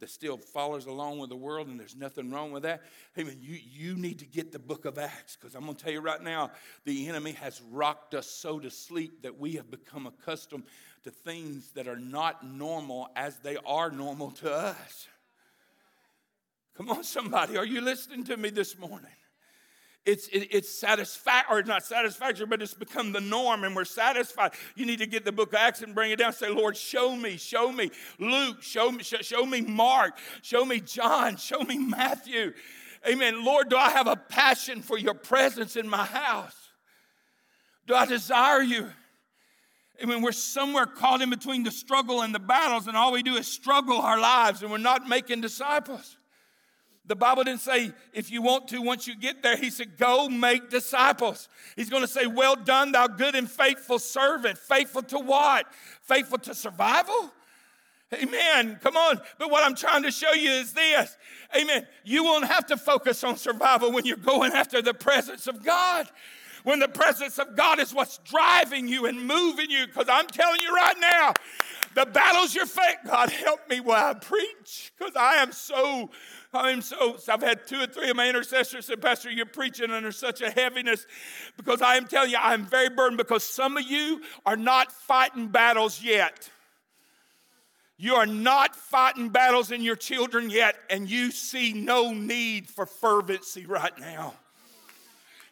that 0.02 0.10
still 0.10 0.36
follows 0.36 0.88
along 0.88 1.20
with 1.20 1.30
the 1.30 1.36
world, 1.36 1.68
and 1.68 1.80
there's 1.80 1.96
nothing 1.96 2.30
wrong 2.30 2.52
with 2.52 2.64
that. 2.64 2.82
Hey, 3.14 3.24
man, 3.24 3.38
you, 3.40 3.58
you 3.72 3.96
need 3.96 4.20
to 4.20 4.26
get 4.26 4.52
the 4.52 4.60
book 4.60 4.86
of 4.86 4.98
Acts 4.98 5.38
because 5.40 5.56
I'm 5.56 5.64
going 5.64 5.76
to 5.76 5.84
tell 5.84 5.94
you 5.94 6.02
right 6.02 6.22
now 6.22 6.52
the 6.84 7.08
enemy 7.08 7.32
has 7.34 7.62
rocked 7.72 8.14
us 8.14 8.28
so 8.28 8.60
to 8.60 8.70
sleep 8.70 9.22
that 9.22 9.40
we 9.40 9.54
have 9.54 9.72
become 9.72 10.08
accustomed 10.08 10.64
to 11.04 11.12
things 11.12 11.72
that 11.72 11.88
are 11.88 12.00
not 12.00 12.46
normal 12.46 13.10
as 13.16 13.38
they 13.38 13.58
are 13.66 13.90
normal 13.90 14.32
to 14.32 14.52
us. 14.52 15.08
Come 16.76 16.90
on, 16.90 17.04
somebody, 17.04 17.58
are 17.58 17.66
you 17.66 17.80
listening 17.82 18.24
to 18.26 18.38
me 18.38 18.50
this 18.50 18.78
morning? 18.78 19.12
It's, 20.04 20.28
it, 20.30 20.48
it's 20.50 20.70
satisfactory, 20.70 21.60
or 21.60 21.64
not 21.64 21.86
satisfaction, 21.86 22.50
but 22.50 22.62
it's 22.62 22.74
become 22.74 23.12
the 23.12 23.22
norm 23.22 23.64
and 23.64 23.76
we're 23.76 23.86
satisfied. 23.86 24.54
You 24.76 24.88
need 24.88 24.98
to 25.00 25.06
get 25.06 25.26
the 25.26 25.32
book 25.32 25.50
of 25.50 25.60
Acts 25.60 25.84
and 25.84 25.94
bring 25.94 26.10
it 26.10 26.18
down. 26.18 26.34
Say, 26.34 26.50
Lord, 26.50 26.76
show 26.76 27.16
me, 27.16 27.38
show 27.38 27.72
me 27.72 27.92
Luke, 28.18 28.64
show 28.64 28.92
me, 28.92 29.04
show, 29.04 29.18
show 29.22 29.46
me 29.46 29.62
Mark, 29.62 30.18
show 30.42 30.66
me 30.66 30.80
John, 30.80 31.38
show 31.38 31.60
me 31.60 31.78
Matthew. 31.78 32.54
Amen. 33.08 33.46
Lord, 33.46 33.70
do 33.70 33.78
I 33.78 33.90
have 33.92 34.08
a 34.08 34.16
passion 34.16 34.82
for 34.82 34.98
your 34.98 35.14
presence 35.14 35.76
in 35.76 35.88
my 35.88 36.06
house? 36.06 36.56
Do 37.86 37.94
I 37.94 38.06
desire 38.06 38.62
you? 38.62 38.90
I 40.02 40.06
mean, 40.06 40.22
we're 40.22 40.32
somewhere 40.32 40.88
caught 40.88 41.22
in 41.22 41.30
between 41.30 41.64
the 41.64 41.72
struggle 41.72 42.22
and 42.22 42.34
the 42.34 42.40
battles, 42.40 42.88
and 42.88 42.98
all 42.98 43.12
we 43.12 43.22
do 43.22 43.36
is 43.36 43.48
struggle 43.48 44.00
our 44.00 44.20
lives, 44.20 44.64
and 44.64 44.72
we're 44.72 44.80
not 44.80 45.08
making 45.08 45.42
disciples. 45.42 46.18
The 47.06 47.16
Bible 47.16 47.44
didn't 47.44 47.62
say 47.62 47.92
if 48.14 48.32
you 48.32 48.42
want 48.42 48.68
to 48.70 48.82
once 48.82 49.08
you 49.08 49.16
get 49.16 49.42
there. 49.42 49.58
He 49.58 49.70
said, 49.70 49.98
Go 49.98 50.30
make 50.30 50.70
disciples. 50.70 51.50
He's 51.76 51.90
going 51.90 52.04
to 52.04 52.08
say, 52.08 52.28
Well 52.28 52.56
done, 52.56 52.92
thou 52.92 53.08
good 53.08 53.36
and 53.36 53.50
faithful 53.50 54.00
servant. 54.00 54.58
Faithful 54.58 55.04
to 55.04 55.20
what? 55.20 55.66
Faithful 56.02 56.38
to 56.40 56.54
survival? 56.54 57.32
Amen. 58.14 58.78
Come 58.82 58.98
on. 58.98 59.22
But 59.40 59.50
what 59.50 59.64
I'm 59.64 59.76
trying 59.76 60.04
to 60.04 60.12
show 60.12 60.34
you 60.34 60.52
is 60.52 60.74
this. 60.74 61.18
Amen. 61.56 61.88
You 62.04 62.26
won't 62.26 62.46
have 62.46 62.66
to 62.68 62.78
focus 62.78 63.24
on 63.24 63.38
survival 63.38 63.92
when 63.92 64.06
you're 64.06 64.18
going 64.18 64.52
after 64.52 64.82
the 64.82 64.94
presence 64.94 65.48
of 65.48 65.64
God. 65.64 66.08
When 66.64 66.80
the 66.80 66.90
presence 66.90 67.40
of 67.40 67.56
God 67.56 67.80
is 67.80 67.94
what's 67.94 68.20
driving 68.20 68.88
you 68.88 69.06
and 69.06 69.26
moving 69.26 69.72
you. 69.72 69.88
Because 69.88 70.08
I'm 70.10 70.28
telling 70.28 70.62
you 70.62 70.76
right 70.76 70.98
now, 71.00 71.34
the 71.96 72.06
battles 72.06 72.56
you're 72.56 72.66
facing, 72.66 72.98
God 73.06 73.30
help 73.30 73.70
me 73.70 73.80
while 73.80 74.12
I 74.12 74.14
preach. 74.14 74.92
Because 74.98 75.16
I 75.16 75.36
am 75.36 75.52
so 75.52 76.10
I'm 76.54 76.82
so, 76.82 77.18
I've 77.30 77.42
had 77.42 77.66
two 77.66 77.82
or 77.82 77.88
three 77.88 78.10
of 78.10 78.18
my 78.18 78.28
intercessors 78.28 78.86
say, 78.86 78.98
Pastor, 78.98 79.32
you're 79.32 79.46
preaching 79.46 79.90
under 79.90 80.12
such 80.12 80.42
a 80.42 80.50
heaviness 80.50 81.06
because 81.56 81.82
I 81.82 81.96
am 81.96 82.08
telling 82.08 82.32
you, 82.32 82.38
I'm 82.40 82.66
very 82.66 82.90
burdened 82.90 83.18
because 83.18 83.44
some 83.44 83.78
of 83.78 83.84
you 83.84 84.22
are 84.46 84.58
not 84.58 84.92
fighting 84.92 85.48
battles 85.48 86.04
yet. 86.04 86.50
You 87.98 88.16
are 88.16 88.26
not 88.26 88.76
fighting 88.76 89.30
battles 89.30 89.72
in 89.72 89.82
your 89.82 89.96
children 89.96 90.50
yet, 90.50 90.76
and 90.90 91.10
you 91.10 91.32
see 91.32 91.72
no 91.72 92.12
need 92.12 92.68
for 92.68 92.86
fervency 92.86 93.66
right 93.66 93.98
now. 94.00 94.34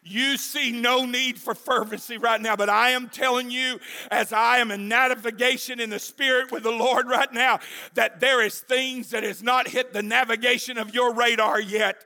You 0.02 0.38
see 0.38 0.72
no 0.72 1.04
need 1.04 1.38
for 1.38 1.54
fervency 1.54 2.16
right 2.16 2.40
now, 2.40 2.56
but 2.56 2.70
I 2.70 2.90
am 2.90 3.10
telling 3.10 3.50
you, 3.50 3.78
as 4.10 4.32
I 4.32 4.58
am 4.58 4.70
in 4.70 4.88
navigation 4.88 5.78
in 5.78 5.90
the 5.90 5.98
Spirit 5.98 6.50
with 6.50 6.62
the 6.62 6.70
Lord 6.70 7.06
right 7.06 7.32
now, 7.32 7.60
that 7.94 8.18
there 8.18 8.42
is 8.42 8.60
things 8.60 9.10
that 9.10 9.24
has 9.24 9.42
not 9.42 9.68
hit 9.68 9.92
the 9.92 10.02
navigation 10.02 10.78
of 10.78 10.94
your 10.94 11.12
radar 11.12 11.60
yet. 11.60 12.04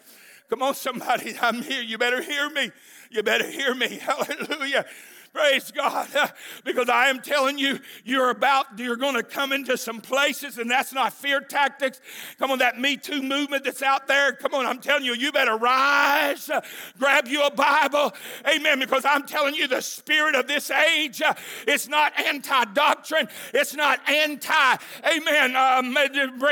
Come 0.51 0.62
on, 0.62 0.74
somebody, 0.74 1.36
I'm 1.42 1.62
here. 1.62 1.82
You 1.82 1.97
better 1.97 2.20
hear 2.20 2.51
me. 2.51 2.72
You 3.11 3.22
better 3.22 3.49
hear 3.49 3.74
me. 3.74 3.99
Hallelujah. 4.03 4.86
Praise 5.35 5.72
God. 5.72 6.09
Because 6.64 6.89
I 6.89 7.09
am 7.09 7.20
telling 7.20 7.59
you, 7.59 7.78
you're 8.05 8.30
about, 8.30 8.78
you're 8.78 8.97
going 8.97 9.16
to 9.16 9.22
come 9.22 9.53
into 9.53 9.76
some 9.76 10.01
places, 10.01 10.57
and 10.57 10.70
that's 10.70 10.93
not 10.93 11.12
fear 11.12 11.41
tactics. 11.41 12.01
Come 12.39 12.51
on, 12.51 12.59
that 12.59 12.80
Me 12.80 12.97
Too 12.97 13.22
movement 13.22 13.64
that's 13.64 13.82
out 13.82 14.07
there. 14.07 14.32
Come 14.32 14.55
on, 14.55 14.64
I'm 14.64 14.78
telling 14.78 15.05
you, 15.05 15.14
you 15.14 15.30
better 15.30 15.57
rise, 15.57 16.51
grab 16.99 17.28
you 17.28 17.43
a 17.43 17.51
Bible. 17.51 18.14
Amen. 18.49 18.78
Because 18.78 19.05
I'm 19.05 19.26
telling 19.26 19.55
you, 19.55 19.68
the 19.68 19.82
spirit 19.82 20.35
of 20.35 20.47
this 20.47 20.70
age, 20.70 21.20
uh, 21.20 21.35
it's 21.66 21.87
not 21.87 22.18
anti 22.18 22.64
doctrine, 22.66 23.28
it's 23.53 23.74
not 23.74 24.01
anti, 24.09 24.76
amen, 25.07 25.57
um, 25.57 25.97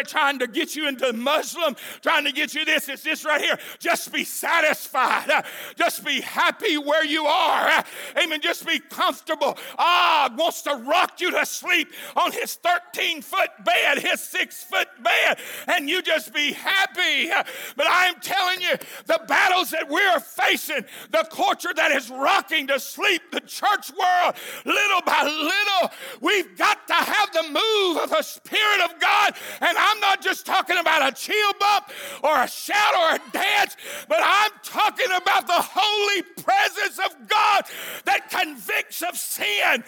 trying 0.04 0.38
to 0.40 0.46
get 0.46 0.76
you 0.76 0.88
into 0.88 1.12
Muslim, 1.12 1.74
trying 2.02 2.24
to 2.24 2.32
get 2.32 2.54
you 2.54 2.64
this. 2.64 2.88
It's 2.88 3.02
this 3.02 3.24
right 3.24 3.40
here. 3.40 3.58
Just 3.78 4.12
be 4.12 4.24
satisfied, 4.24 5.44
just 5.76 6.04
be 6.04 6.20
happy 6.20 6.76
where 6.76 7.04
you 7.04 7.24
are. 7.24 7.84
Amen. 8.22 8.40
Just 8.40 8.66
be 8.66 8.71
be 8.72 8.78
comfortable. 8.78 9.58
Ah, 9.78 10.32
wants 10.36 10.62
to 10.62 10.74
rock 10.74 11.20
you 11.20 11.30
to 11.30 11.44
sleep 11.44 11.92
on 12.16 12.32
his 12.32 12.54
13 12.54 13.22
foot 13.22 13.50
bed, 13.64 13.98
his 13.98 14.20
six 14.20 14.62
foot 14.64 14.88
bed, 15.02 15.38
and 15.68 15.88
you 15.88 16.02
just 16.02 16.32
be 16.32 16.52
happy. 16.52 17.30
But 17.76 17.86
I'm 17.88 18.18
telling 18.20 18.60
you, 18.60 18.76
the 19.06 19.20
battles 19.28 19.70
that 19.70 19.88
we're 19.88 20.20
facing, 20.20 20.84
the 21.10 21.26
culture 21.30 21.72
that 21.74 21.92
is 21.92 22.10
rocking 22.10 22.66
to 22.68 22.80
sleep, 22.80 23.22
the 23.30 23.40
church 23.40 23.90
world, 23.90 24.34
little 24.64 25.02
by 25.04 25.22
little, 25.24 25.90
we've 26.20 26.56
got 26.56 26.86
to 26.88 26.94
have 26.94 27.32
the 27.32 27.42
move 27.42 28.02
of 28.02 28.10
the 28.10 28.22
Spirit 28.22 28.80
of 28.84 28.98
God. 29.00 29.34
And 29.60 29.76
I'm 29.76 30.00
not 30.00 30.22
just 30.22 30.46
talking 30.46 30.78
about 30.78 31.12
a 31.12 31.14
chill 31.14 31.52
bump 31.58 31.90
or 32.22 32.42
a 32.42 32.48
shout 32.48 32.94
or 32.94 33.16
a 33.16 33.32
dance, 33.32 33.76
but 34.08 34.20
I'm 34.22 34.52
talking 34.62 35.12
about 35.14 35.46
the 35.46 35.52
holy 35.54 36.22
presence 36.42 36.98
of 36.98 37.28
God 37.28 37.64
that 38.04 38.30
can 38.30 38.56
convicts 38.62 39.02
of 39.02 39.16
sin 39.16 39.82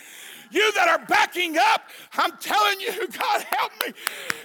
you 0.54 0.72
that 0.72 0.88
are 0.88 1.04
backing 1.06 1.56
up, 1.58 1.82
I'm 2.12 2.36
telling 2.38 2.80
you, 2.80 2.92
God 3.18 3.44
help 3.50 3.72
me. 3.84 3.92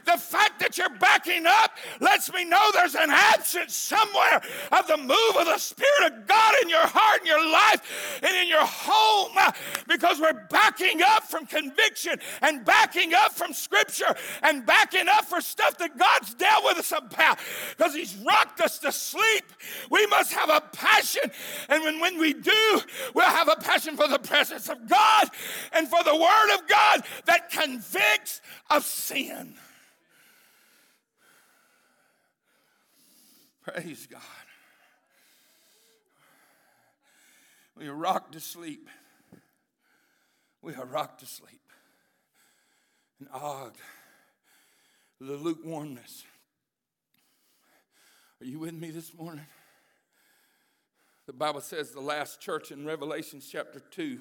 The 0.05 0.18
fact 0.18 0.60
that 0.60 0.78
you're 0.78 0.89
backing 0.97 1.45
up 1.45 1.78
lets 1.99 2.32
me 2.34 2.45
know 2.45 2.70
there's 2.74 2.95
an 2.95 3.10
absence 3.10 3.76
somewhere 3.76 4.41
of 4.72 4.88
the 4.88 4.97
move 4.97 5.36
of 5.38 5.45
the 5.45 5.57
Spirit 5.57 6.14
of 6.14 6.28
God 6.28 6.55
in 6.64 6.70
your 6.70 6.86
heart, 6.86 7.22
in 7.22 7.28
your 7.28 7.51
life, 7.51 8.20
and 8.24 8.36
in 8.36 8.47
your 8.47 8.66
home 8.66 9.32
uh, 9.38 9.51
because 9.88 10.20
we're 10.20 10.45
backing 10.49 11.01
up 11.01 11.24
from 11.24 11.45
conviction 11.45 12.16
and 12.41 12.66
backing 12.66 13.14
up 13.14 13.34
from 13.34 13.53
Scripture 13.53 14.16
and 14.43 14.66
backing 14.66 15.07
up 15.07 15.26
for 15.26 15.41
stuff 15.41 15.78
that 15.78 15.97
God's 15.97 16.34
dealt 16.34 16.64
with 16.66 16.78
us 16.78 16.91
about 16.91 17.39
because 17.78 17.93
He's 17.93 18.16
rocked 18.26 18.62
us 18.62 18.80
to 18.80 18.91
sleep. 18.91 19.45
We 19.89 20.05
must 20.07 20.34
have 20.34 20.49
a 20.49 20.62
passion, 20.72 21.32
and 21.68 21.84
when, 21.84 21.99
when 21.99 22.20
we 22.20 22.34
do, 22.34 22.82
we'll 23.14 23.26
have 23.26 23.47
a 23.47 23.55
passion 23.55 23.95
for 23.95 24.07
the 24.07 24.20
presence 24.20 24.70
of 24.70 24.88
God 24.88 25.30
and 25.74 25.88
for 25.88 25.99
the 26.04 26.16
Word 26.16 26.56
of 26.56 26.68
God 26.68 27.04
that 27.26 27.50
convicts 27.50 28.41
of 28.70 28.84
sin. 28.84 29.56
Praise 33.62 34.08
God. 34.08 34.22
We 37.78 37.88
are 37.88 37.95
rocked 37.95 38.34
to 38.34 38.39
sleep. 38.39 38.89
We 40.62 40.74
are 40.76 40.86
rocked 40.86 41.22
to 41.22 41.26
sleep. 41.26 41.62
And 43.20 43.30
Og, 43.34 43.76
the 45.20 45.34
lukewarmness. 45.34 46.24
Are 48.41 48.45
you 48.45 48.60
with 48.60 48.74
me 48.74 48.91
this 48.91 49.14
morning? 49.14 49.45
The 51.28 51.34
Bible 51.34 51.62
says 51.62 51.91
the 51.91 52.00
last 52.00 52.41
church 52.41 52.72
in 52.72 52.86
Revelation 52.86 53.39
chapter 53.39 53.80
2 53.91 54.20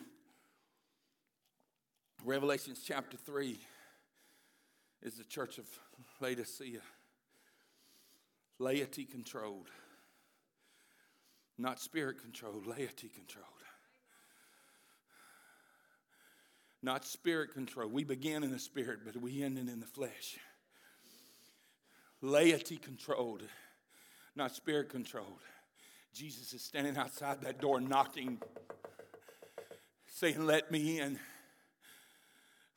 Revelations 2.24 2.82
chapter 2.84 3.16
3 3.16 3.58
is 5.02 5.14
the 5.14 5.24
church 5.24 5.58
of 5.58 5.66
Laodicea. 6.20 6.80
Laity 8.58 9.04
controlled. 9.04 9.68
Not 11.56 11.80
spirit 11.80 12.20
controlled, 12.20 12.66
laity 12.66 13.08
controlled. 13.08 13.46
Not 16.82 17.04
spirit 17.04 17.52
controlled. 17.52 17.92
We 17.92 18.04
begin 18.04 18.42
in 18.42 18.50
the 18.50 18.58
spirit, 18.58 19.00
but 19.04 19.16
we 19.16 19.42
end 19.42 19.58
in 19.58 19.80
the 19.80 19.86
flesh. 19.86 20.38
Laity 22.20 22.76
controlled, 22.76 23.42
not 24.34 24.54
spirit 24.54 24.88
controlled. 24.88 25.40
Jesus 26.12 26.52
is 26.52 26.62
standing 26.62 26.96
outside 26.96 27.42
that 27.42 27.60
door 27.60 27.80
knocking, 27.80 28.38
saying, 30.06 30.44
Let 30.44 30.72
me 30.72 30.98
in. 30.98 31.18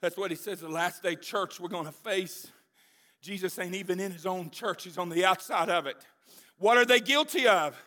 That's 0.01 0.17
what 0.17 0.31
he 0.31 0.37
says 0.37 0.59
the 0.59 0.67
last 0.67 1.03
day 1.03 1.15
church 1.15 1.59
we're 1.59 1.69
going 1.69 1.85
to 1.85 1.91
face. 1.91 2.47
Jesus 3.21 3.57
ain't 3.59 3.75
even 3.75 3.99
in 3.99 4.11
his 4.11 4.25
own 4.25 4.49
church, 4.49 4.83
he's 4.83 4.97
on 4.97 5.09
the 5.09 5.23
outside 5.23 5.69
of 5.69 5.85
it. 5.85 5.97
What 6.57 6.77
are 6.77 6.85
they 6.85 6.99
guilty 6.99 7.47
of? 7.47 7.79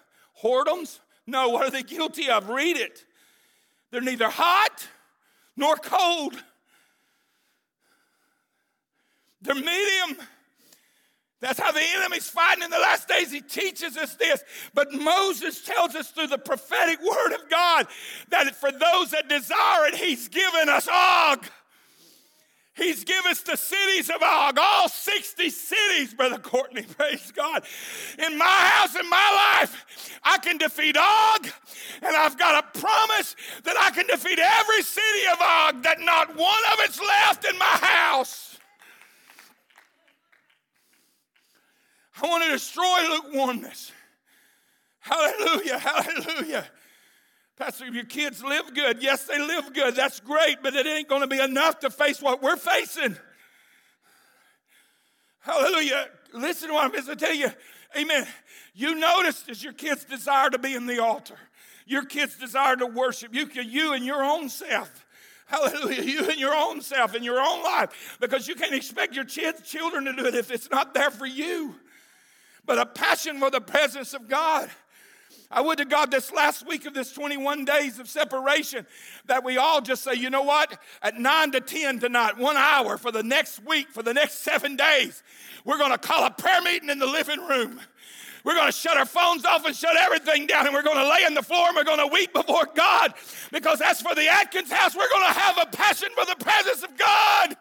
Whoredoms? 0.42 1.00
No, 1.26 1.48
what 1.48 1.66
are 1.66 1.70
they 1.70 1.82
guilty 1.82 2.28
of? 2.28 2.48
Read 2.48 2.76
it. 2.76 3.04
They're 3.90 4.00
neither 4.00 4.28
hot 4.28 4.88
nor 5.56 5.76
cold, 5.76 6.34
they're 9.42 9.54
medium. 9.54 10.26
That's 11.40 11.60
how 11.60 11.72
the 11.72 11.82
enemy's 11.96 12.30
fighting 12.30 12.64
in 12.64 12.70
the 12.70 12.78
last 12.78 13.06
days. 13.06 13.30
He 13.30 13.42
teaches 13.42 13.98
us 13.98 14.14
this. 14.14 14.42
But 14.72 14.94
Moses 14.94 15.62
tells 15.62 15.94
us 15.94 16.10
through 16.10 16.28
the 16.28 16.38
prophetic 16.38 16.98
word 17.02 17.34
of 17.34 17.50
God 17.50 17.86
that 18.30 18.56
for 18.56 18.72
those 18.72 19.10
that 19.10 19.28
desire 19.28 19.88
it, 19.88 19.94
he's 19.94 20.28
given 20.28 20.70
us 20.70 20.88
Og. 20.90 21.44
He's 22.76 23.04
given 23.04 23.30
us 23.30 23.40
the 23.40 23.56
cities 23.56 24.10
of 24.10 24.16
Og, 24.20 24.58
all 24.58 24.88
60 24.88 25.48
cities, 25.48 26.12
Brother 26.12 26.38
Courtney, 26.38 26.82
praise 26.98 27.30
God. 27.30 27.62
In 28.18 28.36
my 28.36 28.44
house, 28.44 28.96
in 28.96 29.08
my 29.08 29.58
life, 29.60 30.18
I 30.24 30.38
can 30.38 30.58
defeat 30.58 30.96
Og, 30.96 31.46
and 32.02 32.16
I've 32.16 32.36
got 32.36 32.64
a 32.64 32.78
promise 32.78 33.36
that 33.62 33.76
I 33.78 33.90
can 33.90 34.06
defeat 34.08 34.40
every 34.40 34.82
city 34.82 35.26
of 35.32 35.38
Og, 35.40 35.82
that 35.84 36.00
not 36.00 36.36
one 36.36 36.64
of 36.72 36.80
it's 36.80 37.00
left 37.00 37.44
in 37.44 37.56
my 37.58 37.64
house. 37.64 38.58
I 42.20 42.26
want 42.26 42.44
to 42.44 42.50
destroy 42.50 43.08
lukewarmness. 43.08 43.92
Hallelujah, 44.98 45.78
hallelujah. 45.78 46.66
Pastor, 47.56 47.86
if 47.86 47.94
your 47.94 48.04
kids 48.04 48.42
live 48.42 48.74
good. 48.74 49.00
Yes, 49.00 49.24
they 49.24 49.38
live 49.38 49.72
good. 49.72 49.94
That's 49.94 50.18
great, 50.18 50.56
but 50.62 50.74
it 50.74 50.86
ain't 50.86 51.08
going 51.08 51.20
to 51.20 51.28
be 51.28 51.40
enough 51.40 51.78
to 51.80 51.90
face 51.90 52.20
what 52.20 52.42
we're 52.42 52.56
facing. 52.56 53.16
Hallelujah. 55.38 56.08
Listen 56.32 56.68
to 56.68 56.74
what 56.74 56.84
I'm 56.84 56.90
going 56.90 57.04
to 57.04 57.16
tell 57.16 57.34
you. 57.34 57.52
Amen. 57.96 58.26
You 58.74 58.96
noticed 58.96 59.48
as 59.48 59.62
your 59.62 59.72
kids 59.72 60.04
desire 60.04 60.50
to 60.50 60.58
be 60.58 60.74
in 60.74 60.86
the 60.86 61.00
altar, 61.00 61.38
your 61.86 62.04
kids 62.04 62.36
desire 62.36 62.74
to 62.74 62.86
worship. 62.86 63.32
You, 63.32 63.46
you 63.62 63.92
and 63.92 64.04
your 64.04 64.24
own 64.24 64.48
self. 64.48 65.06
Hallelujah. 65.46 66.02
You 66.02 66.28
and 66.28 66.40
your 66.40 66.54
own 66.54 66.80
self 66.80 67.14
in 67.14 67.22
your 67.22 67.38
own 67.38 67.62
life. 67.62 68.16
Because 68.20 68.48
you 68.48 68.56
can't 68.56 68.74
expect 68.74 69.14
your 69.14 69.26
children 69.26 70.06
to 70.06 70.12
do 70.12 70.26
it 70.26 70.34
if 70.34 70.50
it's 70.50 70.70
not 70.70 70.92
there 70.92 71.10
for 71.10 71.26
you. 71.26 71.76
but 72.66 72.78
a 72.78 72.86
passion 72.86 73.38
for 73.38 73.50
the 73.50 73.60
presence 73.60 74.14
of 74.14 74.28
God. 74.28 74.70
I 75.50 75.60
would 75.60 75.78
to 75.78 75.84
God 75.84 76.10
this 76.10 76.32
last 76.32 76.66
week 76.66 76.86
of 76.86 76.94
this 76.94 77.12
21 77.12 77.64
days 77.64 77.98
of 77.98 78.08
separation 78.08 78.86
that 79.26 79.44
we 79.44 79.56
all 79.56 79.80
just 79.80 80.02
say, 80.02 80.14
you 80.14 80.30
know 80.30 80.42
what? 80.42 80.78
At 81.02 81.18
9 81.18 81.52
to 81.52 81.60
10 81.60 82.00
tonight, 82.00 82.38
one 82.38 82.56
hour 82.56 82.98
for 82.98 83.12
the 83.12 83.22
next 83.22 83.64
week, 83.64 83.90
for 83.90 84.02
the 84.02 84.14
next 84.14 84.40
seven 84.40 84.76
days, 84.76 85.22
we're 85.64 85.78
going 85.78 85.92
to 85.92 85.98
call 85.98 86.24
a 86.24 86.30
prayer 86.30 86.62
meeting 86.62 86.90
in 86.90 86.98
the 86.98 87.06
living 87.06 87.40
room. 87.40 87.80
We're 88.44 88.54
going 88.54 88.66
to 88.66 88.72
shut 88.72 88.98
our 88.98 89.06
phones 89.06 89.46
off 89.46 89.64
and 89.64 89.74
shut 89.74 89.96
everything 89.96 90.46
down, 90.46 90.66
and 90.66 90.74
we're 90.74 90.82
going 90.82 90.98
to 90.98 91.08
lay 91.08 91.24
on 91.24 91.32
the 91.32 91.42
floor 91.42 91.68
and 91.68 91.76
we're 91.76 91.84
going 91.84 91.98
to 91.98 92.12
weep 92.12 92.34
before 92.34 92.68
God. 92.74 93.14
Because 93.50 93.80
as 93.80 94.02
for 94.02 94.14
the 94.14 94.28
Atkins 94.28 94.70
house, 94.70 94.94
we're 94.94 95.08
going 95.08 95.32
to 95.32 95.38
have 95.38 95.58
a 95.58 95.66
passion 95.66 96.08
for 96.14 96.26
the 96.26 96.36
presence 96.44 96.82
of 96.82 96.96
God. 96.96 97.56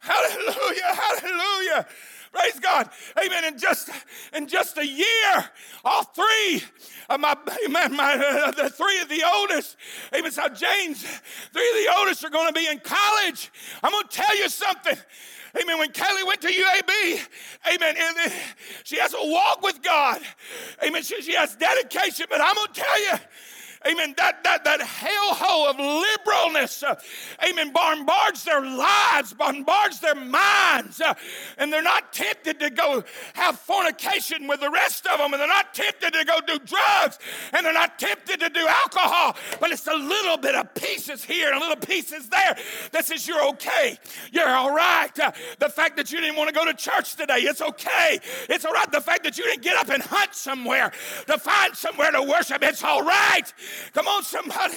Hallelujah, 0.00 0.94
hallelujah. 0.94 1.86
Praise 2.34 2.58
God. 2.58 2.90
Amen. 3.24 3.44
In 3.44 3.58
just 3.58 3.90
in 4.34 4.48
just 4.48 4.76
a 4.76 4.86
year, 4.86 5.44
all 5.84 6.02
three 6.02 6.62
of 7.08 7.20
my 7.20 7.36
amen, 7.64 7.94
my 7.94 8.14
uh, 8.14 8.50
the 8.50 8.68
three 8.68 9.00
of 9.00 9.08
the 9.08 9.22
oldest, 9.34 9.76
amen. 10.12 10.32
So 10.32 10.48
James, 10.48 11.02
three 11.52 11.70
of 11.70 11.76
the 11.76 11.94
oldest 11.96 12.24
are 12.24 12.30
going 12.30 12.48
to 12.48 12.52
be 12.52 12.66
in 12.66 12.80
college. 12.80 13.52
I'm 13.82 13.92
going 13.92 14.08
to 14.08 14.16
tell 14.16 14.36
you 14.36 14.48
something. 14.48 14.96
Amen. 15.62 15.78
When 15.78 15.92
Kelly 15.92 16.24
went 16.24 16.40
to 16.40 16.48
UAB, 16.48 17.20
amen, 17.72 17.94
and 17.96 18.32
she 18.82 18.96
has 18.98 19.14
a 19.14 19.24
walk 19.24 19.62
with 19.62 19.80
God. 19.82 20.20
Amen. 20.84 21.04
She, 21.04 21.22
she 21.22 21.34
has 21.34 21.54
dedication, 21.54 22.26
but 22.28 22.40
I'm 22.40 22.56
going 22.56 22.72
to 22.72 22.80
tell 22.80 23.02
you, 23.02 23.12
amen, 23.86 24.14
that, 24.16 24.42
that, 24.44 24.64
that 24.64 24.80
hellhole 24.80 25.70
of 25.70 25.76
liberalness, 25.76 26.82
uh, 26.82 26.94
amen, 27.48 27.72
bombards 27.72 28.44
their 28.44 28.60
lives, 28.60 29.32
bombards 29.32 30.00
their 30.00 30.14
minds, 30.14 31.00
uh, 31.00 31.14
and 31.58 31.72
they're 31.72 31.82
not 31.82 32.12
tempted 32.12 32.58
to 32.60 32.70
go 32.70 33.02
have 33.34 33.58
fornication 33.58 34.46
with 34.46 34.60
the 34.60 34.70
rest 34.70 35.06
of 35.06 35.18
them, 35.18 35.32
and 35.32 35.40
they're 35.40 35.48
not 35.48 35.74
tempted 35.74 36.12
to 36.12 36.24
go 36.24 36.38
do 36.46 36.58
drugs, 36.64 37.18
and 37.52 37.64
they're 37.64 37.72
not 37.72 37.98
tempted 37.98 38.40
to 38.40 38.48
do 38.48 38.66
alcohol, 38.66 39.36
but 39.60 39.70
it's 39.70 39.86
a 39.86 39.94
little 39.94 40.36
bit 40.36 40.54
of 40.54 40.72
pieces 40.74 41.24
here 41.24 41.48
and 41.48 41.56
a 41.56 41.60
little 41.60 41.76
pieces 41.76 42.28
there 42.28 42.56
that 42.92 43.04
says 43.04 43.26
you're 43.26 43.44
okay, 43.48 43.98
you're 44.32 44.48
all 44.48 44.74
right. 44.74 45.18
Uh, 45.18 45.32
the 45.58 45.68
fact 45.68 45.96
that 45.96 46.12
you 46.12 46.20
didn't 46.20 46.36
want 46.36 46.48
to 46.48 46.54
go 46.54 46.64
to 46.64 46.74
church 46.74 47.16
today, 47.16 47.38
it's 47.38 47.60
okay. 47.60 48.18
It's 48.48 48.64
all 48.64 48.72
right. 48.72 48.90
The 48.90 49.00
fact 49.00 49.24
that 49.24 49.38
you 49.38 49.44
didn't 49.44 49.62
get 49.62 49.76
up 49.76 49.88
and 49.90 50.02
hunt 50.02 50.34
somewhere 50.34 50.92
to 51.26 51.38
find 51.38 51.74
somewhere 51.74 52.10
to 52.12 52.22
worship, 52.22 52.62
it's 52.62 52.82
all 52.82 53.02
right. 53.02 53.52
Come 53.92 54.08
on, 54.08 54.22
somebody. 54.22 54.76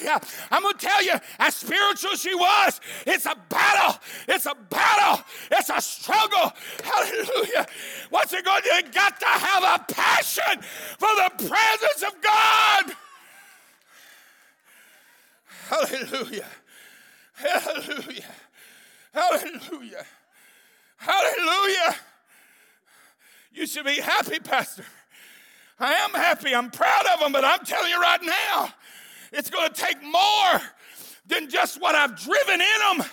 I'm 0.51 0.61
going 0.61 0.77
to 0.77 0.85
tell 0.85 1.03
you, 1.03 1.13
as 1.39 1.55
spiritual 1.55 2.11
as 2.11 2.21
she 2.21 2.35
was, 2.35 2.79
it's 3.05 3.25
a 3.25 3.35
battle. 3.49 3.99
It's 4.27 4.45
a 4.45 4.55
battle. 4.69 5.23
It's 5.51 5.69
a 5.69 5.81
struggle. 5.81 6.51
Hallelujah. 6.83 7.67
What's 8.09 8.33
it 8.33 8.45
going 8.45 8.61
to 8.61 8.69
do? 8.69 8.75
You 8.87 8.93
got 8.93 9.19
to 9.19 9.25
have 9.25 9.63
a 9.63 9.93
passion 9.93 10.61
for 10.97 11.09
the 11.15 11.47
presence 11.47 12.03
of 12.03 12.21
God. 12.21 12.95
Hallelujah. 15.69 16.45
Hallelujah. 17.33 18.35
Hallelujah. 19.13 20.05
Hallelujah. 20.97 21.95
You 23.51 23.67
should 23.67 23.85
be 23.85 23.99
happy, 23.99 24.39
Pastor. 24.39 24.85
I 25.79 25.93
am 25.93 26.11
happy. 26.11 26.55
I'm 26.55 26.71
proud 26.71 27.05
of 27.13 27.19
them, 27.19 27.31
but 27.31 27.45
I'm 27.45 27.63
telling 27.65 27.89
you 27.89 27.99
right 27.99 28.21
now, 28.21 28.73
it's 29.31 29.49
going 29.49 29.69
to 29.69 29.75
take 29.75 30.01
more 30.03 30.61
than 31.25 31.49
just 31.49 31.81
what 31.81 31.95
I've 31.95 32.15
driven 32.15 32.61
in 32.61 32.97
them. 32.97 33.05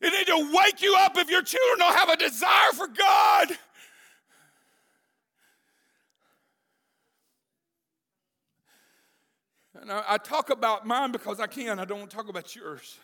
It 0.00 0.12
need 0.12 0.26
to 0.26 0.52
wake 0.54 0.82
you 0.82 0.94
up 0.98 1.16
if 1.16 1.30
your 1.30 1.42
children 1.42 1.78
don't 1.78 1.96
have 1.96 2.10
a 2.10 2.16
desire 2.16 2.72
for 2.74 2.86
God. 2.86 3.58
And 9.80 9.90
I, 9.92 10.02
I 10.08 10.18
talk 10.18 10.50
about 10.50 10.86
mine 10.86 11.12
because 11.12 11.40
I 11.40 11.46
can. 11.46 11.78
I 11.78 11.84
don't 11.84 11.98
want 11.98 12.10
to 12.10 12.16
talk 12.16 12.28
about 12.28 12.54
yours. 12.54 12.98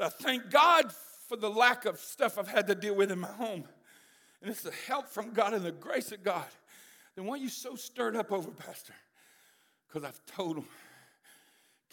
I 0.00 0.08
thank 0.08 0.50
God 0.50 0.92
for 1.28 1.36
the 1.36 1.50
lack 1.50 1.84
of 1.84 1.98
stuff 1.98 2.38
I've 2.38 2.48
had 2.48 2.66
to 2.68 2.74
deal 2.74 2.94
with 2.94 3.10
in 3.10 3.20
my 3.20 3.32
home. 3.32 3.64
And 4.40 4.50
it's 4.50 4.62
the 4.62 4.72
help 4.88 5.08
from 5.08 5.32
God 5.32 5.54
and 5.54 5.64
the 5.64 5.72
grace 5.72 6.12
of 6.12 6.22
God. 6.22 6.44
Then 7.14 7.26
why 7.26 7.34
are 7.34 7.38
you 7.38 7.48
so 7.48 7.76
stirred 7.76 8.16
up 8.16 8.32
over, 8.32 8.50
Pastor? 8.50 8.94
Because 9.86 10.04
I've 10.04 10.24
told 10.26 10.58
him, 10.58 10.64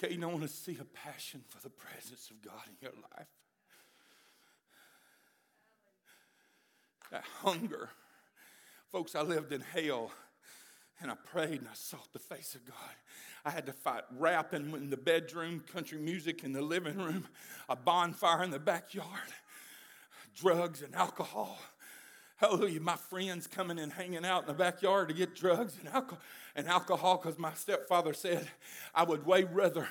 you 0.10 0.18
don't 0.18 0.32
want 0.32 0.44
to 0.44 0.50
see 0.50 0.78
a 0.80 0.86
passion 0.86 1.44
for 1.50 1.62
the 1.62 1.70
presence 1.70 2.32
of 2.32 2.42
God 2.42 2.62
in 2.68 2.76
your 2.82 2.94
life. 3.18 3.28
That 7.12 7.24
hunger. 7.42 7.90
Folks, 8.92 9.14
I 9.14 9.22
lived 9.22 9.52
in 9.52 9.62
hell 9.62 10.12
and 11.02 11.12
I 11.12 11.16
prayed 11.16 11.60
and 11.60 11.68
I 11.68 11.74
sought 11.74 12.12
the 12.14 12.20
face 12.20 12.56
of 12.56 12.66
God. 12.66 12.76
I 13.46 13.52
had 13.52 13.66
to 13.68 13.74
fight 13.74 14.04
rap 14.18 14.54
in, 14.54 14.90
the 14.90 14.98
bedroom, 14.98 15.64
country 15.72 15.98
music 15.98 16.44
in 16.44 16.52
the 16.52 16.62
living 16.62 16.98
room, 16.98 17.28
a 17.70 17.76
bonfire 17.76 18.44
in 18.44 18.52
the 18.52 18.60
backyard, 18.60 19.08
drugs 20.36 20.82
and 20.82 20.94
alcohol. 20.94 21.58
Hallelujah. 22.38 22.80
My 22.80 22.96
friends 22.96 23.48
coming 23.48 23.80
and 23.80 23.92
hanging 23.92 24.26
out 24.26 24.44
in 24.44 24.48
the 24.48 24.54
backyard 24.54 25.10
to 25.10 25.14
get 25.14 25.36
drugs 25.36 25.78
and 25.80 25.90
alcohol 25.90 26.22
and 26.56 26.68
alcohol 26.68 27.18
because 27.18 27.38
my 27.38 27.54
stepfather 27.54 28.14
said 28.14 28.48
I 28.94 29.04
would 29.04 29.26
way 29.26 29.44
rather 29.44 29.88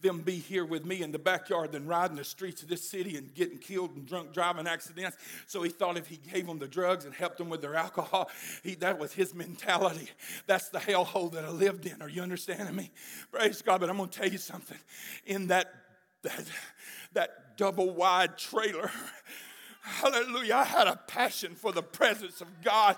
them 0.00 0.20
be 0.20 0.36
here 0.36 0.64
with 0.64 0.84
me 0.84 1.02
in 1.02 1.10
the 1.10 1.18
backyard 1.18 1.72
than 1.72 1.86
riding 1.86 2.16
the 2.16 2.24
streets 2.24 2.62
of 2.62 2.68
this 2.68 2.88
city 2.88 3.16
and 3.16 3.34
getting 3.34 3.58
killed 3.58 3.96
and 3.96 4.06
drunk 4.06 4.32
driving 4.32 4.66
accidents. 4.66 5.16
So 5.46 5.62
he 5.62 5.70
thought 5.70 5.96
if 5.96 6.06
he 6.06 6.16
gave 6.16 6.46
them 6.46 6.58
the 6.58 6.68
drugs 6.68 7.04
and 7.04 7.14
helped 7.14 7.38
them 7.38 7.48
with 7.48 7.62
their 7.62 7.74
alcohol, 7.74 8.30
he, 8.62 8.74
that 8.76 8.98
was 8.98 9.12
his 9.12 9.34
mentality. 9.34 10.10
That's 10.46 10.68
the 10.68 10.78
hellhole 10.78 11.32
that 11.32 11.44
I 11.44 11.50
lived 11.50 11.86
in. 11.86 12.00
Are 12.00 12.08
you 12.08 12.22
understanding 12.22 12.76
me? 12.76 12.90
Praise 13.32 13.62
God. 13.62 13.80
But 13.80 13.90
I'm 13.90 13.96
going 13.96 14.08
to 14.08 14.18
tell 14.18 14.28
you 14.28 14.38
something. 14.38 14.78
In 15.26 15.48
that, 15.48 15.72
that, 16.22 16.44
that 17.12 17.56
double 17.56 17.90
wide 17.90 18.38
trailer, 18.38 18.90
Hallelujah. 19.88 20.54
I 20.54 20.64
had 20.64 20.86
a 20.86 20.96
passion 21.06 21.54
for 21.54 21.72
the 21.72 21.82
presence 21.82 22.40
of 22.40 22.48
God. 22.62 22.96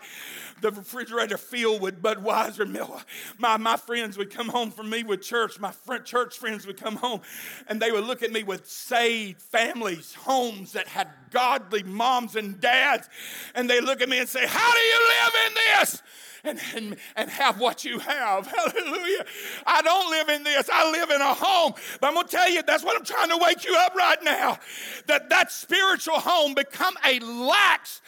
The 0.60 0.72
refrigerator 0.72 1.36
filled 1.36 1.80
with 1.80 2.02
Budweiser 2.02 2.68
milk. 2.68 3.06
My, 3.38 3.56
my 3.56 3.76
friends 3.76 4.18
would 4.18 4.30
come 4.30 4.48
home 4.48 4.72
from 4.72 4.90
me 4.90 5.04
with 5.04 5.22
church. 5.22 5.60
My 5.60 5.72
church 6.04 6.36
friends 6.36 6.66
would 6.66 6.76
come 6.76 6.96
home 6.96 7.20
and 7.68 7.80
they 7.80 7.92
would 7.92 8.04
look 8.04 8.22
at 8.22 8.32
me 8.32 8.42
with 8.42 8.68
saved 8.68 9.40
families, 9.40 10.14
homes 10.14 10.72
that 10.72 10.88
had 10.88 11.08
godly 11.30 11.84
moms 11.84 12.34
and 12.34 12.60
dads. 12.60 13.08
And 13.54 13.70
they 13.70 13.80
look 13.80 14.00
at 14.00 14.08
me 14.08 14.18
and 14.18 14.28
say, 14.28 14.44
How 14.46 14.72
do 14.72 14.78
you 14.78 15.08
live 15.08 15.34
in 15.46 15.54
this? 15.54 16.02
And, 16.44 16.60
and, 16.74 16.96
and 17.16 17.30
have 17.30 17.58
what 17.58 17.84
you 17.84 17.98
have. 17.98 18.46
Hallelujah. 18.56 19.24
I 19.66 19.82
don't 19.82 20.10
live 20.10 20.28
in 20.28 20.44
this, 20.44 20.68
I 20.72 20.90
live 20.90 21.10
in 21.10 21.20
a 21.20 21.34
home. 21.34 21.72
But 22.00 22.08
I'm 22.08 22.14
going 22.14 22.26
to 22.26 22.30
tell 22.30 22.50
you, 22.50 22.62
that's 22.62 22.84
what 22.84 22.96
I'm 22.96 23.04
trying 23.04 23.28
to 23.30 23.38
wake 23.38 23.64
you 23.64 23.74
up 23.76 23.94
right 23.94 24.22
now. 24.22 24.58
That 25.06 25.28
that 25.30 25.52
spiritual 25.52 26.18
home 26.18 26.54
become 26.54 26.94
a 27.04 27.18
lax, 27.20 28.00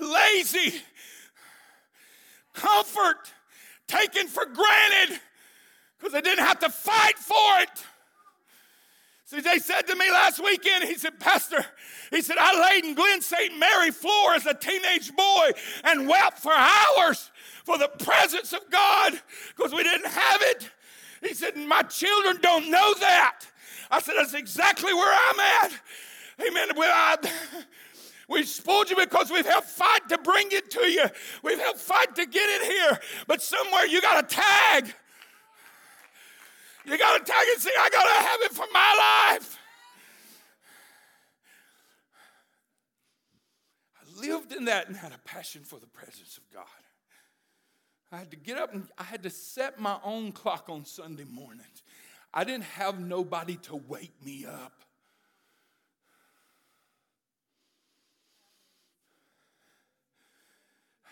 lazy, 0.00 0.80
comfort 2.52 3.32
taken 3.86 4.26
for 4.26 4.44
granted 4.46 5.20
because 5.98 6.12
they 6.12 6.20
didn't 6.20 6.44
have 6.44 6.58
to 6.60 6.70
fight 6.70 7.18
for 7.18 7.60
it. 7.60 7.84
They 9.30 9.58
said 9.58 9.82
to 9.88 9.96
me 9.96 10.08
last 10.10 10.42
weekend, 10.42 10.84
he 10.84 10.94
said, 10.94 11.18
Pastor, 11.18 11.64
he 12.10 12.22
said, 12.22 12.36
I 12.38 12.70
laid 12.70 12.84
in 12.84 12.94
Glen 12.94 13.20
St. 13.20 13.58
Mary 13.58 13.90
floor 13.90 14.34
as 14.34 14.46
a 14.46 14.54
teenage 14.54 15.14
boy 15.16 15.50
and 15.82 16.06
wept 16.06 16.38
for 16.38 16.52
hours 16.52 17.32
for 17.66 17.76
the 17.76 17.88
presence 17.88 18.52
of 18.52 18.60
God 18.70 19.20
because 19.56 19.74
we 19.74 19.82
didn't 19.82 20.06
have 20.06 20.40
it. 20.42 20.70
He 21.20 21.34
said, 21.34 21.56
My 21.56 21.82
children 21.82 22.38
don't 22.40 22.70
know 22.70 22.94
that. 23.00 23.40
I 23.90 24.00
said, 24.00 24.14
That's 24.16 24.34
exactly 24.34 24.94
where 24.94 25.12
I'm 25.12 25.40
at. 25.40 25.72
Amen. 26.48 26.68
We, 26.76 26.84
I, 26.86 27.16
we 28.28 28.44
spoiled 28.44 28.88
you 28.88 28.94
because 28.94 29.32
we've 29.32 29.44
helped 29.44 29.66
fight 29.66 30.08
to 30.10 30.18
bring 30.18 30.46
it 30.52 30.70
to 30.70 30.82
you. 30.82 31.06
We've 31.42 31.58
helped 31.58 31.80
fight 31.80 32.14
to 32.14 32.24
get 32.24 32.48
it 32.48 32.70
here. 32.70 33.00
But 33.26 33.42
somewhere 33.42 33.84
you 33.86 34.00
got 34.00 34.28
to 34.28 34.36
tag. 34.36 34.94
You 36.84 36.96
got 36.96 37.18
to 37.18 37.32
tag 37.32 37.46
and 37.52 37.60
say, 37.60 37.70
I 37.80 37.90
got 37.90 38.04
to 38.04 38.28
have 38.28 38.40
it 38.42 38.52
for 38.52 38.66
my 38.72 39.32
life. 39.32 39.58
I 44.00 44.20
lived 44.20 44.52
in 44.52 44.66
that 44.66 44.86
and 44.86 44.96
had 44.96 45.10
a 45.10 45.18
passion 45.24 45.62
for 45.64 45.80
the 45.80 45.88
presence 45.88 46.38
of 46.38 46.44
God. 46.54 46.64
I 48.16 48.20
had 48.20 48.30
to 48.30 48.36
get 48.38 48.56
up 48.56 48.72
and 48.72 48.88
I 48.96 49.02
had 49.02 49.22
to 49.24 49.30
set 49.30 49.78
my 49.78 49.98
own 50.02 50.32
clock 50.32 50.70
on 50.70 50.86
Sunday 50.86 51.26
mornings. 51.30 51.82
I 52.32 52.44
didn't 52.44 52.64
have 52.64 52.98
nobody 52.98 53.56
to 53.56 53.76
wake 53.76 54.14
me 54.24 54.46
up. 54.46 54.72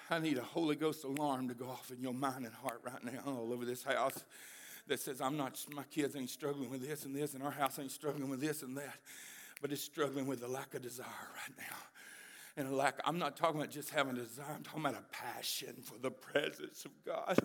I 0.09 0.19
need 0.19 0.39
a 0.39 0.43
Holy 0.43 0.77
Ghost 0.77 1.05
alarm 1.05 1.49
to 1.49 1.55
go 1.55 1.67
off 1.67 1.91
in 1.91 2.03
your 2.03 2.15
mind 2.15 2.47
and 2.47 2.55
heart 2.55 2.81
right 2.83 3.05
now 3.05 3.21
all 3.27 3.53
over 3.53 3.67
this 3.67 3.83
house 3.83 4.25
that 4.87 4.99
says, 4.99 5.21
I'm 5.21 5.37
not, 5.37 5.63
my 5.75 5.85
kids 5.91 6.17
ain't 6.17 6.31
struggling 6.31 6.71
with 6.71 6.89
this 6.89 7.05
and 7.05 7.15
this, 7.15 7.35
and 7.35 7.43
our 7.43 7.51
house 7.51 7.79
ain't 7.79 7.93
struggling 7.93 8.31
with 8.31 8.41
this 8.41 8.63
and 8.63 8.75
that, 8.79 8.97
but 9.61 9.73
it's 9.73 9.83
struggling 9.83 10.27
with 10.27 10.41
the 10.41 10.49
lack 10.49 10.75
of 10.75 10.81
desire 10.81 11.05
right 11.07 11.59
now. 11.59 11.77
And 12.57 12.69
a 12.69 12.75
lack, 12.75 13.01
I'm 13.05 13.19
not 13.19 13.37
talking 13.37 13.61
about 13.61 13.73
just 13.73 13.91
having 13.91 14.17
a 14.17 14.21
desire, 14.21 14.47
I'm 14.55 14.63
talking 14.63 14.81
about 14.81 14.95
a 14.95 15.05
passion 15.11 15.75
for 15.83 15.99
the 15.99 16.11
presence 16.11 16.85
of 16.85 16.93
God. 17.05 17.39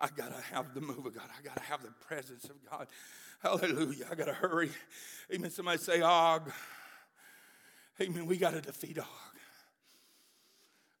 I 0.00 0.08
got 0.16 0.36
to 0.36 0.42
have 0.52 0.74
the 0.74 0.80
move 0.80 1.06
of 1.06 1.14
God. 1.14 1.28
I 1.38 1.42
got 1.42 1.56
to 1.56 1.62
have 1.62 1.82
the 1.82 1.92
presence 2.04 2.46
of 2.46 2.56
God. 2.68 2.88
Hallelujah. 3.40 4.06
I 4.10 4.16
got 4.16 4.26
to 4.26 4.32
hurry. 4.32 4.70
Amen. 5.32 5.50
Somebody 5.50 5.78
say, 5.78 6.00
Og. 6.00 6.50
Amen. 8.00 8.26
We 8.26 8.36
got 8.36 8.52
to 8.52 8.60
defeat 8.60 8.98
Og. 8.98 9.06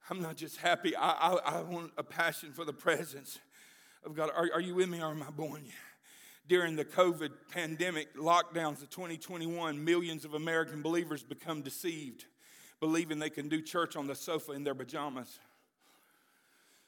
I'm 0.08 0.22
not 0.22 0.36
just 0.36 0.58
happy. 0.58 0.94
I, 0.94 1.10
I, 1.10 1.32
I, 1.34 1.62
want 1.62 1.92
a 1.96 2.02
passion 2.04 2.52
for 2.52 2.64
the 2.64 2.72
presence 2.72 3.40
of 4.04 4.14
God. 4.14 4.30
Are, 4.34 4.48
are 4.54 4.60
you 4.60 4.74
with 4.74 4.88
me 4.88 5.00
or 5.00 5.10
am 5.10 5.22
I 5.22 5.30
boring 5.30 5.64
you? 5.64 5.72
During 6.48 6.76
the 6.76 6.84
COVID 6.84 7.30
pandemic 7.50 8.16
lockdowns 8.16 8.82
of 8.82 8.90
2021, 8.90 9.84
millions 9.84 10.24
of 10.24 10.34
American 10.34 10.82
believers 10.82 11.22
become 11.22 11.62
deceived, 11.62 12.26
believing 12.80 13.18
they 13.18 13.30
can 13.30 13.48
do 13.48 13.62
church 13.62 13.96
on 13.96 14.06
the 14.06 14.14
sofa 14.14 14.52
in 14.52 14.64
their 14.64 14.74
pajamas. 14.74 15.38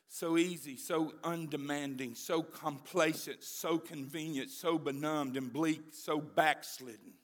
So 0.08 0.36
easy, 0.36 0.76
so 0.76 1.12
undemanding, 1.24 2.14
so 2.14 2.42
complacent, 2.42 3.42
so 3.42 3.78
convenient, 3.78 4.50
so 4.50 4.78
benumbed 4.78 5.36
and 5.36 5.52
bleak, 5.52 5.82
so 5.92 6.20
backslidden. 6.20 7.14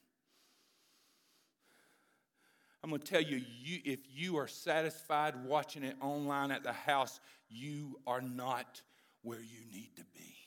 I'm 2.83 2.91
going 2.91 3.03
to 3.03 3.07
tell 3.07 3.21
you, 3.21 3.43
you, 3.63 3.81
if 3.85 4.01
you 4.11 4.39
are 4.39 4.49
satisfied 4.49 5.45
watching 5.45 5.85
it 5.85 5.97
online 6.01 6.51
at 6.51 6.63
the 6.63 6.73
house, 6.73 7.21
you 7.49 7.99
are 8.07 8.23
not 8.23 8.81
where 9.23 9.41
you 9.41 9.61
need 9.71 9.91
to 9.97 10.05
be. 10.15 10.40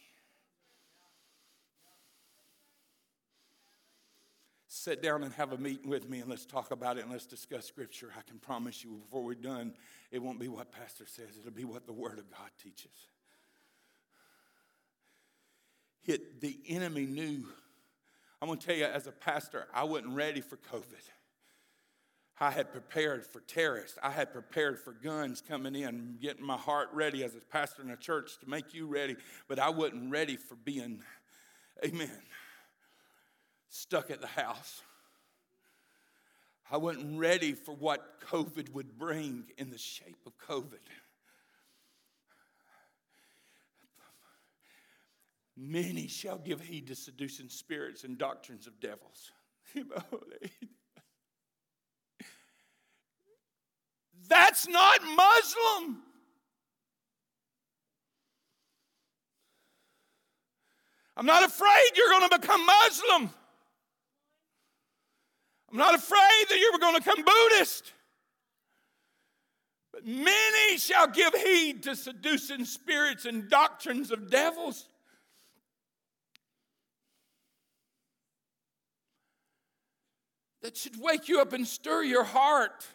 Sit 4.83 5.01
down 5.01 5.23
and 5.23 5.33
have 5.35 5.53
a 5.53 5.57
meeting 5.57 5.89
with 5.89 6.09
me 6.09 6.19
and 6.19 6.29
let's 6.29 6.45
talk 6.45 6.71
about 6.71 6.97
it 6.97 7.03
and 7.03 7.11
let's 7.13 7.25
discuss 7.25 7.65
scripture. 7.65 8.11
I 8.17 8.21
can 8.29 8.37
promise 8.37 8.83
you 8.83 8.97
before 8.97 9.23
we're 9.23 9.33
done, 9.33 9.75
it 10.11 10.21
won't 10.21 10.41
be 10.41 10.49
what 10.49 10.73
Pastor 10.73 11.05
says, 11.07 11.37
it'll 11.39 11.51
be 11.51 11.63
what 11.63 11.87
the 11.87 11.93
Word 11.93 12.19
of 12.19 12.29
God 12.29 12.49
teaches. 12.61 12.91
Hit 16.01 16.41
the 16.41 16.59
enemy 16.67 17.05
knew. 17.05 17.45
I'm 18.41 18.49
going 18.49 18.59
to 18.59 18.67
tell 18.67 18.75
you, 18.75 18.83
as 18.83 19.07
a 19.07 19.13
pastor, 19.13 19.67
I 19.73 19.85
wasn't 19.85 20.15
ready 20.15 20.41
for 20.41 20.57
COVID. 20.57 21.09
I 22.41 22.51
had 22.51 22.73
prepared 22.73 23.25
for 23.25 23.39
terrorists. 23.39 23.97
I 24.03 24.09
had 24.09 24.33
prepared 24.33 24.81
for 24.81 24.91
guns 24.91 25.41
coming 25.47 25.75
in, 25.75 26.17
getting 26.21 26.45
my 26.45 26.57
heart 26.57 26.89
ready 26.91 27.23
as 27.23 27.35
a 27.35 27.39
pastor 27.39 27.83
in 27.83 27.91
a 27.91 27.95
church 27.95 28.37
to 28.41 28.49
make 28.49 28.73
you 28.73 28.87
ready, 28.87 29.15
but 29.47 29.59
I 29.59 29.69
wasn't 29.69 30.11
ready 30.11 30.35
for 30.35 30.55
being, 30.55 30.99
amen, 31.85 32.11
stuck 33.73 34.11
at 34.11 34.21
the 34.21 34.27
house. 34.27 34.83
I 36.69 36.77
wasn't 36.77 37.19
ready 37.19 37.53
for 37.53 37.73
what 37.73 38.21
COVID 38.21 38.71
would 38.73 38.99
bring 38.99 39.45
in 39.57 39.71
the 39.71 39.79
shape 39.79 40.19
of 40.27 40.37
COVID. 40.37 40.77
Many 45.57 46.07
shall 46.07 46.37
give 46.37 46.61
heed 46.61 46.87
to 46.87 46.95
seducing 46.95 47.49
spirits 47.49 48.03
and 48.03 48.17
doctrines 48.17 48.67
of 48.67 48.79
devils. 48.79 49.31
That's 54.27 54.67
not 54.67 55.01
Muslim. 55.03 56.03
I'm 61.17 61.25
not 61.25 61.43
afraid 61.43 61.89
you're 61.95 62.09
going 62.09 62.29
to 62.29 62.39
become 62.39 62.65
Muslim. 62.65 63.31
I'm 65.73 65.79
not 65.79 65.95
afraid 65.95 66.45
that 66.49 66.59
you're 66.59 66.79
going 66.79 66.93
to 66.93 67.01
become 67.01 67.25
Buddhist. 67.25 67.93
But 69.91 70.05
many 70.05 70.77
shall 70.77 71.07
give 71.07 71.33
heed 71.33 71.81
to 71.83 71.95
seducing 71.95 72.65
spirits 72.65 73.25
and 73.25 73.49
doctrines 73.49 74.11
of 74.11 74.29
devils. 74.29 74.87
That 80.61 80.77
should 80.77 81.01
wake 81.01 81.27
you 81.27 81.41
up 81.41 81.53
and 81.53 81.67
stir 81.67 82.03
your 82.03 82.23
heart. 82.23 82.85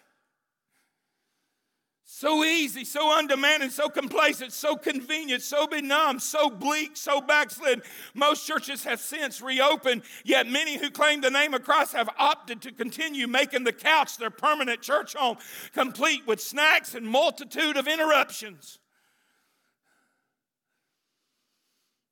So 2.19 2.43
easy, 2.43 2.85
so 2.85 3.17
undemanding, 3.17 3.71
so 3.71 3.89
complacent, 3.89 4.53
so 4.53 4.75
convenient, 4.75 5.41
so 5.41 5.69
benumbed, 5.69 6.21
so 6.21 6.51
bleak, 6.51 6.97
so 6.97 7.21
backslid. 7.21 7.83
Most 8.13 8.45
churches 8.45 8.83
have 8.83 8.99
since 8.99 9.41
reopened, 9.41 10.03
yet 10.25 10.49
many 10.49 10.79
who 10.79 10.91
claim 10.91 11.21
the 11.21 11.31
name 11.31 11.55
of 11.55 11.63
Christ 11.63 11.93
have 11.93 12.11
opted 12.19 12.61
to 12.63 12.73
continue 12.73 13.29
making 13.29 13.63
the 13.63 13.73
couch 13.73 14.17
their 14.19 14.31
permanent 14.31 14.83
church 14.83 15.15
home, 15.15 15.37
complete 15.73 16.27
with 16.27 16.41
snacks 16.41 16.97
and 16.97 17.07
multitude 17.07 17.77
of 17.77 17.87
interruptions. 17.87 18.81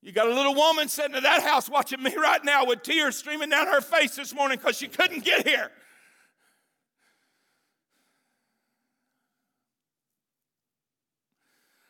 You 0.02 0.12
got 0.12 0.28
a 0.28 0.34
little 0.34 0.54
woman 0.54 0.86
sitting 0.86 1.16
in 1.16 1.24
that 1.24 1.42
house 1.42 1.68
watching 1.68 2.00
me 2.00 2.14
right 2.14 2.44
now 2.44 2.64
with 2.64 2.84
tears 2.84 3.16
streaming 3.16 3.50
down 3.50 3.66
her 3.66 3.80
face 3.80 4.14
this 4.14 4.32
morning 4.32 4.58
because 4.58 4.76
she 4.76 4.86
couldn't 4.86 5.24
get 5.24 5.48
here. 5.48 5.72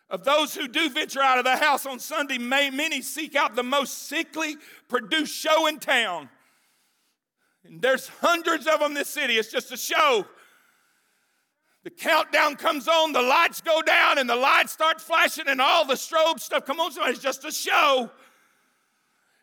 Of 0.09 0.25
those 0.25 0.55
who 0.55 0.69
do 0.69 0.89
venture 0.89 1.21
out 1.21 1.39
of 1.39 1.45
the 1.45 1.57
house 1.57 1.85
on 1.85 1.99
Sunday, 1.99 2.39
may 2.39 2.71
many 2.71 3.03
seek 3.03 3.35
out 3.35 3.57
the 3.57 3.65
most 3.65 4.07
sickly 4.07 4.57
produced 4.89 5.35
show 5.35 5.67
in 5.67 5.81
town. 5.81 6.29
And 7.65 7.83
there's 7.83 8.09
hundreds 8.21 8.67
of 8.69 8.79
them 8.79 8.93
in 8.93 8.95
this 8.95 9.09
city. 9.09 9.35
It's 9.35 9.51
just 9.51 9.73
a 9.73 9.77
show. 9.77 10.25
The 11.83 11.91
countdown 11.91 12.57
comes 12.57 12.87
on, 12.89 13.13
the 13.13 13.23
lights 13.23 13.61
go 13.61 13.83
down, 13.83 14.19
and 14.19 14.29
the 14.29 14.37
lights 14.37 14.73
start 14.73 15.01
flashing, 15.01 15.49
and 15.49 15.61
all 15.61 15.85
the 15.85 15.95
strobe 15.95 16.39
stuff 16.39 16.65
come 16.65 16.81
on. 16.81 16.93
It's 17.11 17.21
just 17.21 17.45
a 17.45 17.53
show. 17.53 18.11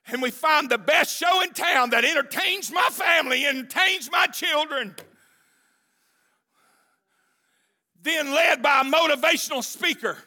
And 0.08 0.22
we 0.22 0.32
find 0.32 0.70
the 0.70 0.78
best 0.78 1.18
show 1.18 1.42
in 1.42 1.52
town 1.52 1.90
that 1.92 2.04
entertains 2.04 2.72
my 2.72 2.90
family, 2.92 3.46
entertains 3.46 4.10
my 4.12 4.28
children. 4.28 4.96
Then 8.02 8.34
led 8.34 8.62
by 8.62 8.82
a 8.82 8.84
motivational 8.84 9.64
speaker 9.64 10.18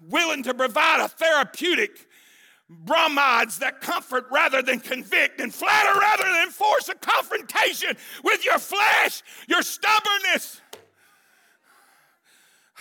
willing 0.00 0.42
to 0.44 0.54
provide 0.54 1.00
a 1.00 1.08
therapeutic 1.08 2.08
bromides 2.68 3.58
that 3.58 3.80
comfort 3.80 4.26
rather 4.30 4.62
than 4.62 4.78
convict 4.78 5.40
and 5.40 5.52
flatter 5.52 5.98
rather 5.98 6.24
than 6.24 6.50
force 6.50 6.88
a 6.88 6.94
confrontation 6.94 7.96
with 8.22 8.44
your 8.44 8.58
flesh, 8.58 9.22
your 9.48 9.62
stubbornness. 9.62 10.60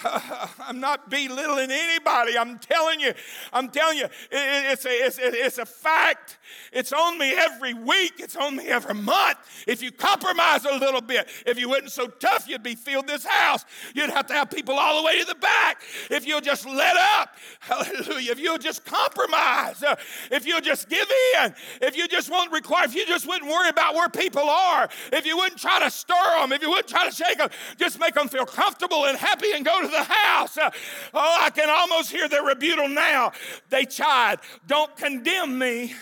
I'm 0.61 0.79
not 0.79 1.09
belittling 1.09 1.71
anybody. 1.71 2.37
I'm 2.37 2.57
telling 2.59 2.99
you, 2.99 3.13
I'm 3.51 3.69
telling 3.69 3.97
you, 3.97 4.07
it's 4.31 4.85
a, 4.85 4.89
it's, 4.89 5.19
it's 5.21 5.57
a 5.57 5.65
fact. 5.65 6.37
It's 6.71 6.93
on 6.93 7.17
me 7.17 7.33
every 7.33 7.73
week. 7.73 8.13
It's 8.17 8.35
on 8.35 8.55
me 8.55 8.67
every 8.67 8.95
month. 8.95 9.37
If 9.67 9.81
you 9.81 9.91
compromise 9.91 10.65
a 10.65 10.75
little 10.75 11.01
bit, 11.01 11.27
if 11.45 11.59
you 11.59 11.69
wasn't 11.69 11.91
so 11.91 12.07
tough, 12.07 12.47
you'd 12.47 12.63
be 12.63 12.75
filled 12.75 13.07
this 13.07 13.25
house. 13.25 13.65
You'd 13.93 14.09
have 14.09 14.27
to 14.27 14.33
have 14.33 14.49
people 14.49 14.75
all 14.75 15.01
the 15.01 15.05
way 15.05 15.19
to 15.19 15.25
the 15.25 15.35
back. 15.35 15.81
If 16.09 16.25
you'll 16.25 16.41
just 16.41 16.65
let 16.65 16.95
up, 16.95 17.35
hallelujah. 17.59 18.31
If 18.31 18.39
you'll 18.39 18.57
just 18.57 18.85
compromise, 18.85 19.83
uh, 19.83 19.95
if 20.31 20.45
you'll 20.45 20.61
just 20.61 20.89
give 20.89 21.07
in, 21.41 21.53
if 21.81 21.97
you 21.97 22.07
just 22.07 22.29
won't 22.29 22.51
require, 22.51 22.85
if 22.85 22.95
you 22.95 23.05
just 23.05 23.27
wouldn't 23.27 23.49
worry 23.49 23.69
about 23.69 23.95
where 23.95 24.09
people 24.09 24.49
are, 24.49 24.87
if 25.11 25.25
you 25.25 25.35
wouldn't 25.35 25.59
try 25.59 25.79
to 25.79 25.91
stir 25.91 26.15
them, 26.39 26.51
if 26.53 26.61
you 26.61 26.69
wouldn't 26.69 26.87
try 26.87 27.07
to 27.07 27.13
shake 27.13 27.37
them, 27.37 27.49
just 27.77 27.99
make 27.99 28.13
them 28.13 28.29
feel 28.29 28.45
comfortable 28.45 29.05
and 29.05 29.17
happy 29.17 29.51
and 29.53 29.65
go 29.65 29.81
to 29.81 29.88
the 29.89 30.03
house. 30.03 30.57
Uh, 30.57 30.69
oh, 31.13 31.37
I 31.41 31.49
can 31.49 31.69
almost 31.69 32.11
hear 32.11 32.27
their 32.27 32.43
rebuttal 32.43 32.89
now. 32.89 33.31
They 33.69 33.85
chide, 33.85 34.39
Don't 34.67 34.95
condemn 34.95 35.57
me. 35.57 35.93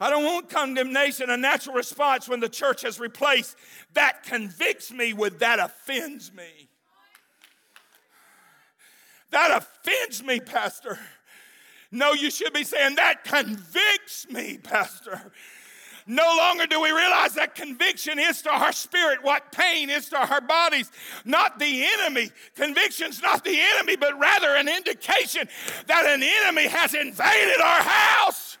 I 0.00 0.10
don't 0.10 0.24
want 0.24 0.48
condemnation, 0.48 1.28
a 1.28 1.36
natural 1.36 1.74
response 1.74 2.28
when 2.28 2.38
the 2.38 2.48
church 2.48 2.82
has 2.82 3.00
replaced 3.00 3.56
that 3.94 4.22
convicts 4.22 4.92
me 4.92 5.12
with 5.12 5.40
that 5.40 5.58
offends 5.58 6.32
me. 6.32 6.68
That 9.30 9.50
offends 9.50 10.22
me, 10.22 10.40
Pastor. 10.40 10.98
No, 11.90 12.12
you 12.12 12.30
should 12.30 12.52
be 12.52 12.64
saying 12.64 12.96
that 12.96 13.24
convicts 13.24 14.28
me, 14.30 14.58
Pastor. 14.58 15.32
No 16.10 16.24
longer 16.38 16.66
do 16.66 16.80
we 16.80 16.90
realize 16.90 17.34
that 17.34 17.54
conviction 17.54 18.18
is 18.18 18.40
to 18.42 18.50
our 18.50 18.72
spirit 18.72 19.22
what 19.22 19.52
pain 19.52 19.90
is 19.90 20.08
to 20.08 20.16
our 20.16 20.40
bodies, 20.40 20.90
not 21.26 21.58
the 21.58 21.84
enemy. 21.84 22.30
Conviction's 22.56 23.20
not 23.20 23.44
the 23.44 23.60
enemy, 23.74 23.94
but 23.94 24.18
rather 24.18 24.56
an 24.56 24.68
indication 24.68 25.46
that 25.86 26.06
an 26.06 26.22
enemy 26.22 26.66
has 26.66 26.94
invaded 26.94 27.60
our 27.60 27.82
house. 27.82 28.56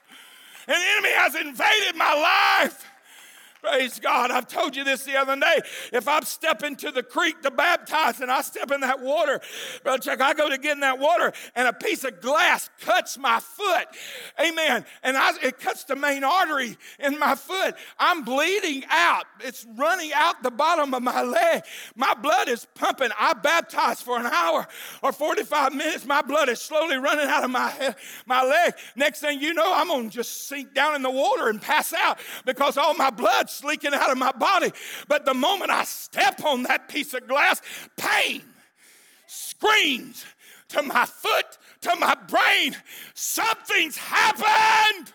An 0.66 0.76
enemy 0.76 1.14
has 1.14 1.34
invaded 1.34 1.96
my 1.96 2.60
life. 2.60 2.87
Praise 3.60 3.98
God. 3.98 4.30
I've 4.30 4.46
told 4.46 4.76
you 4.76 4.84
this 4.84 5.04
the 5.04 5.16
other 5.16 5.36
day. 5.36 5.60
If 5.92 6.06
I'm 6.06 6.22
stepping 6.22 6.76
to 6.76 6.90
the 6.90 7.02
creek 7.02 7.42
to 7.42 7.50
baptize 7.50 8.20
and 8.20 8.30
I 8.30 8.42
step 8.42 8.70
in 8.70 8.80
that 8.82 9.00
water, 9.00 9.40
Brother 9.82 9.98
Chuck, 9.98 10.20
I 10.20 10.34
go 10.34 10.48
to 10.48 10.58
get 10.58 10.72
in 10.72 10.80
that 10.80 10.98
water 10.98 11.32
and 11.54 11.66
a 11.66 11.72
piece 11.72 12.04
of 12.04 12.20
glass 12.20 12.70
cuts 12.80 13.18
my 13.18 13.40
foot. 13.40 13.86
Amen. 14.40 14.84
And 15.02 15.16
I, 15.16 15.32
it 15.42 15.58
cuts 15.58 15.84
the 15.84 15.96
main 15.96 16.22
artery 16.22 16.76
in 16.98 17.18
my 17.18 17.34
foot. 17.34 17.74
I'm 17.98 18.22
bleeding 18.22 18.84
out. 18.90 19.24
It's 19.40 19.66
running 19.76 20.12
out 20.14 20.42
the 20.42 20.50
bottom 20.50 20.94
of 20.94 21.02
my 21.02 21.22
leg. 21.22 21.62
My 21.96 22.14
blood 22.14 22.48
is 22.48 22.66
pumping. 22.74 23.10
I 23.18 23.32
baptized 23.32 24.02
for 24.02 24.18
an 24.18 24.26
hour 24.26 24.68
or 25.02 25.12
45 25.12 25.74
minutes. 25.74 26.06
My 26.06 26.22
blood 26.22 26.48
is 26.48 26.60
slowly 26.60 26.96
running 26.96 27.26
out 27.26 27.44
of 27.44 27.50
my, 27.50 27.94
my 28.26 28.44
leg. 28.44 28.74
Next 28.94 29.20
thing 29.20 29.40
you 29.40 29.52
know, 29.54 29.72
I'm 29.74 29.88
going 29.88 30.10
to 30.10 30.14
just 30.14 30.46
sink 30.48 30.74
down 30.74 30.94
in 30.94 31.02
the 31.02 31.10
water 31.10 31.48
and 31.48 31.60
pass 31.60 31.92
out 31.92 32.18
because 32.44 32.76
all 32.76 32.94
my 32.94 33.10
blood's 33.48 33.64
leaking 33.64 33.94
out 33.94 34.10
of 34.10 34.18
my 34.18 34.32
body. 34.32 34.72
But 35.06 35.24
the 35.24 35.34
moment 35.34 35.70
I 35.70 35.84
step 35.84 36.44
on 36.44 36.64
that 36.64 36.88
piece 36.88 37.14
of 37.14 37.26
glass, 37.26 37.60
pain 37.96 38.42
screams 39.26 40.24
to 40.68 40.82
my 40.82 41.04
foot, 41.06 41.58
to 41.82 41.96
my 41.96 42.14
brain, 42.28 42.76
something's 43.14 43.96
happened. 43.96 45.12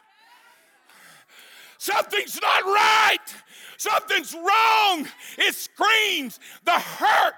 Something's 1.78 2.40
not 2.42 2.64
right. 2.64 3.18
Something's 3.78 4.34
wrong. 4.34 5.08
It 5.38 5.54
screams. 5.54 6.40
The 6.64 6.72
hurt 6.72 7.34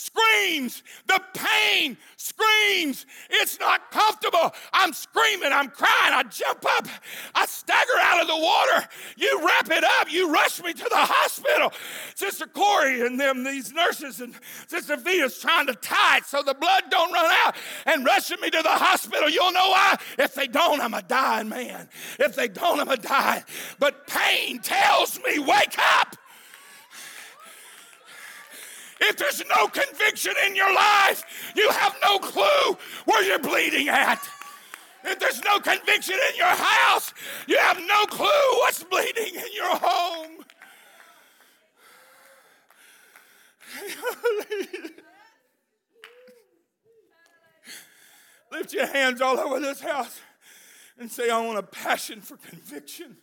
screams. 0.00 0.82
The 1.06 1.20
pain 1.34 1.96
screams. 2.16 3.06
It's 3.28 3.60
not 3.60 3.90
comfortable. 3.90 4.52
I'm 4.72 4.92
screaming. 4.92 5.52
I'm 5.52 5.68
crying. 5.68 6.14
I 6.14 6.22
jump 6.24 6.64
up. 6.76 6.88
I 7.34 7.46
stagger 7.46 7.98
out 8.00 8.22
of 8.22 8.26
the 8.26 8.36
water. 8.36 8.88
You 9.16 9.46
wrap 9.46 9.70
it 9.70 9.84
up. 9.84 10.10
You 10.10 10.32
rush 10.32 10.62
me 10.62 10.72
to 10.72 10.86
the 10.90 10.96
hospital. 10.96 11.72
Sister 12.14 12.46
Corey 12.46 13.06
and 13.06 13.20
them, 13.20 13.44
these 13.44 13.72
nurses, 13.72 14.20
and 14.20 14.34
Sister 14.66 14.96
Vita's 14.96 15.38
trying 15.38 15.66
to 15.66 15.74
tie 15.74 16.18
it 16.18 16.24
so 16.24 16.42
the 16.42 16.54
blood 16.54 16.84
don't 16.90 17.12
run 17.12 17.30
out 17.44 17.56
and 17.86 18.04
rushing 18.04 18.40
me 18.40 18.50
to 18.50 18.62
the 18.62 18.68
hospital. 18.68 19.28
You'll 19.28 19.52
know 19.52 19.68
why? 19.68 19.96
If 20.18 20.34
they 20.34 20.46
don't, 20.46 20.80
I'm 20.80 20.94
a 20.94 21.02
dying 21.02 21.48
man. 21.48 21.88
If 22.18 22.34
they 22.34 22.48
don't, 22.48 22.80
I'm 22.80 22.88
a 22.88 22.96
dying. 22.96 23.44
But 23.78 24.06
pain 24.06 24.60
tells 24.60 25.18
me, 25.24 25.38
wake 25.38 25.76
up. 25.78 26.16
If 29.10 29.16
there's 29.16 29.42
no 29.48 29.66
conviction 29.66 30.32
in 30.46 30.54
your 30.54 30.72
life, 30.72 31.52
you 31.56 31.68
have 31.70 31.96
no 32.00 32.20
clue 32.20 32.78
where 33.06 33.24
you're 33.24 33.40
bleeding 33.40 33.88
at. 33.88 34.22
If 35.02 35.18
there's 35.18 35.42
no 35.42 35.58
conviction 35.58 36.14
in 36.14 36.36
your 36.36 36.46
house, 36.46 37.12
you 37.48 37.58
have 37.58 37.80
no 37.88 38.06
clue 38.06 38.28
what's 38.58 38.84
bleeding 38.84 39.34
in 39.34 39.52
your 39.52 39.76
home. 39.76 40.44
Lift 48.52 48.72
your 48.72 48.86
hands 48.86 49.20
all 49.20 49.40
over 49.40 49.58
this 49.58 49.80
house 49.80 50.20
and 51.00 51.10
say, 51.10 51.30
I 51.30 51.44
want 51.44 51.58
a 51.58 51.64
passion 51.64 52.20
for 52.20 52.36
conviction. 52.36 53.16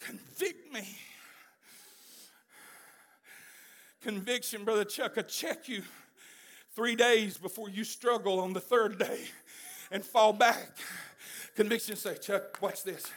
Convict 0.00 0.72
me. 0.72 0.98
Conviction, 4.04 4.64
Brother 4.64 4.84
Chuck, 4.84 5.14
I 5.16 5.22
check 5.22 5.66
you 5.66 5.82
three 6.76 6.94
days 6.94 7.38
before 7.38 7.70
you 7.70 7.84
struggle 7.84 8.38
on 8.38 8.52
the 8.52 8.60
third 8.60 8.98
day 8.98 9.20
and 9.90 10.04
fall 10.04 10.34
back. 10.34 10.76
Conviction 11.56 11.96
say, 11.96 12.18
Chuck, 12.18 12.60
watch 12.60 12.84
this. 12.84 13.10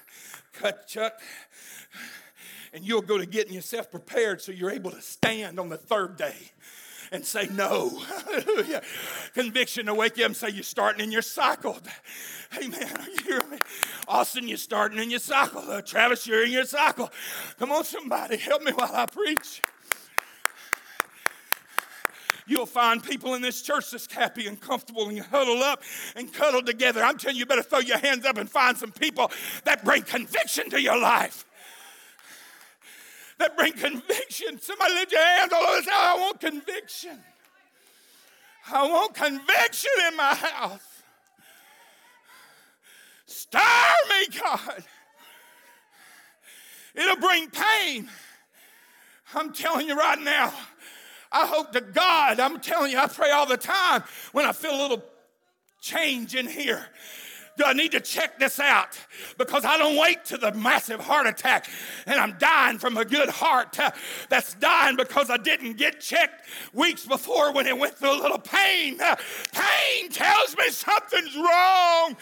Cut, 0.53 0.87
Chuck. 0.87 1.19
And 2.71 2.85
you'll 2.85 3.01
go 3.01 3.17
to 3.17 3.25
getting 3.25 3.53
yourself 3.53 3.91
prepared 3.91 4.41
so 4.41 4.53
you're 4.53 4.71
able 4.71 4.91
to 4.91 5.01
stand 5.01 5.59
on 5.59 5.67
the 5.67 5.75
third 5.77 6.15
day 6.15 6.37
and 7.11 7.25
say 7.25 7.49
no. 7.51 8.01
Conviction 9.33 9.87
to 9.87 9.93
wake 9.93 10.15
you 10.15 10.23
up 10.23 10.29
and 10.29 10.37
say 10.37 10.51
you're 10.51 10.63
starting 10.63 11.03
in 11.03 11.11
your 11.11 11.21
cycle. 11.21 11.77
Amen. 12.63 13.07
You 13.07 13.23
hearing 13.25 13.49
me? 13.49 13.57
Austin, 14.07 14.47
you're 14.47 14.55
starting 14.55 14.99
in 14.99 15.09
your 15.09 15.19
cycle. 15.19 15.69
Uh, 15.69 15.81
Travis, 15.81 16.25
you're 16.25 16.45
in 16.45 16.51
your 16.51 16.63
cycle. 16.63 17.11
Come 17.59 17.73
on, 17.73 17.83
somebody, 17.83 18.37
help 18.37 18.63
me 18.63 18.71
while 18.71 18.95
I 18.95 19.05
preach. 19.05 19.61
You'll 22.47 22.65
find 22.65 23.03
people 23.03 23.33
in 23.33 23.41
this 23.41 23.61
church 23.61 23.91
that's 23.91 24.11
happy 24.11 24.47
and 24.47 24.59
comfortable 24.59 25.07
and 25.07 25.17
you 25.17 25.23
huddle 25.23 25.61
up 25.61 25.83
and 26.15 26.31
cuddle 26.31 26.63
together. 26.63 27.03
I'm 27.03 27.17
telling 27.17 27.35
you, 27.35 27.41
you 27.41 27.45
better 27.45 27.61
throw 27.61 27.79
your 27.79 27.97
hands 27.97 28.25
up 28.25 28.37
and 28.37 28.49
find 28.49 28.77
some 28.77 28.91
people 28.91 29.31
that 29.65 29.83
bring 29.83 30.03
conviction 30.03 30.69
to 30.69 30.81
your 30.81 30.97
life. 30.97 31.45
That 33.37 33.55
bring 33.57 33.73
conviction. 33.73 34.59
Somebody 34.59 34.93
lift 34.93 35.11
your 35.11 35.21
hands 35.21 35.51
all 35.53 35.61
over 35.61 35.89
house. 35.91 36.17
I 36.17 36.17
want 36.19 36.39
conviction. 36.39 37.19
I 38.71 38.87
want 38.87 39.13
conviction 39.13 39.91
in 40.09 40.17
my 40.17 40.33
house. 40.33 40.81
Stir 43.25 43.59
me, 44.09 44.39
God. 44.41 44.83
It'll 46.95 47.17
bring 47.17 47.49
pain. 47.49 48.09
I'm 49.35 49.53
telling 49.53 49.87
you 49.87 49.97
right 49.97 50.19
now. 50.19 50.53
I 51.31 51.45
hope 51.45 51.71
to 51.73 51.81
God, 51.81 52.39
I'm 52.39 52.59
telling 52.59 52.91
you, 52.91 52.97
I 52.97 53.07
pray 53.07 53.31
all 53.31 53.45
the 53.45 53.57
time 53.57 54.03
when 54.31 54.45
I 54.45 54.51
feel 54.51 54.75
a 54.75 54.81
little 54.81 55.03
change 55.81 56.35
in 56.35 56.47
here. 56.47 56.85
Do 57.57 57.63
I 57.65 57.73
need 57.73 57.91
to 57.93 57.99
check 57.99 58.37
this 58.37 58.59
out? 58.59 58.99
Because 59.39 59.65
I 59.65 59.79
don't 59.79 59.97
wait 59.97 60.23
to 60.25 60.37
the 60.37 60.51
massive 60.53 60.99
heart 60.99 61.25
attack 61.25 61.67
and 62.05 62.19
I'm 62.19 62.37
dying 62.37 62.77
from 62.77 62.97
a 62.97 63.05
good 63.05 63.29
heart 63.29 63.75
that's 64.29 64.53
dying 64.55 64.95
because 64.95 65.31
I 65.31 65.37
didn't 65.37 65.77
get 65.77 65.99
checked 65.99 66.47
weeks 66.71 67.05
before 67.07 67.51
when 67.51 67.65
it 67.65 67.75
went 67.75 67.95
through 67.95 68.13
a 68.13 68.21
little 68.21 68.37
pain. 68.37 68.99
Pain 68.99 70.09
tells 70.11 70.55
me 70.55 70.69
something's 70.69 71.35
wrong. 71.35 72.15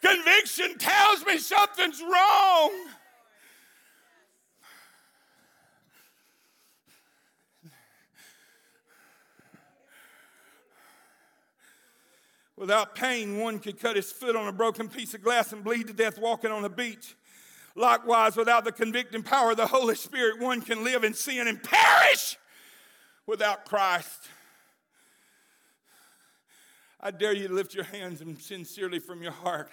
Conviction 0.00 0.78
tells 0.78 1.26
me 1.26 1.36
something's 1.36 2.00
wrong. 2.00 2.70
Without 12.60 12.94
pain, 12.94 13.38
one 13.38 13.58
could 13.58 13.80
cut 13.80 13.96
his 13.96 14.12
foot 14.12 14.36
on 14.36 14.46
a 14.46 14.52
broken 14.52 14.86
piece 14.86 15.14
of 15.14 15.22
glass 15.22 15.50
and 15.50 15.64
bleed 15.64 15.86
to 15.86 15.94
death 15.94 16.18
walking 16.18 16.50
on 16.50 16.60
the 16.60 16.68
beach. 16.68 17.16
Likewise, 17.74 18.36
without 18.36 18.66
the 18.66 18.70
convicting 18.70 19.22
power 19.22 19.52
of 19.52 19.56
the 19.56 19.66
Holy 19.66 19.94
Spirit, 19.94 20.38
one 20.38 20.60
can 20.60 20.84
live 20.84 21.02
in 21.02 21.14
sin 21.14 21.48
and 21.48 21.62
perish 21.62 22.36
without 23.26 23.64
Christ. 23.64 24.28
I 27.00 27.10
dare 27.10 27.32
you 27.32 27.48
to 27.48 27.54
lift 27.54 27.72
your 27.72 27.84
hands 27.84 28.20
and 28.20 28.38
sincerely 28.38 28.98
from 28.98 29.22
your 29.22 29.32
heart 29.32 29.70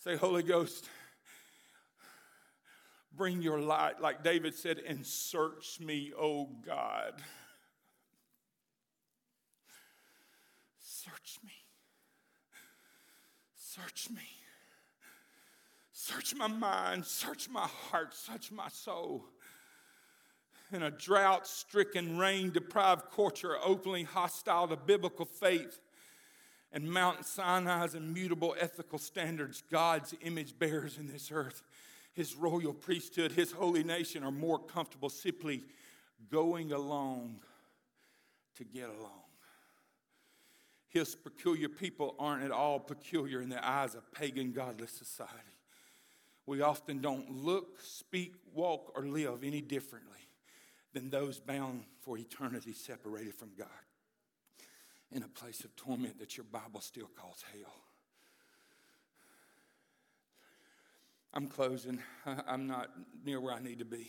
say, 0.00 0.16
Holy 0.16 0.42
Ghost, 0.42 0.88
bring 3.16 3.40
your 3.40 3.60
light, 3.60 4.00
like 4.00 4.24
David 4.24 4.56
said, 4.56 4.80
and 4.80 5.06
search 5.06 5.78
me, 5.78 6.12
O 6.18 6.48
God. 6.66 7.22
Search. 10.80 11.38
Search 13.74 14.10
me. 14.10 14.28
Search 15.94 16.34
my 16.34 16.46
mind, 16.46 17.06
search 17.06 17.48
my 17.48 17.66
heart, 17.66 18.12
search 18.14 18.50
my 18.52 18.68
soul. 18.68 19.24
In 20.72 20.82
a 20.82 20.90
drought 20.90 21.46
stricken, 21.46 22.18
rain 22.18 22.50
deprived 22.50 23.04
culture, 23.14 23.56
openly 23.64 24.02
hostile 24.02 24.68
to 24.68 24.76
biblical 24.76 25.24
faith 25.24 25.80
and 26.70 26.84
Mount 26.90 27.24
Sinai's 27.24 27.94
immutable 27.94 28.54
ethical 28.60 28.98
standards, 28.98 29.62
God's 29.70 30.14
image 30.20 30.58
bearers 30.58 30.98
in 30.98 31.06
this 31.06 31.30
earth, 31.32 31.62
his 32.12 32.36
royal 32.36 32.74
priesthood, 32.74 33.32
his 33.32 33.52
holy 33.52 33.84
nation 33.84 34.22
are 34.22 34.30
more 34.30 34.58
comfortable 34.58 35.08
simply 35.08 35.62
going 36.30 36.72
along 36.72 37.36
to 38.56 38.64
get 38.64 38.90
along. 38.90 39.31
His 40.92 41.14
peculiar 41.14 41.70
people 41.70 42.14
aren't 42.18 42.44
at 42.44 42.50
all 42.50 42.78
peculiar 42.78 43.40
in 43.40 43.48
the 43.48 43.66
eyes 43.66 43.94
of 43.94 44.12
pagan, 44.12 44.52
godless 44.52 44.92
society. 44.92 45.38
We 46.44 46.60
often 46.60 47.00
don't 47.00 47.30
look, 47.30 47.80
speak, 47.80 48.34
walk, 48.52 48.92
or 48.94 49.06
live 49.06 49.42
any 49.42 49.62
differently 49.62 50.18
than 50.92 51.08
those 51.08 51.40
bound 51.40 51.84
for 52.02 52.18
eternity 52.18 52.74
separated 52.74 53.34
from 53.34 53.52
God 53.56 53.68
in 55.10 55.22
a 55.22 55.28
place 55.28 55.64
of 55.64 55.74
torment 55.76 56.18
that 56.18 56.36
your 56.36 56.44
Bible 56.44 56.82
still 56.82 57.08
calls 57.16 57.42
hell. 57.52 57.72
I'm 61.32 61.46
closing. 61.46 62.00
I'm 62.46 62.66
not 62.66 62.90
near 63.24 63.40
where 63.40 63.54
I 63.54 63.60
need 63.60 63.78
to 63.78 63.86
be. 63.86 64.08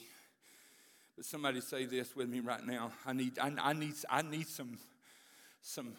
But 1.16 1.24
somebody 1.24 1.62
say 1.62 1.86
this 1.86 2.14
with 2.14 2.28
me 2.28 2.42
right 2.42 2.66
now. 2.66 2.92
I 3.06 3.14
need, 3.14 3.40
I, 3.40 3.54
I 3.62 3.72
need, 3.72 3.94
I 4.10 4.22
need 4.22 4.48
some, 4.48 4.78
some 5.62 5.94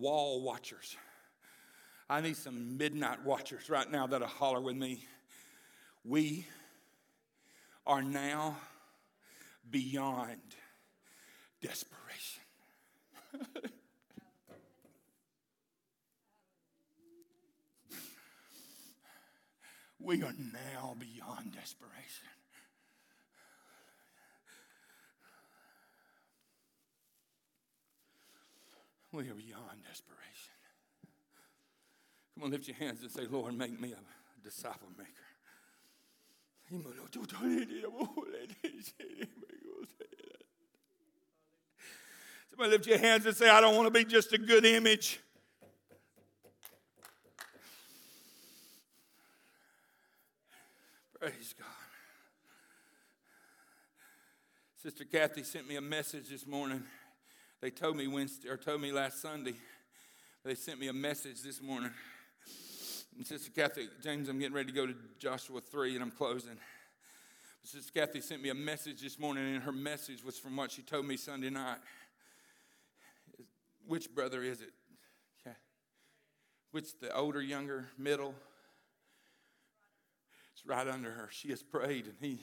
wall 0.00 0.42
watchers. 0.42 0.96
I 2.08 2.20
need 2.20 2.36
some 2.36 2.76
midnight 2.76 3.24
watchers 3.24 3.68
right 3.68 3.90
now 3.90 4.06
that'll 4.06 4.28
holler 4.28 4.60
with 4.60 4.76
me. 4.76 5.04
We 6.04 6.46
are 7.86 8.02
now 8.02 8.56
beyond 9.70 10.40
desperation. 11.60 12.42
we 20.00 20.22
are 20.22 20.34
now 20.52 20.94
beyond 20.98 21.52
desperation. 21.52 22.35
We 29.16 29.22
are 29.30 29.34
beyond 29.34 29.82
desperation. 29.88 30.52
Come 32.34 32.44
on, 32.44 32.50
lift 32.50 32.68
your 32.68 32.76
hands 32.76 33.00
and 33.00 33.10
say, 33.10 33.22
Lord, 33.26 33.54
make 33.54 33.80
me 33.80 33.94
a 33.94 34.44
disciple 34.44 34.88
maker. 34.98 35.10
Somebody 42.50 42.70
lift 42.70 42.86
your 42.86 42.98
hands 42.98 43.24
and 43.24 43.34
say, 43.34 43.48
I 43.48 43.62
don't 43.62 43.74
want 43.74 43.86
to 43.86 43.90
be 43.90 44.04
just 44.04 44.34
a 44.34 44.38
good 44.38 44.66
image. 44.66 45.18
Praise 51.18 51.54
God. 51.58 51.66
Sister 54.82 55.04
Kathy 55.04 55.42
sent 55.42 55.66
me 55.66 55.76
a 55.76 55.80
message 55.80 56.28
this 56.28 56.46
morning. 56.46 56.84
They 57.60 57.70
told 57.70 57.96
me 57.96 58.06
Wednesday 58.06 58.48
or 58.48 58.56
told 58.56 58.80
me 58.80 58.92
last 58.92 59.20
Sunday. 59.22 59.54
They 60.44 60.54
sent 60.54 60.78
me 60.78 60.88
a 60.88 60.92
message 60.92 61.42
this 61.42 61.62
morning. 61.62 61.90
And 63.16 63.26
Sister 63.26 63.50
Kathy, 63.50 63.88
James, 64.02 64.28
I'm 64.28 64.38
getting 64.38 64.54
ready 64.54 64.70
to 64.70 64.74
go 64.74 64.86
to 64.86 64.94
Joshua 65.18 65.60
3 65.60 65.94
and 65.94 66.02
I'm 66.02 66.10
closing. 66.10 66.58
Sister 67.64 67.90
Kathy 67.92 68.20
sent 68.20 68.42
me 68.42 68.50
a 68.50 68.54
message 68.54 69.00
this 69.00 69.18
morning, 69.18 69.54
and 69.54 69.64
her 69.64 69.72
message 69.72 70.22
was 70.22 70.38
from 70.38 70.54
what 70.54 70.70
she 70.70 70.82
told 70.82 71.04
me 71.04 71.16
Sunday 71.16 71.50
night. 71.50 71.78
Which 73.88 74.14
brother 74.14 74.42
is 74.44 74.60
it? 74.60 74.70
Okay. 75.40 75.56
Which 76.70 76.96
the 77.00 77.12
older, 77.12 77.42
younger, 77.42 77.88
middle? 77.98 78.34
It's 80.52 80.64
right 80.64 80.86
under 80.86 81.10
her. 81.10 81.28
She 81.32 81.48
has 81.48 81.60
prayed, 81.60 82.06
and 82.06 82.14
he, 82.20 82.38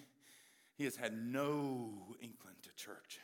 he 0.76 0.84
has 0.84 0.98
had 0.98 1.14
no 1.14 2.16
inkling 2.22 2.56
to 2.64 2.76
church. 2.76 3.20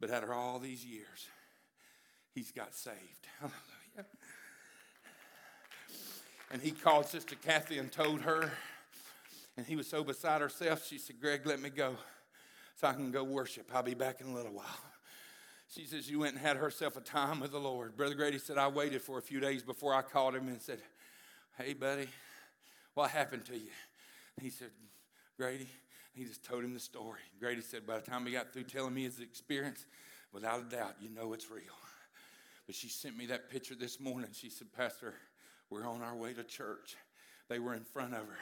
But 0.00 0.10
after 0.10 0.32
all 0.32 0.58
these 0.58 0.84
years, 0.84 1.28
he's 2.34 2.50
got 2.50 2.74
saved. 2.74 2.96
Hallelujah. 3.40 4.10
And 6.50 6.60
he 6.60 6.72
called 6.72 7.06
Sister 7.06 7.36
Kathy 7.36 7.78
and 7.78 7.92
told 7.92 8.22
her, 8.22 8.50
and 9.56 9.66
he 9.66 9.76
was 9.76 9.86
so 9.86 10.02
beside 10.02 10.40
herself, 10.40 10.86
she 10.86 10.98
said, 10.98 11.20
Greg, 11.20 11.46
let 11.46 11.60
me 11.60 11.70
go 11.70 11.96
so 12.76 12.88
I 12.88 12.94
can 12.94 13.10
go 13.10 13.22
worship. 13.22 13.70
I'll 13.74 13.82
be 13.82 13.94
back 13.94 14.20
in 14.20 14.28
a 14.28 14.34
little 14.34 14.52
while. 14.52 14.64
She 15.68 15.84
says 15.84 16.06
she 16.06 16.16
went 16.16 16.32
and 16.34 16.40
had 16.40 16.56
herself 16.56 16.96
a 16.96 17.00
time 17.00 17.38
with 17.38 17.52
the 17.52 17.60
Lord. 17.60 17.96
Brother 17.96 18.14
Grady 18.14 18.38
said, 18.38 18.58
I 18.58 18.66
waited 18.66 19.02
for 19.02 19.18
a 19.18 19.22
few 19.22 19.38
days 19.38 19.62
before 19.62 19.94
I 19.94 20.02
called 20.02 20.34
him 20.34 20.48
and 20.48 20.60
said, 20.60 20.80
Hey, 21.56 21.74
buddy, 21.74 22.08
what 22.94 23.10
happened 23.10 23.44
to 23.46 23.54
you? 23.54 23.70
He 24.40 24.50
said, 24.50 24.70
Grady, 25.38 25.68
he 26.20 26.26
just 26.26 26.44
told 26.44 26.62
him 26.62 26.74
the 26.74 26.80
story. 26.80 27.20
Grady 27.40 27.62
said, 27.62 27.86
by 27.86 27.98
the 27.98 28.02
time 28.02 28.26
he 28.26 28.32
got 28.32 28.52
through 28.52 28.64
telling 28.64 28.92
me 28.92 29.04
his 29.04 29.20
experience, 29.20 29.86
without 30.34 30.60
a 30.60 30.64
doubt, 30.64 30.96
you 31.00 31.08
know 31.08 31.32
it's 31.32 31.50
real. 31.50 31.62
But 32.66 32.74
she 32.74 32.88
sent 32.88 33.16
me 33.16 33.24
that 33.26 33.48
picture 33.48 33.74
this 33.74 33.98
morning. 33.98 34.28
She 34.34 34.50
said, 34.50 34.70
Pastor, 34.76 35.14
we're 35.70 35.88
on 35.88 36.02
our 36.02 36.14
way 36.14 36.34
to 36.34 36.44
church. 36.44 36.94
They 37.48 37.58
were 37.58 37.72
in 37.72 37.84
front 37.84 38.12
of 38.12 38.20
her. 38.20 38.38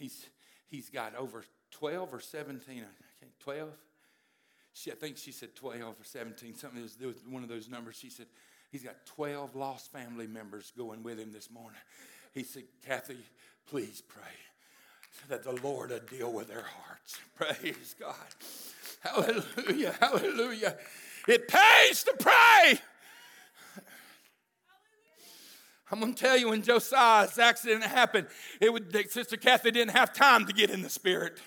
He's, 0.00 0.26
he's 0.66 0.90
got 0.90 1.14
over 1.14 1.44
12 1.70 2.12
or 2.12 2.18
17, 2.18 2.82
12? 3.38 3.68
She, 4.72 4.90
I 4.90 4.96
think 4.96 5.16
she 5.16 5.30
said 5.30 5.54
12 5.54 5.80
or 5.82 6.04
17, 6.04 6.56
something 6.56 6.82
was 6.82 6.98
one 7.30 7.44
of 7.44 7.48
those 7.48 7.68
numbers. 7.68 7.94
She 7.94 8.10
said, 8.10 8.26
he's 8.72 8.82
got 8.82 9.06
12 9.06 9.54
lost 9.54 9.92
family 9.92 10.26
members 10.26 10.72
going 10.76 11.04
with 11.04 11.20
him 11.20 11.30
this 11.32 11.52
morning. 11.52 11.80
He 12.34 12.42
said, 12.42 12.64
Kathy, 12.84 13.16
please 13.64 14.02
pray 14.06 14.22
that 15.28 15.42
the 15.42 15.52
Lord 15.52 15.90
will 15.90 16.00
deal 16.00 16.32
with 16.32 16.48
their 16.48 16.64
hearts. 16.64 17.18
Praise 17.36 17.94
God. 17.98 18.14
Hallelujah, 19.00 19.94
hallelujah. 20.00 20.76
It 21.28 21.48
pays 21.48 22.04
to 22.04 22.14
pray. 22.18 22.80
I'm 25.90 26.00
going 26.00 26.14
to 26.14 26.20
tell 26.20 26.36
you 26.36 26.48
when 26.48 26.62
Josiah's 26.62 27.38
accident 27.38 27.84
happened, 27.84 28.26
it 28.60 28.72
would, 28.72 28.92
Sister 29.10 29.36
Kathy 29.36 29.70
didn't 29.70 29.94
have 29.96 30.12
time 30.12 30.44
to 30.46 30.52
get 30.52 30.70
in 30.70 30.82
the 30.82 30.90
spirit. 30.90 31.38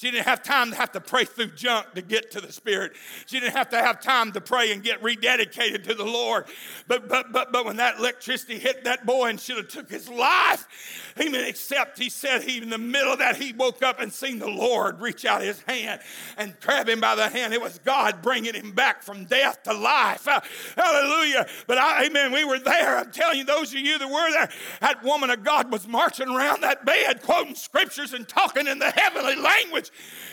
She 0.00 0.10
didn't 0.10 0.24
have 0.28 0.42
time 0.42 0.70
to 0.70 0.76
have 0.76 0.92
to 0.92 1.00
pray 1.02 1.26
through 1.26 1.48
junk 1.48 1.92
to 1.92 2.00
get 2.00 2.30
to 2.30 2.40
the 2.40 2.50
Spirit. 2.50 2.92
She 3.26 3.38
didn't 3.38 3.52
have 3.52 3.68
to 3.68 3.76
have 3.76 4.00
time 4.00 4.32
to 4.32 4.40
pray 4.40 4.72
and 4.72 4.82
get 4.82 5.02
rededicated 5.02 5.84
to 5.84 5.94
the 5.94 6.06
Lord. 6.06 6.46
But 6.88 7.06
but 7.06 7.32
but 7.32 7.52
but 7.52 7.66
when 7.66 7.76
that 7.76 7.98
electricity 7.98 8.58
hit 8.58 8.84
that 8.84 9.04
boy 9.04 9.28
and 9.28 9.38
should 9.38 9.58
have 9.58 9.68
took 9.68 9.90
his 9.90 10.08
life, 10.08 11.12
even 11.20 11.44
except 11.44 11.98
he 11.98 12.08
said 12.08 12.42
he 12.44 12.62
in 12.62 12.70
the 12.70 12.78
middle 12.78 13.12
of 13.12 13.18
that 13.18 13.36
he 13.36 13.52
woke 13.52 13.82
up 13.82 14.00
and 14.00 14.10
seen 14.10 14.38
the 14.38 14.48
Lord 14.48 15.02
reach 15.02 15.26
out 15.26 15.42
his 15.42 15.60
hand 15.68 16.00
and 16.38 16.58
grab 16.60 16.88
him 16.88 17.00
by 17.00 17.14
the 17.14 17.28
hand. 17.28 17.52
It 17.52 17.60
was 17.60 17.78
God 17.80 18.22
bringing 18.22 18.54
him 18.54 18.72
back 18.72 19.02
from 19.02 19.26
death 19.26 19.64
to 19.64 19.74
life. 19.74 20.26
Uh, 20.26 20.40
hallelujah! 20.76 21.46
But 21.66 21.76
I, 21.76 22.06
Amen. 22.06 22.32
We 22.32 22.44
were 22.44 22.58
there. 22.58 22.96
I'm 22.96 23.10
telling 23.10 23.36
you, 23.36 23.44
those 23.44 23.70
of 23.74 23.80
you 23.80 23.98
that 23.98 24.08
were 24.08 24.30
there, 24.30 24.48
that 24.80 25.04
woman 25.04 25.28
of 25.28 25.44
God 25.44 25.70
was 25.70 25.86
marching 25.86 26.30
around 26.30 26.62
that 26.62 26.86
bed, 26.86 27.20
quoting 27.20 27.54
scriptures 27.54 28.14
and 28.14 28.26
talking 28.26 28.66
in 28.66 28.78
the 28.78 28.90
heavenly 28.92 29.36
language. 29.36 29.89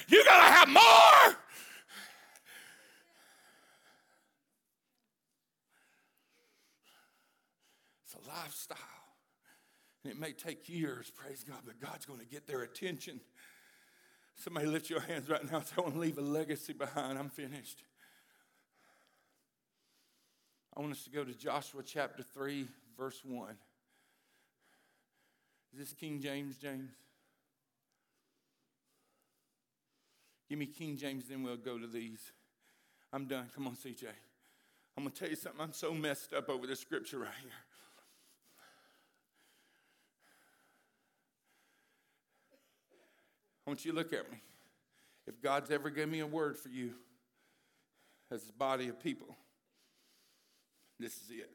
You 0.08 0.24
got 0.24 0.46
to 0.46 0.54
have 0.54 0.70
more. 0.70 1.38
It's 8.06 8.16
a 8.16 8.30
lifestyle. 8.30 8.78
And 10.04 10.14
it 10.14 10.20
may 10.20 10.32
take 10.32 10.70
years, 10.70 11.12
praise 11.12 11.44
God, 11.44 11.60
but 11.66 11.80
God's 11.82 12.06
going 12.06 12.20
to 12.20 12.26
get 12.26 12.48
their 12.48 12.62
attention. 12.62 13.20
Somebody 14.36 14.68
lift 14.68 14.90
your 14.90 15.02
hands 15.02 15.28
right 15.30 15.44
now. 15.52 15.64
I 15.78 15.82
want 15.82 15.96
to 15.96 16.00
leave 16.00 16.18
a 16.18 16.22
legacy 16.22 16.74
behind. 16.74 17.18
I'm 17.18 17.30
finished. 17.30 17.84
I 20.76 20.80
want 20.80 20.94
us 20.94 21.04
to 21.06 21.10
go 21.10 21.24
to 21.24 21.34
Joshua 21.34 21.82
chapter 21.84 22.22
3, 22.22 22.68
verse 22.98 23.20
1. 23.26 23.50
Is 25.74 25.80
this 25.80 25.94
King 25.94 26.22
James, 26.22 26.58
James? 26.58 26.92
Give 30.50 30.58
me 30.58 30.66
King 30.66 30.98
James, 30.98 31.26
then 31.28 31.44
we'll 31.44 31.58
go 31.58 31.78
to 31.78 31.88
these. 31.88 32.32
I'm 33.12 33.26
done. 33.26 33.50
Come 33.54 33.68
on, 33.68 33.76
CJ. 33.76 34.06
I'm 34.96 35.04
going 35.04 35.12
to 35.12 35.20
tell 35.20 35.30
you 35.30 35.36
something. 35.36 35.62
I'm 35.62 35.74
so 35.74 35.94
messed 35.94 36.34
up 36.34 36.50
over 36.50 36.66
this 36.66 36.80
scripture 36.80 37.20
right 37.20 37.30
here. 37.42 37.52
I 43.66 43.70
want 43.70 43.84
you 43.84 43.92
to 43.92 43.98
look 43.98 44.14
at 44.14 44.32
me. 44.32 44.38
If 45.28 45.42
God's 45.42 45.70
ever 45.72 45.90
given 45.90 46.12
me 46.12 46.22
a 46.22 46.28
word 46.28 46.58
for 46.58 46.70
you 46.70 46.94
as 48.32 48.48
a 48.48 48.54
body 48.54 48.88
of 48.88 49.04
people, 49.04 49.36
this 51.00 51.14
is 51.18 51.30
it. 51.30 51.52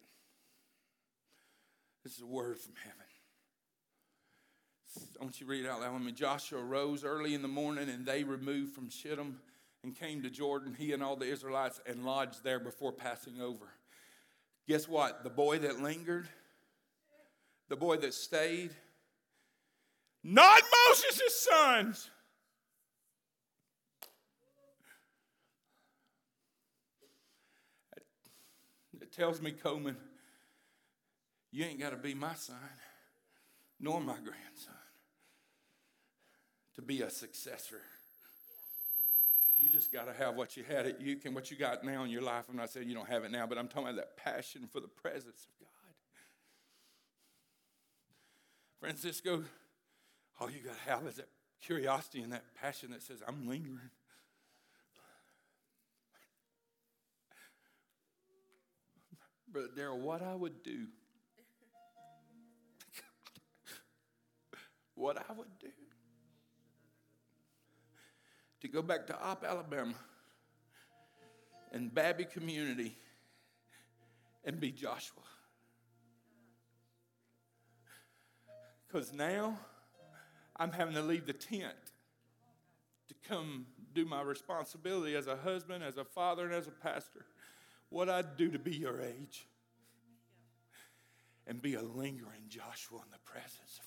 This 2.04 2.16
is 2.16 2.22
a 2.22 2.26
word 2.26 2.58
from 2.58 2.74
heaven. 2.84 3.06
I 5.22 5.24
want 5.24 5.40
you 5.40 5.46
to 5.46 5.50
read 5.50 5.64
it 5.64 5.68
out 5.68 5.80
loud 5.80 5.94
with 5.94 6.02
me. 6.02 6.12
Joshua 6.12 6.60
rose 6.60 7.04
early 7.04 7.34
in 7.34 7.42
the 7.42 7.48
morning, 7.48 7.88
and 7.88 8.04
they 8.04 8.24
removed 8.24 8.74
from 8.74 8.90
Shittim 8.90 9.38
and 9.82 9.96
came 9.96 10.22
to 10.22 10.30
Jordan, 10.30 10.74
he 10.76 10.92
and 10.92 11.02
all 11.02 11.16
the 11.16 11.30
Israelites, 11.30 11.80
and 11.86 12.04
lodged 12.04 12.44
there 12.44 12.60
before 12.60 12.92
passing 12.92 13.40
over. 13.40 13.66
Guess 14.68 14.88
what? 14.88 15.24
The 15.24 15.30
boy 15.30 15.58
that 15.60 15.80
lingered, 15.80 16.28
the 17.68 17.76
boy 17.76 17.96
that 17.98 18.14
stayed, 18.14 18.70
not 20.22 20.62
Moses' 20.88 21.48
sons. 21.50 22.10
It 29.00 29.12
tells 29.12 29.40
me, 29.40 29.52
Coleman, 29.52 29.96
you 31.50 31.64
ain't 31.64 31.80
got 31.80 31.90
to 31.90 31.96
be 31.96 32.14
my 32.14 32.34
son, 32.34 32.56
nor 33.80 34.00
my 34.00 34.14
grandson 34.14 34.81
to 36.74 36.82
be 36.82 37.02
a 37.02 37.10
successor. 37.10 37.80
You 39.58 39.68
just 39.68 39.92
got 39.92 40.06
to 40.06 40.12
have 40.12 40.34
what 40.34 40.56
you 40.56 40.64
had 40.64 40.86
at 40.86 41.00
you 41.00 41.16
can, 41.16 41.34
what 41.34 41.50
you 41.50 41.56
got 41.56 41.84
now 41.84 42.02
in 42.02 42.10
your 42.10 42.22
life. 42.22 42.46
I'm 42.50 42.56
not 42.56 42.70
saying 42.70 42.88
you 42.88 42.94
don't 42.94 43.08
have 43.08 43.24
it 43.24 43.30
now, 43.30 43.46
but 43.46 43.58
I'm 43.58 43.68
talking 43.68 43.84
about 43.84 43.96
that 43.96 44.16
passion 44.16 44.68
for 44.72 44.80
the 44.80 44.88
presence 44.88 45.46
of 45.46 45.60
God. 45.60 45.68
Francisco, 48.80 49.44
all 50.40 50.50
you 50.50 50.58
got 50.58 50.74
to 50.74 50.90
have 50.90 51.06
is 51.06 51.16
that 51.16 51.28
curiosity 51.60 52.22
and 52.22 52.32
that 52.32 52.42
passion 52.60 52.90
that 52.90 53.02
says, 53.02 53.22
I'm 53.26 53.46
lingering. 53.46 53.90
Brother 59.52 59.68
Daryl, 59.76 59.98
what 59.98 60.22
I 60.22 60.34
would 60.34 60.64
do 60.64 60.86
what 64.94 65.18
I 65.18 65.32
would 65.34 65.58
do 65.60 65.68
to 68.62 68.68
go 68.68 68.80
back 68.80 69.08
to 69.08 69.20
Opp, 69.20 69.44
Alabama, 69.44 69.94
and 71.72 71.92
Babby 71.92 72.24
community 72.24 72.96
and 74.44 74.60
be 74.60 74.70
Joshua. 74.70 75.22
Because 78.86 79.12
now 79.12 79.58
I'm 80.56 80.70
having 80.70 80.94
to 80.94 81.02
leave 81.02 81.26
the 81.26 81.32
tent 81.32 81.74
to 83.08 83.14
come 83.28 83.66
do 83.94 84.04
my 84.04 84.22
responsibility 84.22 85.16
as 85.16 85.26
a 85.26 85.36
husband, 85.36 85.82
as 85.82 85.96
a 85.96 86.04
father, 86.04 86.44
and 86.44 86.54
as 86.54 86.68
a 86.68 86.70
pastor. 86.70 87.24
What 87.88 88.08
I'd 88.08 88.36
do 88.36 88.50
to 88.52 88.60
be 88.60 88.76
your 88.76 89.00
age 89.00 89.44
and 91.48 91.60
be 91.60 91.74
a 91.74 91.82
lingering 91.82 92.44
Joshua 92.48 92.98
in 92.98 93.10
the 93.10 93.18
presence 93.24 93.80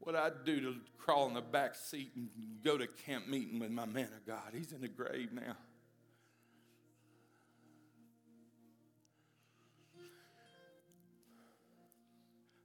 What 0.00 0.16
I'd 0.16 0.44
do 0.44 0.60
to 0.60 0.74
crawl 0.98 1.28
in 1.28 1.34
the 1.34 1.40
back 1.40 1.74
seat 1.74 2.10
and 2.16 2.28
go 2.64 2.76
to 2.76 2.86
camp 2.86 3.28
meeting 3.28 3.58
with 3.60 3.70
my 3.70 3.86
man 3.86 4.08
of 4.16 4.26
God. 4.26 4.52
He's 4.52 4.72
in 4.72 4.80
the 4.80 4.88
grave 4.88 5.32
now. 5.32 5.56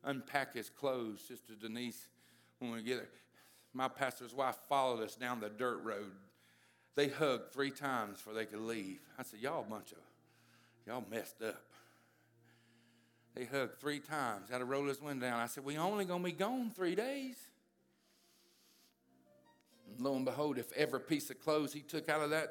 Unpack 0.03 0.53
his 0.53 0.69
clothes, 0.69 1.21
Sister 1.27 1.53
Denise, 1.59 2.07
when 2.59 2.71
we 2.71 2.83
get 2.83 2.97
there 2.97 3.09
my 3.75 3.89
pastor's 3.89 4.33
wife 4.33 4.55
followed 4.69 5.03
us 5.03 5.15
down 5.15 5.41
the 5.41 5.49
dirt 5.49 5.83
road. 5.83 6.13
They 6.95 7.09
hugged 7.09 7.51
three 7.51 7.71
times 7.71 8.17
before 8.17 8.33
they 8.33 8.45
could 8.45 8.61
leave. 8.61 9.01
I 9.19 9.23
said, 9.23 9.41
Y'all 9.41 9.65
bunch 9.69 9.91
of, 9.91 9.97
y'all 10.87 11.03
messed 11.11 11.41
up. 11.41 11.61
They 13.35 13.43
hugged 13.43 13.79
three 13.79 13.99
times, 13.99 14.49
had 14.49 14.59
to 14.59 14.65
roll 14.65 14.85
his 14.85 15.01
window 15.01 15.27
down. 15.27 15.39
I 15.39 15.47
said, 15.47 15.65
We 15.65 15.77
only 15.77 16.05
gonna 16.05 16.23
be 16.23 16.31
gone 16.31 16.71
three 16.73 16.95
days. 16.95 17.35
And 19.91 20.01
lo 20.03 20.15
and 20.15 20.25
behold, 20.25 20.57
if 20.57 20.71
every 20.73 21.01
piece 21.01 21.29
of 21.29 21.39
clothes 21.41 21.73
he 21.73 21.81
took 21.81 22.07
out 22.07 22.21
of 22.21 22.29
that 22.29 22.49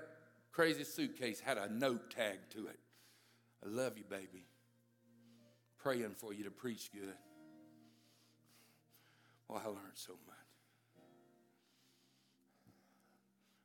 crazy 0.52 0.84
suitcase 0.84 1.40
had 1.40 1.56
a 1.58 1.72
note 1.72 2.10
tag 2.10 2.38
to 2.50 2.66
it. 2.66 2.78
I 3.64 3.68
love 3.68 3.96
you, 3.96 4.04
baby. 4.08 4.44
Praying 5.78 6.14
for 6.16 6.32
you 6.34 6.44
to 6.44 6.50
preach 6.50 6.90
good. 6.92 7.14
Well, 9.48 9.60
I 9.62 9.68
learned 9.68 9.94
so 9.94 10.12
much. 10.26 10.36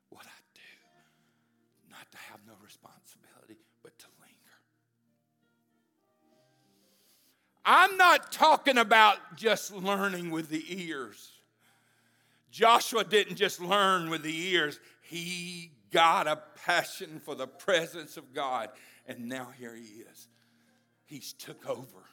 What 0.10 0.26
I 0.26 0.40
do, 0.56 1.92
not 1.92 2.10
to 2.12 2.18
have 2.32 2.40
no 2.48 2.54
responsibility, 2.64 3.60
but 3.84 3.98
to 4.00 4.08
I'm 7.66 7.98
not 7.98 8.32
talking 8.32 8.78
about 8.78 9.18
just 9.36 9.74
learning 9.74 10.32
with 10.32 10.50
the 10.50 10.64
ears. 10.68 11.32
Joshua 12.52 13.04
didn't 13.04 13.36
just 13.36 13.62
learn 13.62 14.10
with 14.10 14.24
the 14.24 14.36
ears, 14.50 14.80
he 15.02 15.72
got 15.92 16.28
a 16.28 16.40
passion 16.66 17.22
for 17.24 17.36
the 17.36 17.48
presence 17.48 18.18
of 18.18 18.34
God. 18.34 18.70
And 19.08 19.28
now 19.28 19.50
here 19.58 19.76
he 19.76 20.04
is. 20.04 20.28
He's 21.06 21.34
took 21.34 21.68
over. 21.68 22.06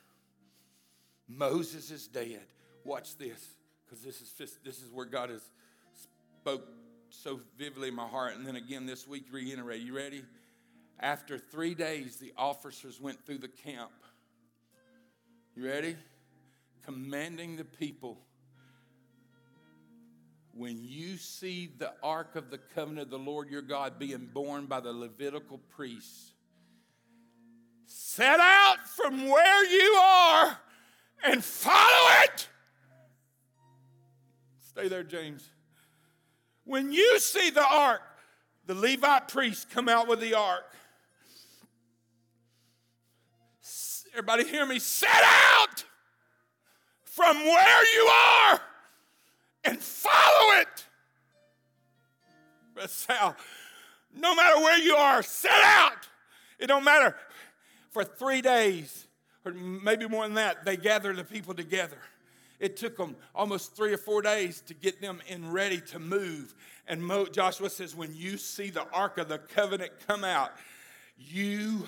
Moses 1.28 1.90
is 1.90 2.06
dead. 2.06 2.46
Watch 2.84 3.16
this, 3.16 3.44
because 3.84 4.02
this 4.02 4.20
is 4.20 4.32
this 4.64 4.82
is 4.82 4.90
where 4.92 5.04
God 5.04 5.30
has 5.30 5.42
spoke 6.40 6.66
so 7.10 7.40
vividly 7.58 7.88
in 7.88 7.94
my 7.94 8.06
heart. 8.06 8.36
And 8.36 8.46
then 8.46 8.56
again 8.56 8.86
this 8.86 9.06
week, 9.06 9.24
reiterate. 9.30 9.82
You 9.82 9.96
ready? 9.96 10.22
After 11.00 11.38
three 11.38 11.74
days, 11.74 12.16
the 12.16 12.32
officers 12.38 13.00
went 13.00 13.24
through 13.26 13.38
the 13.38 13.48
camp. 13.48 13.90
You 15.56 15.66
ready? 15.66 15.96
Commanding 16.84 17.56
the 17.56 17.64
people 17.64 18.18
when 20.52 20.82
you 20.82 21.16
see 21.16 21.70
the 21.78 21.92
ark 22.02 22.36
of 22.36 22.50
the 22.50 22.58
covenant 22.58 23.06
of 23.06 23.10
the 23.10 23.18
Lord 23.18 23.50
your 23.50 23.62
God 23.62 23.98
being 23.98 24.28
borne 24.32 24.66
by 24.66 24.80
the 24.80 24.92
Levitical 24.92 25.58
priests, 25.74 26.32
set 27.86 28.38
out 28.38 28.86
from 28.86 29.28
where 29.28 29.64
you 29.64 29.94
are 29.94 30.58
and 31.24 31.42
follow 31.42 32.08
it. 32.24 32.48
Stay 34.60 34.88
there, 34.88 35.04
James. 35.04 35.48
When 36.64 36.92
you 36.92 37.18
see 37.18 37.48
the 37.48 37.66
ark, 37.66 38.02
the 38.66 38.74
Levite 38.74 39.28
priests 39.28 39.64
come 39.64 39.88
out 39.88 40.06
with 40.06 40.20
the 40.20 40.34
ark. 40.34 40.64
Everybody 44.16 44.46
hear 44.46 44.64
me? 44.64 44.78
Set 44.78 45.10
out 45.12 45.84
from 47.04 47.36
where 47.36 47.94
you 47.94 48.10
are 48.50 48.60
and 49.64 49.78
follow 49.78 50.58
it. 50.60 50.86
Sal, 52.88 53.36
no 54.16 54.34
matter 54.34 54.58
where 54.62 54.78
you 54.78 54.96
are, 54.96 55.22
set 55.22 55.62
out. 55.62 56.08
It 56.58 56.66
don't 56.66 56.82
matter. 56.82 57.14
For 57.90 58.04
three 58.04 58.40
days, 58.40 59.06
or 59.44 59.52
maybe 59.52 60.08
more 60.08 60.24
than 60.24 60.36
that, 60.36 60.64
they 60.64 60.78
gathered 60.78 61.16
the 61.16 61.24
people 61.24 61.52
together. 61.52 61.98
It 62.58 62.78
took 62.78 62.96
them 62.96 63.16
almost 63.34 63.76
three 63.76 63.92
or 63.92 63.98
four 63.98 64.22
days 64.22 64.62
to 64.62 64.72
get 64.72 65.02
them 65.02 65.20
in 65.26 65.52
ready 65.52 65.82
to 65.88 65.98
move. 65.98 66.54
And 66.88 67.06
Joshua 67.32 67.68
says, 67.68 67.94
when 67.94 68.14
you 68.14 68.38
see 68.38 68.70
the 68.70 68.88
Ark 68.94 69.18
of 69.18 69.28
the 69.28 69.36
Covenant 69.36 69.92
come 70.06 70.24
out, 70.24 70.52
you 71.18 71.86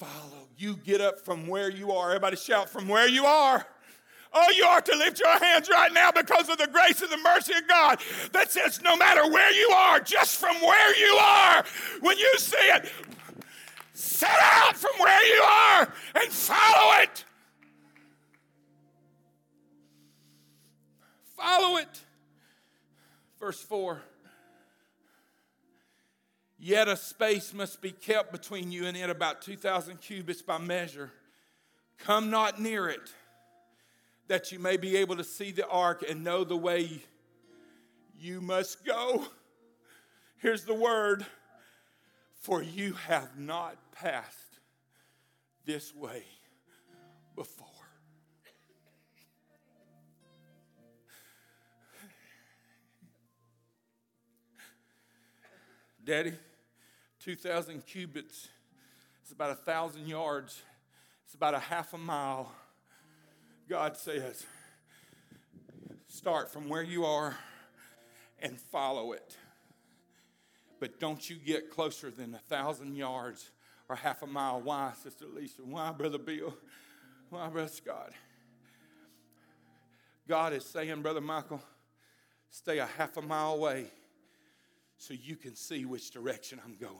follow. 0.00 0.48
You 0.56 0.76
get 0.76 1.00
up 1.00 1.20
from 1.20 1.46
where 1.46 1.70
you 1.70 1.92
are. 1.92 2.08
Everybody 2.08 2.36
shout 2.36 2.70
from 2.70 2.88
where 2.88 3.06
you 3.06 3.26
are. 3.26 3.66
Oh, 4.32 4.50
you 4.56 4.64
ought 4.64 4.86
to 4.86 4.96
lift 4.96 5.20
your 5.20 5.38
hands 5.38 5.68
right 5.68 5.92
now 5.92 6.10
because 6.10 6.48
of 6.48 6.56
the 6.56 6.68
grace 6.68 7.02
and 7.02 7.10
the 7.10 7.18
mercy 7.18 7.52
of 7.52 7.66
God 7.68 8.00
that 8.32 8.50
says, 8.50 8.80
no 8.80 8.96
matter 8.96 9.28
where 9.30 9.52
you 9.52 9.68
are, 9.70 10.00
just 10.00 10.38
from 10.38 10.54
where 10.60 10.96
you 10.96 11.14
are, 11.16 11.64
when 12.00 12.16
you 12.16 12.32
see 12.38 12.56
it, 12.56 12.90
set 13.92 14.38
out 14.40 14.76
from 14.76 14.92
where 14.98 15.26
you 15.26 15.42
are 15.42 15.92
and 16.14 16.32
follow 16.32 17.02
it. 17.02 17.24
Follow 21.36 21.76
it. 21.78 22.00
Verse 23.38 23.60
4 23.60 24.00
Yet 26.62 26.88
a 26.88 26.96
space 26.96 27.54
must 27.54 27.80
be 27.80 27.90
kept 27.90 28.32
between 28.32 28.70
you 28.70 28.84
and 28.84 28.94
it, 28.94 29.08
about 29.08 29.40
2,000 29.40 29.98
cubits 30.02 30.42
by 30.42 30.58
measure. 30.58 31.10
Come 31.96 32.28
not 32.28 32.60
near 32.60 32.90
it, 32.90 33.14
that 34.28 34.52
you 34.52 34.58
may 34.58 34.76
be 34.76 34.98
able 34.98 35.16
to 35.16 35.24
see 35.24 35.52
the 35.52 35.66
ark 35.66 36.04
and 36.06 36.22
know 36.22 36.44
the 36.44 36.56
way 36.56 37.02
you 38.18 38.42
must 38.42 38.84
go. 38.84 39.24
Here's 40.36 40.64
the 40.64 40.74
word 40.74 41.24
for 42.42 42.62
you 42.62 42.92
have 42.92 43.38
not 43.38 43.76
passed 43.92 44.60
this 45.64 45.94
way 45.94 46.24
before. 47.34 47.66
Daddy, 56.04 56.32
2,000 57.24 57.84
cubits. 57.86 58.48
It's 59.22 59.32
about 59.32 59.50
a 59.50 59.54
thousand 59.54 60.08
yards. 60.08 60.62
It's 61.24 61.34
about 61.34 61.54
a 61.54 61.58
half 61.58 61.92
a 61.92 61.98
mile. 61.98 62.50
God 63.68 63.96
says, 63.96 64.44
start 66.08 66.50
from 66.50 66.68
where 66.68 66.82
you 66.82 67.04
are 67.04 67.36
and 68.40 68.58
follow 68.58 69.12
it. 69.12 69.36
But 70.80 70.98
don't 70.98 71.28
you 71.28 71.36
get 71.36 71.70
closer 71.70 72.10
than 72.10 72.34
a 72.34 72.38
thousand 72.38 72.96
yards 72.96 73.50
or 73.88 73.96
half 73.96 74.22
a 74.22 74.26
mile. 74.26 74.60
Why, 74.60 74.92
Sister 75.02 75.26
Lisa? 75.26 75.62
Why, 75.62 75.92
Brother 75.92 76.18
Bill? 76.18 76.56
Why, 77.28 77.48
Brother 77.48 77.68
Scott? 77.68 78.12
God 80.26 80.52
is 80.54 80.64
saying, 80.64 81.02
Brother 81.02 81.20
Michael, 81.20 81.60
stay 82.50 82.78
a 82.78 82.86
half 82.86 83.16
a 83.16 83.22
mile 83.22 83.54
away 83.54 83.86
so 85.00 85.14
you 85.14 85.34
can 85.34 85.56
see 85.56 85.86
which 85.86 86.10
direction 86.10 86.60
I'm 86.62 86.76
going. 86.76 86.94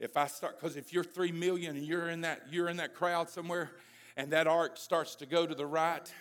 If 0.00 0.16
I 0.16 0.26
start, 0.26 0.58
because 0.58 0.76
if 0.76 0.92
you're 0.92 1.04
three 1.04 1.30
million 1.30 1.76
and 1.76 1.86
you're 1.86 2.10
in 2.10 2.22
that 2.22 2.42
you're 2.50 2.68
in 2.68 2.78
that 2.78 2.92
crowd 2.92 3.30
somewhere, 3.30 3.70
and 4.16 4.32
that 4.32 4.48
ark 4.48 4.76
starts 4.76 5.14
to 5.16 5.26
go 5.26 5.46
to 5.46 5.54
the 5.54 5.64
right, 5.64 6.12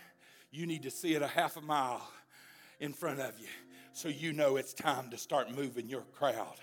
you 0.52 0.68
need 0.68 0.84
to 0.84 0.92
see 0.92 1.16
it 1.16 1.24
a 1.24 1.28
half 1.28 1.58
a 1.58 1.62
mile 1.62 2.08
in 2.80 2.94
front 2.94 3.20
of 3.20 3.40
you, 3.40 3.48
so 3.92 4.08
you 4.08 4.32
know 4.32 4.58
it's 4.58 4.74
time 4.74 5.10
to 5.10 5.18
start 5.18 5.52
moving 5.52 5.90
your 5.90 6.04
crowd 6.14 6.58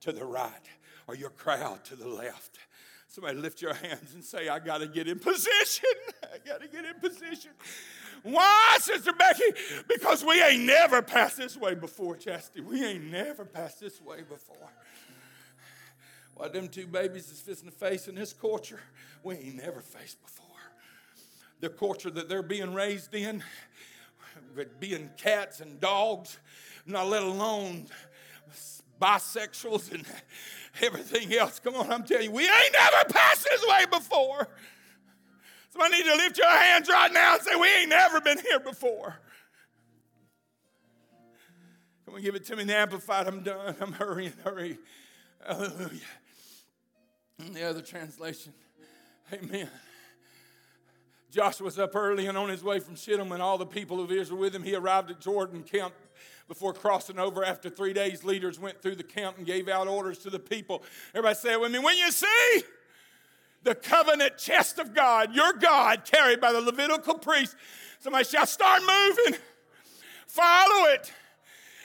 to 0.00 0.12
the 0.12 0.24
right 0.24 0.68
or 1.08 1.16
your 1.16 1.30
crowd 1.30 1.84
to 1.86 1.96
the 1.96 2.08
left. 2.08 2.58
Somebody 3.08 3.38
lift 3.38 3.62
your 3.62 3.72
hands 3.72 4.12
and 4.14 4.22
say, 4.22 4.48
I 4.48 4.58
got 4.58 4.78
to 4.78 4.86
get 4.86 5.08
in 5.08 5.18
position. 5.18 5.88
I 6.22 6.46
got 6.46 6.60
to 6.60 6.68
get 6.68 6.84
in 6.84 6.94
position. 7.00 7.52
Why, 8.22 8.76
Sister 8.80 9.12
Becky? 9.14 9.44
Because 9.88 10.22
we 10.22 10.42
ain't 10.42 10.64
never 10.64 11.00
passed 11.00 11.38
this 11.38 11.56
way 11.56 11.74
before, 11.74 12.16
Chastity. 12.16 12.60
We 12.60 12.84
ain't 12.84 13.04
never 13.04 13.46
passed 13.46 13.80
this 13.80 14.00
way 14.02 14.18
before. 14.28 14.68
Why, 16.34 16.48
them 16.48 16.68
two 16.68 16.86
babies 16.86 17.30
is 17.30 17.40
fixing 17.40 17.70
to 17.70 17.74
face 17.74 18.08
in 18.08 18.14
this 18.14 18.34
culture, 18.34 18.80
we 19.24 19.36
ain't 19.36 19.56
never 19.56 19.80
faced 19.80 20.22
before. 20.22 20.46
The 21.60 21.70
culture 21.70 22.10
that 22.10 22.28
they're 22.28 22.42
being 22.42 22.74
raised 22.74 23.14
in, 23.14 23.42
being 24.78 25.10
cats 25.16 25.60
and 25.60 25.80
dogs, 25.80 26.38
not 26.86 27.08
let 27.08 27.22
alone 27.22 27.86
bisexuals 29.00 29.92
and 29.92 30.04
everything 30.82 31.32
else. 31.34 31.58
Come 31.58 31.74
on, 31.74 31.90
I'm 31.90 32.04
telling 32.04 32.24
you, 32.24 32.30
we 32.32 32.42
ain't 32.42 32.72
never 32.72 33.12
passed 33.12 33.44
this 33.44 33.64
way 33.66 33.84
before. 33.90 34.48
Somebody 35.70 35.96
need 35.96 36.10
to 36.10 36.16
lift 36.16 36.38
your 36.38 36.50
hands 36.50 36.88
right 36.88 37.12
now 37.12 37.34
and 37.34 37.42
say, 37.42 37.54
We 37.54 37.68
ain't 37.68 37.90
never 37.90 38.20
been 38.20 38.38
here 38.38 38.60
before. 38.60 39.16
Come 42.04 42.14
on, 42.14 42.22
give 42.22 42.34
it 42.34 42.44
to 42.46 42.56
me 42.56 42.62
in 42.62 42.70
Amplified. 42.70 43.26
I'm 43.28 43.42
done. 43.42 43.76
I'm 43.80 43.92
hurrying, 43.92 44.32
hurry. 44.42 44.78
Hallelujah. 45.46 46.00
And 47.38 47.54
the 47.54 47.68
other 47.68 47.82
translation, 47.82 48.52
Amen. 49.32 49.68
Joshua 51.30 51.66
was 51.66 51.78
up 51.78 51.94
early 51.94 52.26
and 52.26 52.38
on 52.38 52.48
his 52.48 52.64
way 52.64 52.80
from 52.80 52.96
Shittim, 52.96 53.30
and 53.32 53.42
all 53.42 53.58
the 53.58 53.66
people 53.66 54.02
of 54.02 54.10
Israel 54.10 54.40
with 54.40 54.54
him. 54.54 54.62
He 54.62 54.74
arrived 54.74 55.10
at 55.10 55.20
Jordan 55.20 55.62
camp 55.62 55.92
before 56.48 56.72
crossing 56.72 57.18
over. 57.18 57.44
After 57.44 57.70
three 57.70 57.92
days, 57.92 58.24
leaders 58.24 58.58
went 58.58 58.82
through 58.82 58.96
the 58.96 59.04
camp 59.04 59.36
and 59.36 59.46
gave 59.46 59.68
out 59.68 59.86
orders 59.86 60.18
to 60.18 60.30
the 60.30 60.38
people. 60.38 60.82
Everybody 61.14 61.34
say 61.34 61.52
it 61.52 61.60
with 61.60 61.70
me. 61.70 61.78
When 61.78 61.96
you 61.96 62.10
see 62.10 62.62
the 63.62 63.74
covenant 63.74 64.38
chest 64.38 64.78
of 64.78 64.94
God, 64.94 65.34
your 65.34 65.52
God, 65.52 66.04
carried 66.04 66.40
by 66.40 66.52
the 66.52 66.60
Levitical 66.60 67.18
priest, 67.18 67.54
somebody 68.00 68.24
shall 68.24 68.46
start 68.46 68.82
moving. 68.82 69.38
Follow 70.26 70.86
it. 70.86 71.12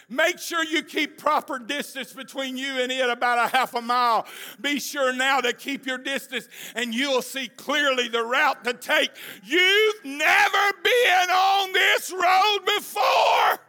Make 0.10 0.38
sure 0.38 0.64
you 0.64 0.84
keep 0.84 1.18
proper 1.18 1.58
distance 1.58 2.14
between 2.14 2.56
you 2.58 2.82
and 2.82 2.92
it, 2.92 3.10
about 3.10 3.40
a 3.40 3.56
half 3.56 3.74
a 3.74 3.82
mile. 3.82 4.28
Be 4.62 4.80
sure 4.80 5.14
now 5.14 5.40
to 5.40 5.54
keep 5.54 5.86
your 5.86 5.98
distance, 5.98 6.48
and 6.76 6.94
you'll 6.94 7.22
see 7.22 7.48
clearly 7.48 8.10
the 8.10 8.24
route 8.24 8.64
to 8.66 8.74
take. 8.74 9.12
You've 9.44 10.06
never 10.06 10.74
been 10.84 11.30
on 11.32 11.74
this 11.74 12.12
road 12.12 12.60
before. 12.78 13.63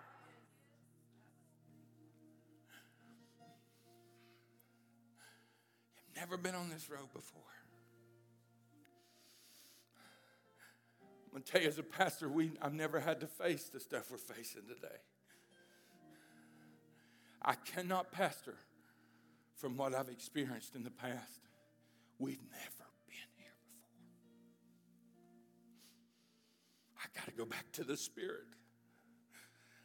Never 6.24 6.38
been 6.38 6.54
on 6.54 6.70
this 6.70 6.88
road 6.88 7.12
before. 7.12 7.42
I'm 11.26 11.32
going 11.32 11.42
to 11.42 11.52
tell 11.52 11.60
you, 11.60 11.68
as 11.68 11.78
a 11.78 11.82
pastor, 11.82 12.30
we, 12.30 12.52
I've 12.62 12.72
never 12.72 12.98
had 12.98 13.20
to 13.20 13.26
face 13.26 13.64
the 13.64 13.78
stuff 13.78 14.10
we're 14.10 14.16
facing 14.16 14.62
today. 14.62 14.96
I 17.42 17.56
cannot 17.56 18.10
pastor 18.10 18.54
from 19.56 19.76
what 19.76 19.94
I've 19.94 20.08
experienced 20.08 20.74
in 20.74 20.82
the 20.82 20.90
past. 20.90 21.40
We've 22.18 22.40
never 22.40 22.88
been 23.06 23.28
here 23.36 23.52
before. 23.66 23.90
I 27.02 27.18
got 27.18 27.26
to 27.26 27.32
go 27.32 27.44
back 27.44 27.70
to 27.72 27.84
the 27.84 27.98
Spirit. 27.98 28.46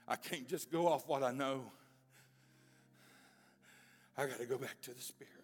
I 0.08 0.16
can't 0.16 0.48
just 0.48 0.72
go 0.72 0.88
off 0.88 1.06
what 1.06 1.22
I 1.22 1.34
know. 1.34 1.70
I 4.18 4.26
got 4.26 4.40
to 4.40 4.46
go 4.46 4.58
back 4.58 4.80
to 4.84 4.94
the 4.94 5.02
Spirit. 5.02 5.39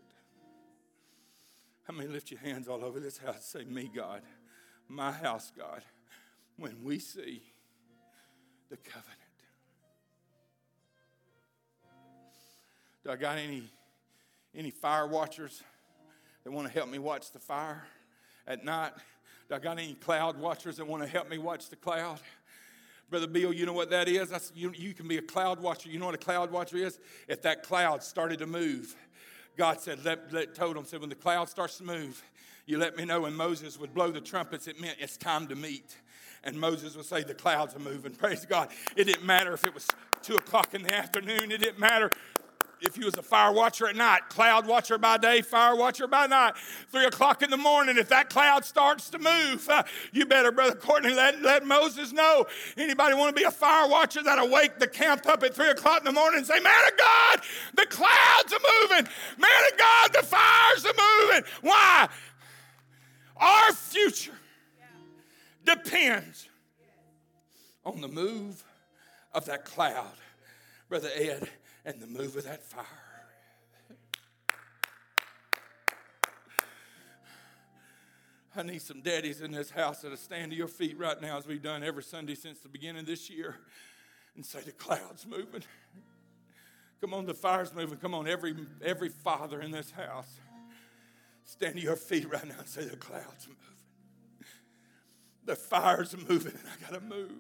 How 1.85 1.93
many 1.93 2.09
lift 2.09 2.31
your 2.31 2.39
hands 2.39 2.67
all 2.67 2.83
over 2.83 2.99
this 2.99 3.19
house 3.19 3.45
say, 3.45 3.63
Me, 3.63 3.89
God, 3.93 4.21
my 4.87 5.11
house, 5.11 5.51
God, 5.55 5.81
when 6.57 6.83
we 6.83 6.97
see 6.97 7.43
the 8.69 8.77
covenant? 8.77 9.19
Do 13.03 13.11
I 13.11 13.15
got 13.17 13.37
any, 13.37 13.63
any 14.55 14.71
fire 14.71 15.05
watchers 15.05 15.61
that 16.43 16.51
want 16.51 16.65
to 16.65 16.73
help 16.73 16.89
me 16.89 16.97
watch 16.97 17.31
the 17.31 17.39
fire 17.39 17.85
at 18.47 18.65
night? 18.65 18.93
Do 19.47 19.53
I 19.53 19.59
got 19.59 19.77
any 19.77 19.93
cloud 19.93 20.39
watchers 20.39 20.77
that 20.77 20.87
want 20.87 21.03
to 21.03 21.09
help 21.09 21.29
me 21.29 21.37
watch 21.37 21.69
the 21.69 21.75
cloud? 21.75 22.19
Brother 23.11 23.27
Bill, 23.27 23.53
you 23.53 23.67
know 23.67 23.73
what 23.73 23.91
that 23.91 24.07
is? 24.07 24.29
That's, 24.29 24.51
you, 24.55 24.73
you 24.75 24.95
can 24.95 25.07
be 25.07 25.17
a 25.17 25.21
cloud 25.21 25.59
watcher. 25.59 25.89
You 25.89 25.99
know 25.99 26.07
what 26.07 26.15
a 26.15 26.17
cloud 26.17 26.51
watcher 26.51 26.77
is? 26.77 26.99
If 27.27 27.43
that 27.43 27.61
cloud 27.61 28.01
started 28.01 28.39
to 28.39 28.47
move, 28.47 28.95
God 29.57 29.79
said, 29.81 30.03
let, 30.03 30.31
let, 30.33 30.55
told 30.55 30.77
him, 30.77 30.85
said, 30.85 30.99
when 31.01 31.09
the 31.09 31.15
cloud 31.15 31.49
starts 31.49 31.77
to 31.77 31.83
move, 31.83 32.21
you 32.65 32.77
let 32.77 32.97
me 32.97 33.05
know. 33.05 33.21
When 33.21 33.33
Moses 33.33 33.79
would 33.79 33.93
blow 33.93 34.11
the 34.11 34.21
trumpets, 34.21 34.67
it 34.67 34.79
meant 34.79 34.97
it's 34.99 35.17
time 35.17 35.47
to 35.47 35.55
meet. 35.55 35.95
And 36.43 36.59
Moses 36.59 36.95
would 36.95 37.05
say, 37.05 37.23
the 37.23 37.33
clouds 37.33 37.75
are 37.75 37.79
moving. 37.79 38.13
Praise 38.15 38.45
God. 38.45 38.69
It 38.95 39.05
didn't 39.05 39.25
matter 39.25 39.53
if 39.53 39.65
it 39.65 39.73
was 39.73 39.87
two 40.21 40.35
o'clock 40.35 40.73
in 40.73 40.83
the 40.83 40.93
afternoon. 40.93 41.51
It 41.51 41.59
didn't 41.59 41.79
matter 41.79 42.11
if 42.81 42.97
you 42.97 43.05
was 43.05 43.15
a 43.17 43.21
fire 43.21 43.51
watcher 43.51 43.87
at 43.87 43.95
night, 43.95 44.29
cloud 44.29 44.67
watcher 44.67 44.97
by 44.97 45.17
day, 45.17 45.41
fire 45.41 45.75
watcher 45.75 46.07
by 46.07 46.27
night, 46.27 46.53
three 46.91 47.05
o'clock 47.05 47.41
in 47.41 47.49
the 47.49 47.57
morning, 47.57 47.97
if 47.97 48.09
that 48.09 48.29
cloud 48.29 48.65
starts 48.65 49.09
to 49.09 49.19
move, 49.19 49.67
uh, 49.69 49.83
you 50.11 50.25
better, 50.25 50.51
Brother 50.51 50.75
Courtney, 50.75 51.13
let, 51.13 51.41
let 51.41 51.65
Moses 51.65 52.11
know. 52.11 52.45
Anybody 52.77 53.15
want 53.15 53.35
to 53.35 53.39
be 53.39 53.45
a 53.45 53.51
fire 53.51 53.89
watcher 53.89 54.21
that'll 54.23 54.49
wake 54.49 54.79
the 54.79 54.87
camp 54.87 55.25
up 55.27 55.43
at 55.43 55.53
three 55.53 55.69
o'clock 55.69 55.99
in 55.99 56.05
the 56.05 56.11
morning 56.11 56.39
and 56.39 56.47
say, 56.47 56.59
Man 56.59 56.73
of 56.91 56.97
God, 56.97 57.41
the 57.75 57.85
clouds 57.87 58.53
are 58.53 58.81
moving. 58.81 59.07
Man 59.37 59.71
of 59.71 59.77
God, 59.77 60.13
the 60.13 60.23
fires 60.23 60.85
are 60.85 61.27
moving. 61.27 61.43
Why? 61.61 62.07
Our 63.37 63.73
future 63.73 64.31
depends 65.65 66.47
on 67.85 68.01
the 68.01 68.07
move 68.07 68.63
of 69.33 69.45
that 69.45 69.65
cloud. 69.65 70.13
Brother 70.89 71.09
Ed, 71.15 71.49
and 71.85 72.01
the 72.01 72.07
move 72.07 72.35
of 72.35 72.43
that 72.45 72.63
fire. 72.63 72.85
I 78.57 78.63
need 78.63 78.81
some 78.81 79.01
daddies 79.01 79.41
in 79.41 79.51
this 79.51 79.69
house 79.69 80.01
that'll 80.01 80.17
stand 80.17 80.51
to 80.51 80.57
your 80.57 80.69
feet 80.69 80.97
right 80.97 81.21
now, 81.21 81.37
as 81.37 81.45
we've 81.45 81.61
done 81.61 81.83
every 81.83 82.03
Sunday 82.03 82.35
since 82.35 82.59
the 82.59 82.69
beginning 82.69 83.01
of 83.01 83.05
this 83.05 83.29
year, 83.29 83.57
and 84.35 84.45
say, 84.45 84.61
The 84.61 84.71
cloud's 84.71 85.27
moving. 85.27 85.63
Come 87.01 87.13
on, 87.13 87.25
the 87.25 87.33
fire's 87.33 87.73
moving. 87.73 87.97
Come 87.97 88.13
on, 88.13 88.27
every, 88.27 88.55
every 88.83 89.09
father 89.09 89.59
in 89.61 89.71
this 89.71 89.91
house, 89.91 90.39
stand 91.43 91.75
to 91.75 91.81
your 91.81 91.97
feet 91.97 92.31
right 92.31 92.47
now 92.47 92.55
and 92.59 92.67
say, 92.67 92.85
The 92.85 92.95
cloud's 92.95 93.47
moving. 93.47 93.61
The 95.43 95.55
fire's 95.55 96.15
moving, 96.29 96.53
and 96.53 96.67
I 96.67 96.89
got 96.89 96.99
to 96.99 97.05
move. 97.05 97.31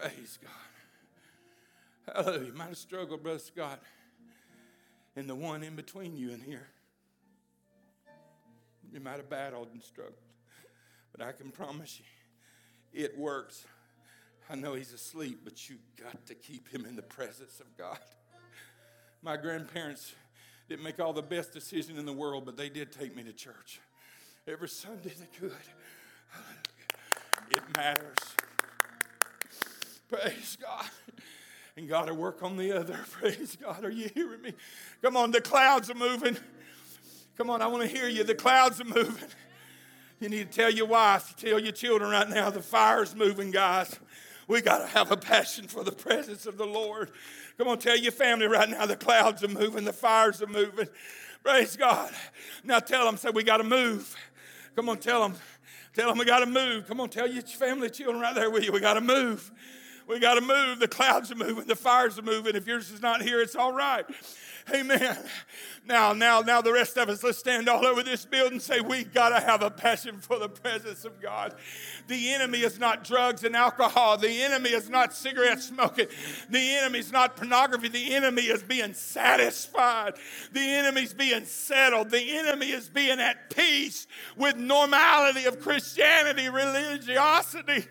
Praise 0.00 0.38
God. 0.42 2.14
Hallelujah. 2.14 2.46
You 2.46 2.52
might 2.54 2.68
have 2.68 2.78
struggled, 2.78 3.22
Brother 3.22 3.38
Scott, 3.38 3.82
and 5.14 5.28
the 5.28 5.34
one 5.34 5.62
in 5.62 5.76
between 5.76 6.16
you 6.16 6.30
and 6.30 6.42
here. 6.42 6.68
You 8.92 9.00
might 9.00 9.16
have 9.16 9.28
battled 9.28 9.68
and 9.74 9.82
struggled. 9.82 10.14
But 11.12 11.26
I 11.26 11.32
can 11.32 11.50
promise 11.50 12.00
you, 12.00 12.06
it 13.02 13.18
works. 13.18 13.66
I 14.48 14.54
know 14.54 14.74
he's 14.74 14.94
asleep, 14.94 15.40
but 15.44 15.68
you 15.68 15.76
got 16.02 16.24
to 16.26 16.34
keep 16.34 16.68
him 16.68 16.86
in 16.86 16.96
the 16.96 17.02
presence 17.02 17.60
of 17.60 17.76
God. 17.76 17.98
My 19.22 19.36
grandparents 19.36 20.14
didn't 20.68 20.82
make 20.82 20.98
all 20.98 21.12
the 21.12 21.20
best 21.20 21.52
decision 21.52 21.98
in 21.98 22.06
the 22.06 22.12
world, 22.12 22.46
but 22.46 22.56
they 22.56 22.70
did 22.70 22.90
take 22.90 23.14
me 23.14 23.22
to 23.24 23.34
church 23.34 23.80
every 24.48 24.68
Sunday 24.68 25.12
they 25.18 25.38
could. 25.38 25.52
It 27.50 27.62
matters. 27.76 28.16
Praise 30.10 30.58
God. 30.60 30.86
And 31.76 31.88
God 31.88 32.08
will 32.08 32.16
work 32.16 32.42
on 32.42 32.56
the 32.56 32.72
other. 32.72 32.98
Praise 33.12 33.56
God. 33.60 33.84
Are 33.84 33.90
you 33.90 34.10
hearing 34.12 34.42
me? 34.42 34.54
Come 35.02 35.16
on, 35.16 35.30
the 35.30 35.40
clouds 35.40 35.88
are 35.88 35.94
moving. 35.94 36.36
Come 37.36 37.48
on, 37.48 37.62
I 37.62 37.68
want 37.68 37.88
to 37.88 37.88
hear 37.88 38.08
you. 38.08 38.24
The 38.24 38.34
clouds 38.34 38.80
are 38.80 38.84
moving. 38.84 39.28
You 40.18 40.28
need 40.28 40.50
to 40.50 40.56
tell 40.58 40.70
your 40.70 40.86
wife, 40.86 41.34
tell 41.36 41.58
your 41.58 41.72
children 41.72 42.10
right 42.10 42.28
now, 42.28 42.50
the 42.50 42.60
fire's 42.60 43.14
moving, 43.14 43.50
guys. 43.50 43.98
We 44.48 44.60
got 44.60 44.78
to 44.78 44.86
have 44.88 45.12
a 45.12 45.16
passion 45.16 45.68
for 45.68 45.84
the 45.84 45.92
presence 45.92 46.44
of 46.44 46.58
the 46.58 46.66
Lord. 46.66 47.12
Come 47.56 47.68
on, 47.68 47.78
tell 47.78 47.96
your 47.96 48.12
family 48.12 48.46
right 48.46 48.68
now, 48.68 48.84
the 48.84 48.96
clouds 48.96 49.44
are 49.44 49.48
moving, 49.48 49.84
the 49.84 49.92
fires 49.92 50.42
are 50.42 50.46
moving. 50.46 50.88
Praise 51.42 51.76
God. 51.76 52.10
Now 52.64 52.80
tell 52.80 53.06
them, 53.06 53.16
say, 53.16 53.30
we 53.30 53.44
got 53.44 53.58
to 53.58 53.64
move. 53.64 54.14
Come 54.74 54.88
on, 54.88 54.98
tell 54.98 55.22
them. 55.22 55.36
Tell 55.94 56.08
them 56.08 56.18
we 56.18 56.24
got 56.24 56.40
to 56.40 56.46
move. 56.46 56.86
Come 56.86 57.00
on, 57.00 57.08
tell 57.08 57.26
your 57.26 57.42
family, 57.42 57.88
children 57.88 58.20
right 58.20 58.34
there 58.34 58.50
with 58.50 58.64
you, 58.64 58.72
we 58.72 58.80
got 58.80 58.94
to 58.94 59.00
move. 59.00 59.50
We 60.10 60.18
got 60.18 60.34
to 60.34 60.40
move. 60.40 60.80
The 60.80 60.88
clouds 60.88 61.30
are 61.30 61.36
moving. 61.36 61.66
The 61.66 61.76
fires 61.76 62.18
are 62.18 62.22
moving. 62.22 62.56
If 62.56 62.66
yours 62.66 62.90
is 62.90 63.00
not 63.00 63.22
here, 63.22 63.40
it's 63.40 63.54
all 63.54 63.72
right. 63.72 64.04
Amen. 64.74 65.16
Now, 65.86 66.12
now, 66.12 66.40
now, 66.40 66.60
the 66.60 66.72
rest 66.72 66.96
of 66.98 67.08
us, 67.08 67.22
let's 67.24 67.38
stand 67.38 67.68
all 67.68 67.86
over 67.86 68.02
this 68.02 68.24
building 68.24 68.54
and 68.54 68.62
say, 68.62 68.80
We 68.80 69.04
got 69.04 69.30
to 69.30 69.40
have 69.40 69.62
a 69.62 69.70
passion 69.70 70.18
for 70.18 70.38
the 70.38 70.48
presence 70.48 71.04
of 71.04 71.20
God. 71.20 71.54
The 72.08 72.32
enemy 72.32 72.58
is 72.58 72.78
not 72.78 73.04
drugs 73.04 73.44
and 73.44 73.56
alcohol. 73.56 74.18
The 74.18 74.42
enemy 74.42 74.70
is 74.70 74.90
not 74.90 75.14
cigarette 75.14 75.60
smoking. 75.60 76.06
The 76.48 76.76
enemy 76.76 76.98
is 76.98 77.12
not 77.12 77.36
pornography. 77.36 77.88
The 77.88 78.14
enemy 78.14 78.42
is 78.42 78.62
being 78.62 78.94
satisfied. 78.94 80.14
The 80.52 80.60
enemy 80.60 81.02
is 81.02 81.14
being 81.14 81.44
settled. 81.44 82.10
The 82.10 82.38
enemy 82.38 82.70
is 82.70 82.88
being 82.88 83.20
at 83.20 83.50
peace 83.50 84.06
with 84.36 84.56
normality 84.56 85.44
of 85.44 85.60
Christianity, 85.60 86.48
religiosity. 86.48 87.86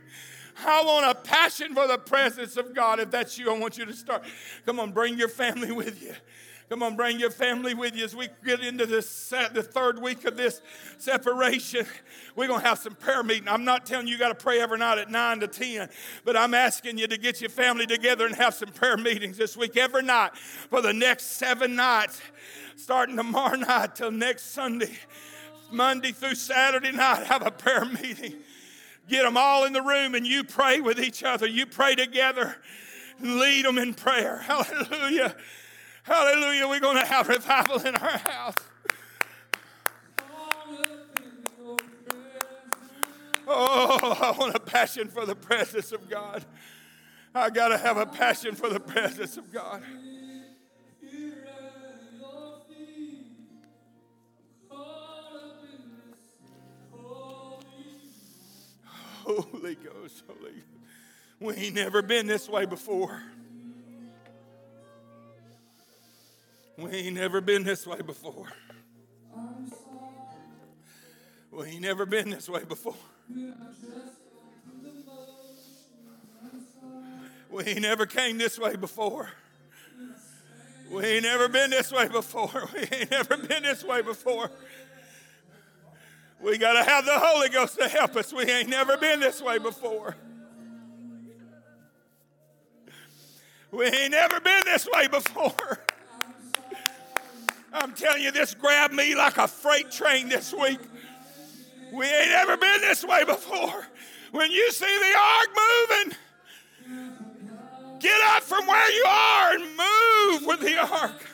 I 0.65 0.83
want 0.83 1.05
a 1.05 1.21
passion 1.21 1.73
for 1.73 1.87
the 1.87 1.97
presence 1.97 2.57
of 2.57 2.73
God. 2.73 2.99
If 2.99 3.11
that's 3.11 3.37
you, 3.37 3.53
I 3.53 3.57
want 3.57 3.77
you 3.77 3.85
to 3.85 3.93
start. 3.93 4.23
Come 4.65 4.79
on, 4.79 4.91
bring 4.91 5.17
your 5.17 5.29
family 5.29 5.71
with 5.71 6.01
you. 6.01 6.13
Come 6.69 6.83
on, 6.83 6.95
bring 6.95 7.19
your 7.19 7.31
family 7.31 7.73
with 7.73 7.95
you 7.95 8.05
as 8.05 8.15
we 8.15 8.27
get 8.45 8.59
into 8.59 8.85
this 8.85 9.29
the 9.29 9.63
third 9.63 9.99
week 9.99 10.25
of 10.25 10.37
this 10.37 10.61
separation. 10.99 11.87
We're 12.35 12.47
gonna 12.47 12.61
have 12.61 12.77
some 12.77 12.93
prayer 12.93 13.23
meeting. 13.23 13.47
I'm 13.47 13.65
not 13.65 13.87
telling 13.87 14.05
you 14.05 14.13
you 14.13 14.19
got 14.19 14.29
to 14.29 14.35
pray 14.35 14.61
every 14.61 14.77
night 14.77 14.99
at 14.99 15.09
nine 15.09 15.39
to 15.39 15.47
ten, 15.47 15.89
but 16.25 16.37
I'm 16.37 16.53
asking 16.53 16.99
you 16.99 17.07
to 17.07 17.17
get 17.17 17.41
your 17.41 17.49
family 17.49 17.87
together 17.87 18.27
and 18.27 18.35
have 18.35 18.53
some 18.53 18.69
prayer 18.69 18.97
meetings 18.97 19.35
this 19.35 19.57
week 19.57 19.77
every 19.77 20.03
night 20.03 20.35
for 20.37 20.79
the 20.79 20.93
next 20.93 21.37
seven 21.37 21.75
nights, 21.75 22.21
starting 22.75 23.15
tomorrow 23.15 23.55
night 23.57 23.95
till 23.95 24.11
next 24.11 24.51
Sunday, 24.51 24.95
Monday 25.71 26.11
through 26.11 26.35
Saturday 26.35 26.91
night. 26.91 27.25
Have 27.25 27.47
a 27.47 27.51
prayer 27.51 27.85
meeting. 27.85 28.35
Get 29.09 29.23
them 29.23 29.35
all 29.35 29.65
in 29.65 29.73
the 29.73 29.81
room 29.81 30.15
and 30.15 30.25
you 30.25 30.43
pray 30.43 30.79
with 30.79 30.99
each 30.99 31.23
other. 31.23 31.47
You 31.47 31.65
pray 31.65 31.95
together 31.95 32.55
lead 33.21 33.65
them 33.65 33.77
in 33.77 33.93
prayer. 33.93 34.37
Hallelujah. 34.43 35.35
Hallelujah. 36.03 36.67
We're 36.67 36.79
going 36.79 36.97
to 36.97 37.05
have 37.05 37.27
revival 37.27 37.79
in 37.81 37.95
our 37.95 38.17
house. 38.17 38.55
Oh, 43.51 44.17
I 44.21 44.37
want 44.37 44.55
a 44.55 44.59
passion 44.59 45.07
for 45.07 45.25
the 45.25 45.35
presence 45.35 45.91
of 45.91 46.07
God. 46.07 46.45
I 47.33 47.49
got 47.49 47.69
to 47.69 47.79
have 47.79 47.97
a 47.97 48.05
passion 48.05 48.53
for 48.53 48.69
the 48.69 48.79
presence 48.79 49.37
of 49.37 49.51
God. 49.51 49.81
Holy 59.29 59.75
Ghost, 59.75 60.23
Holy 60.27 60.51
Ghost. 60.51 60.65
We 61.39 61.53
ain't 61.53 61.75
never 61.75 62.01
been 62.01 62.25
this 62.25 62.49
way 62.49 62.65
before. 62.65 63.21
We 66.77 66.89
ain't 66.91 67.15
never 67.15 67.39
been 67.39 67.63
this 67.63 67.85
way 67.85 68.01
before. 68.01 68.47
We 71.51 71.67
ain't 71.67 71.81
never 71.81 72.07
been 72.07 72.31
this 72.31 72.49
way 72.49 72.63
before. 72.63 72.95
We 77.51 77.65
ain't 77.65 77.81
never 77.81 78.05
came 78.07 78.39
this 78.39 78.57
way 78.57 78.75
before. 78.77 79.29
We 80.89 81.05
ain't 81.05 81.23
never 81.23 81.47
been 81.47 81.69
this 81.69 81.91
way 81.91 82.07
before. 82.07 82.67
We 82.73 82.79
ain't 82.97 83.11
never 83.11 83.37
been 83.37 83.61
this 83.61 83.83
way 83.83 84.01
before. 84.01 84.49
We 86.41 86.57
got 86.57 86.73
to 86.73 86.89
have 86.89 87.05
the 87.05 87.19
Holy 87.19 87.49
Ghost 87.49 87.77
to 87.79 87.87
help 87.87 88.15
us. 88.15 88.31
We 88.31 88.43
ain't 88.43 88.69
never 88.69 88.97
been 88.97 89.19
this 89.19 89.41
way 89.41 89.57
before. 89.57 90.15
We 93.71 93.85
ain't 93.85 94.11
never 94.11 94.39
been 94.39 94.61
this 94.65 94.87
way 94.91 95.07
before. 95.07 95.79
I'm 97.71 97.93
telling 97.93 98.23
you, 98.23 98.31
this 98.31 98.55
grabbed 98.55 98.93
me 98.93 99.15
like 99.15 99.37
a 99.37 99.47
freight 99.47 99.91
train 99.91 100.29
this 100.29 100.53
week. 100.53 100.79
We 101.91 102.05
ain't 102.05 102.31
ever 102.31 102.57
been 102.57 102.81
this 102.81 103.03
way 103.03 103.23
before. 103.25 103.85
When 104.31 104.51
you 104.51 104.71
see 104.71 104.85
the 104.85 105.15
ark 105.19 105.49
moving, 105.89 106.17
get 107.99 108.19
up 108.35 108.43
from 108.43 108.65
where 108.65 108.91
you 108.91 109.05
are 109.07 109.53
and 109.53 109.63
move 109.63 110.47
with 110.47 110.61
the 110.61 110.77
ark. 110.77 111.25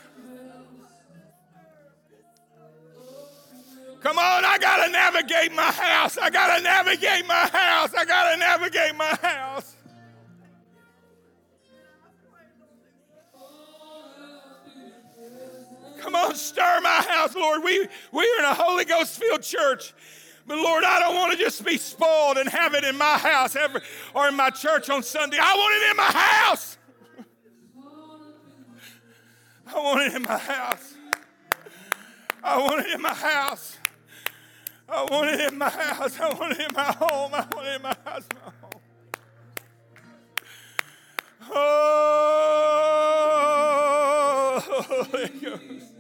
Come 4.06 4.20
on, 4.20 4.46
I 4.46 4.60
got 4.60 4.86
to 4.86 4.92
navigate 4.92 5.52
my 5.56 5.64
house. 5.64 6.16
I 6.20 6.30
got 6.30 6.56
to 6.56 6.62
navigate 6.62 7.26
my 7.26 7.34
house. 7.34 7.92
I 7.98 8.06
got 8.06 8.32
to 8.32 8.38
navigate 8.38 8.96
my 8.96 9.16
house. 9.16 9.76
Come 15.98 16.14
on, 16.14 16.36
stir 16.36 16.82
my 16.84 17.04
house, 17.10 17.34
Lord. 17.34 17.64
We, 17.64 17.88
we 18.12 18.22
are 18.22 18.40
in 18.40 18.46
a 18.46 18.54
Holy 18.54 18.86
Ghost 18.86 19.18
filled 19.18 19.42
church. 19.42 19.96
But 20.46 20.60
Lord, 20.60 20.84
I 20.84 21.00
don't 21.00 21.16
want 21.16 21.32
to 21.32 21.38
just 21.40 21.66
be 21.66 21.78
spoiled 21.78 22.38
and 22.38 22.48
have 22.48 22.76
it 22.76 22.84
in 22.84 22.96
my 23.00 23.18
house 23.18 23.56
every, 23.56 23.82
or 24.14 24.28
in 24.28 24.36
my 24.36 24.52
church 24.52 24.88
on 24.92 25.02
Sunday. 25.02 25.38
I 25.42 25.56
want 25.56 25.84
it 25.84 25.90
in 25.90 25.98
my 25.98 26.22
house. 26.22 26.78
I 29.66 29.80
want 29.80 30.02
it 30.04 30.14
in 30.14 30.22
my 30.22 30.38
house. 30.38 30.94
I 32.44 32.60
want 32.60 32.86
it 32.86 32.94
in 32.94 33.02
my 33.02 33.16
house. 33.16 33.80
I 34.88 35.04
want 35.10 35.30
it 35.30 35.52
in 35.52 35.58
my 35.58 35.70
house. 35.70 36.20
I 36.20 36.34
want 36.34 36.52
it 36.54 36.70
in 36.70 36.76
my 36.76 36.84
home. 36.84 37.34
I 37.34 37.48
want 37.54 37.68
it 37.68 37.76
in 37.76 37.82
my 37.82 37.96
house, 38.06 38.28
my 38.34 38.40
home. 38.62 38.82
Oh, 41.52 41.86
Holy 44.88 45.30
Ghost. 45.30 45.94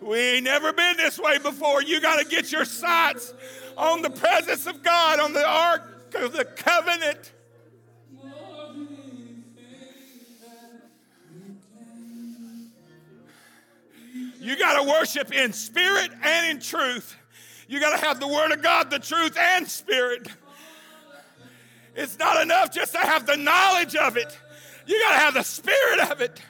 We 0.00 0.18
ain't 0.18 0.44
never 0.44 0.72
been 0.72 0.96
this 0.96 1.18
way 1.18 1.38
before. 1.38 1.82
You 1.82 2.00
got 2.00 2.18
to 2.20 2.24
get 2.24 2.52
your 2.52 2.64
sights 2.64 3.34
on 3.76 4.00
the 4.02 4.10
presence 4.10 4.66
of 4.66 4.82
God, 4.82 5.20
on 5.20 5.32
the 5.32 5.46
ark 5.46 6.14
of 6.14 6.32
the 6.32 6.44
covenant. 6.44 7.32
You 14.48 14.56
got 14.56 14.82
to 14.82 14.88
worship 14.88 15.30
in 15.30 15.52
spirit 15.52 16.10
and 16.22 16.46
in 16.46 16.58
truth. 16.58 17.14
You 17.68 17.80
got 17.80 18.00
to 18.00 18.06
have 18.06 18.18
the 18.18 18.26
Word 18.26 18.50
of 18.50 18.62
God, 18.62 18.90
the 18.90 18.98
truth, 18.98 19.36
and 19.36 19.68
spirit. 19.68 20.26
It's 21.94 22.18
not 22.18 22.40
enough 22.40 22.72
just 22.72 22.92
to 22.92 22.98
have 22.98 23.26
the 23.26 23.36
knowledge 23.36 23.94
of 23.94 24.16
it, 24.16 24.38
you 24.86 24.98
got 25.00 25.12
to 25.12 25.18
have 25.18 25.34
the 25.34 25.42
spirit 25.42 26.10
of 26.10 26.22
it. 26.22 26.40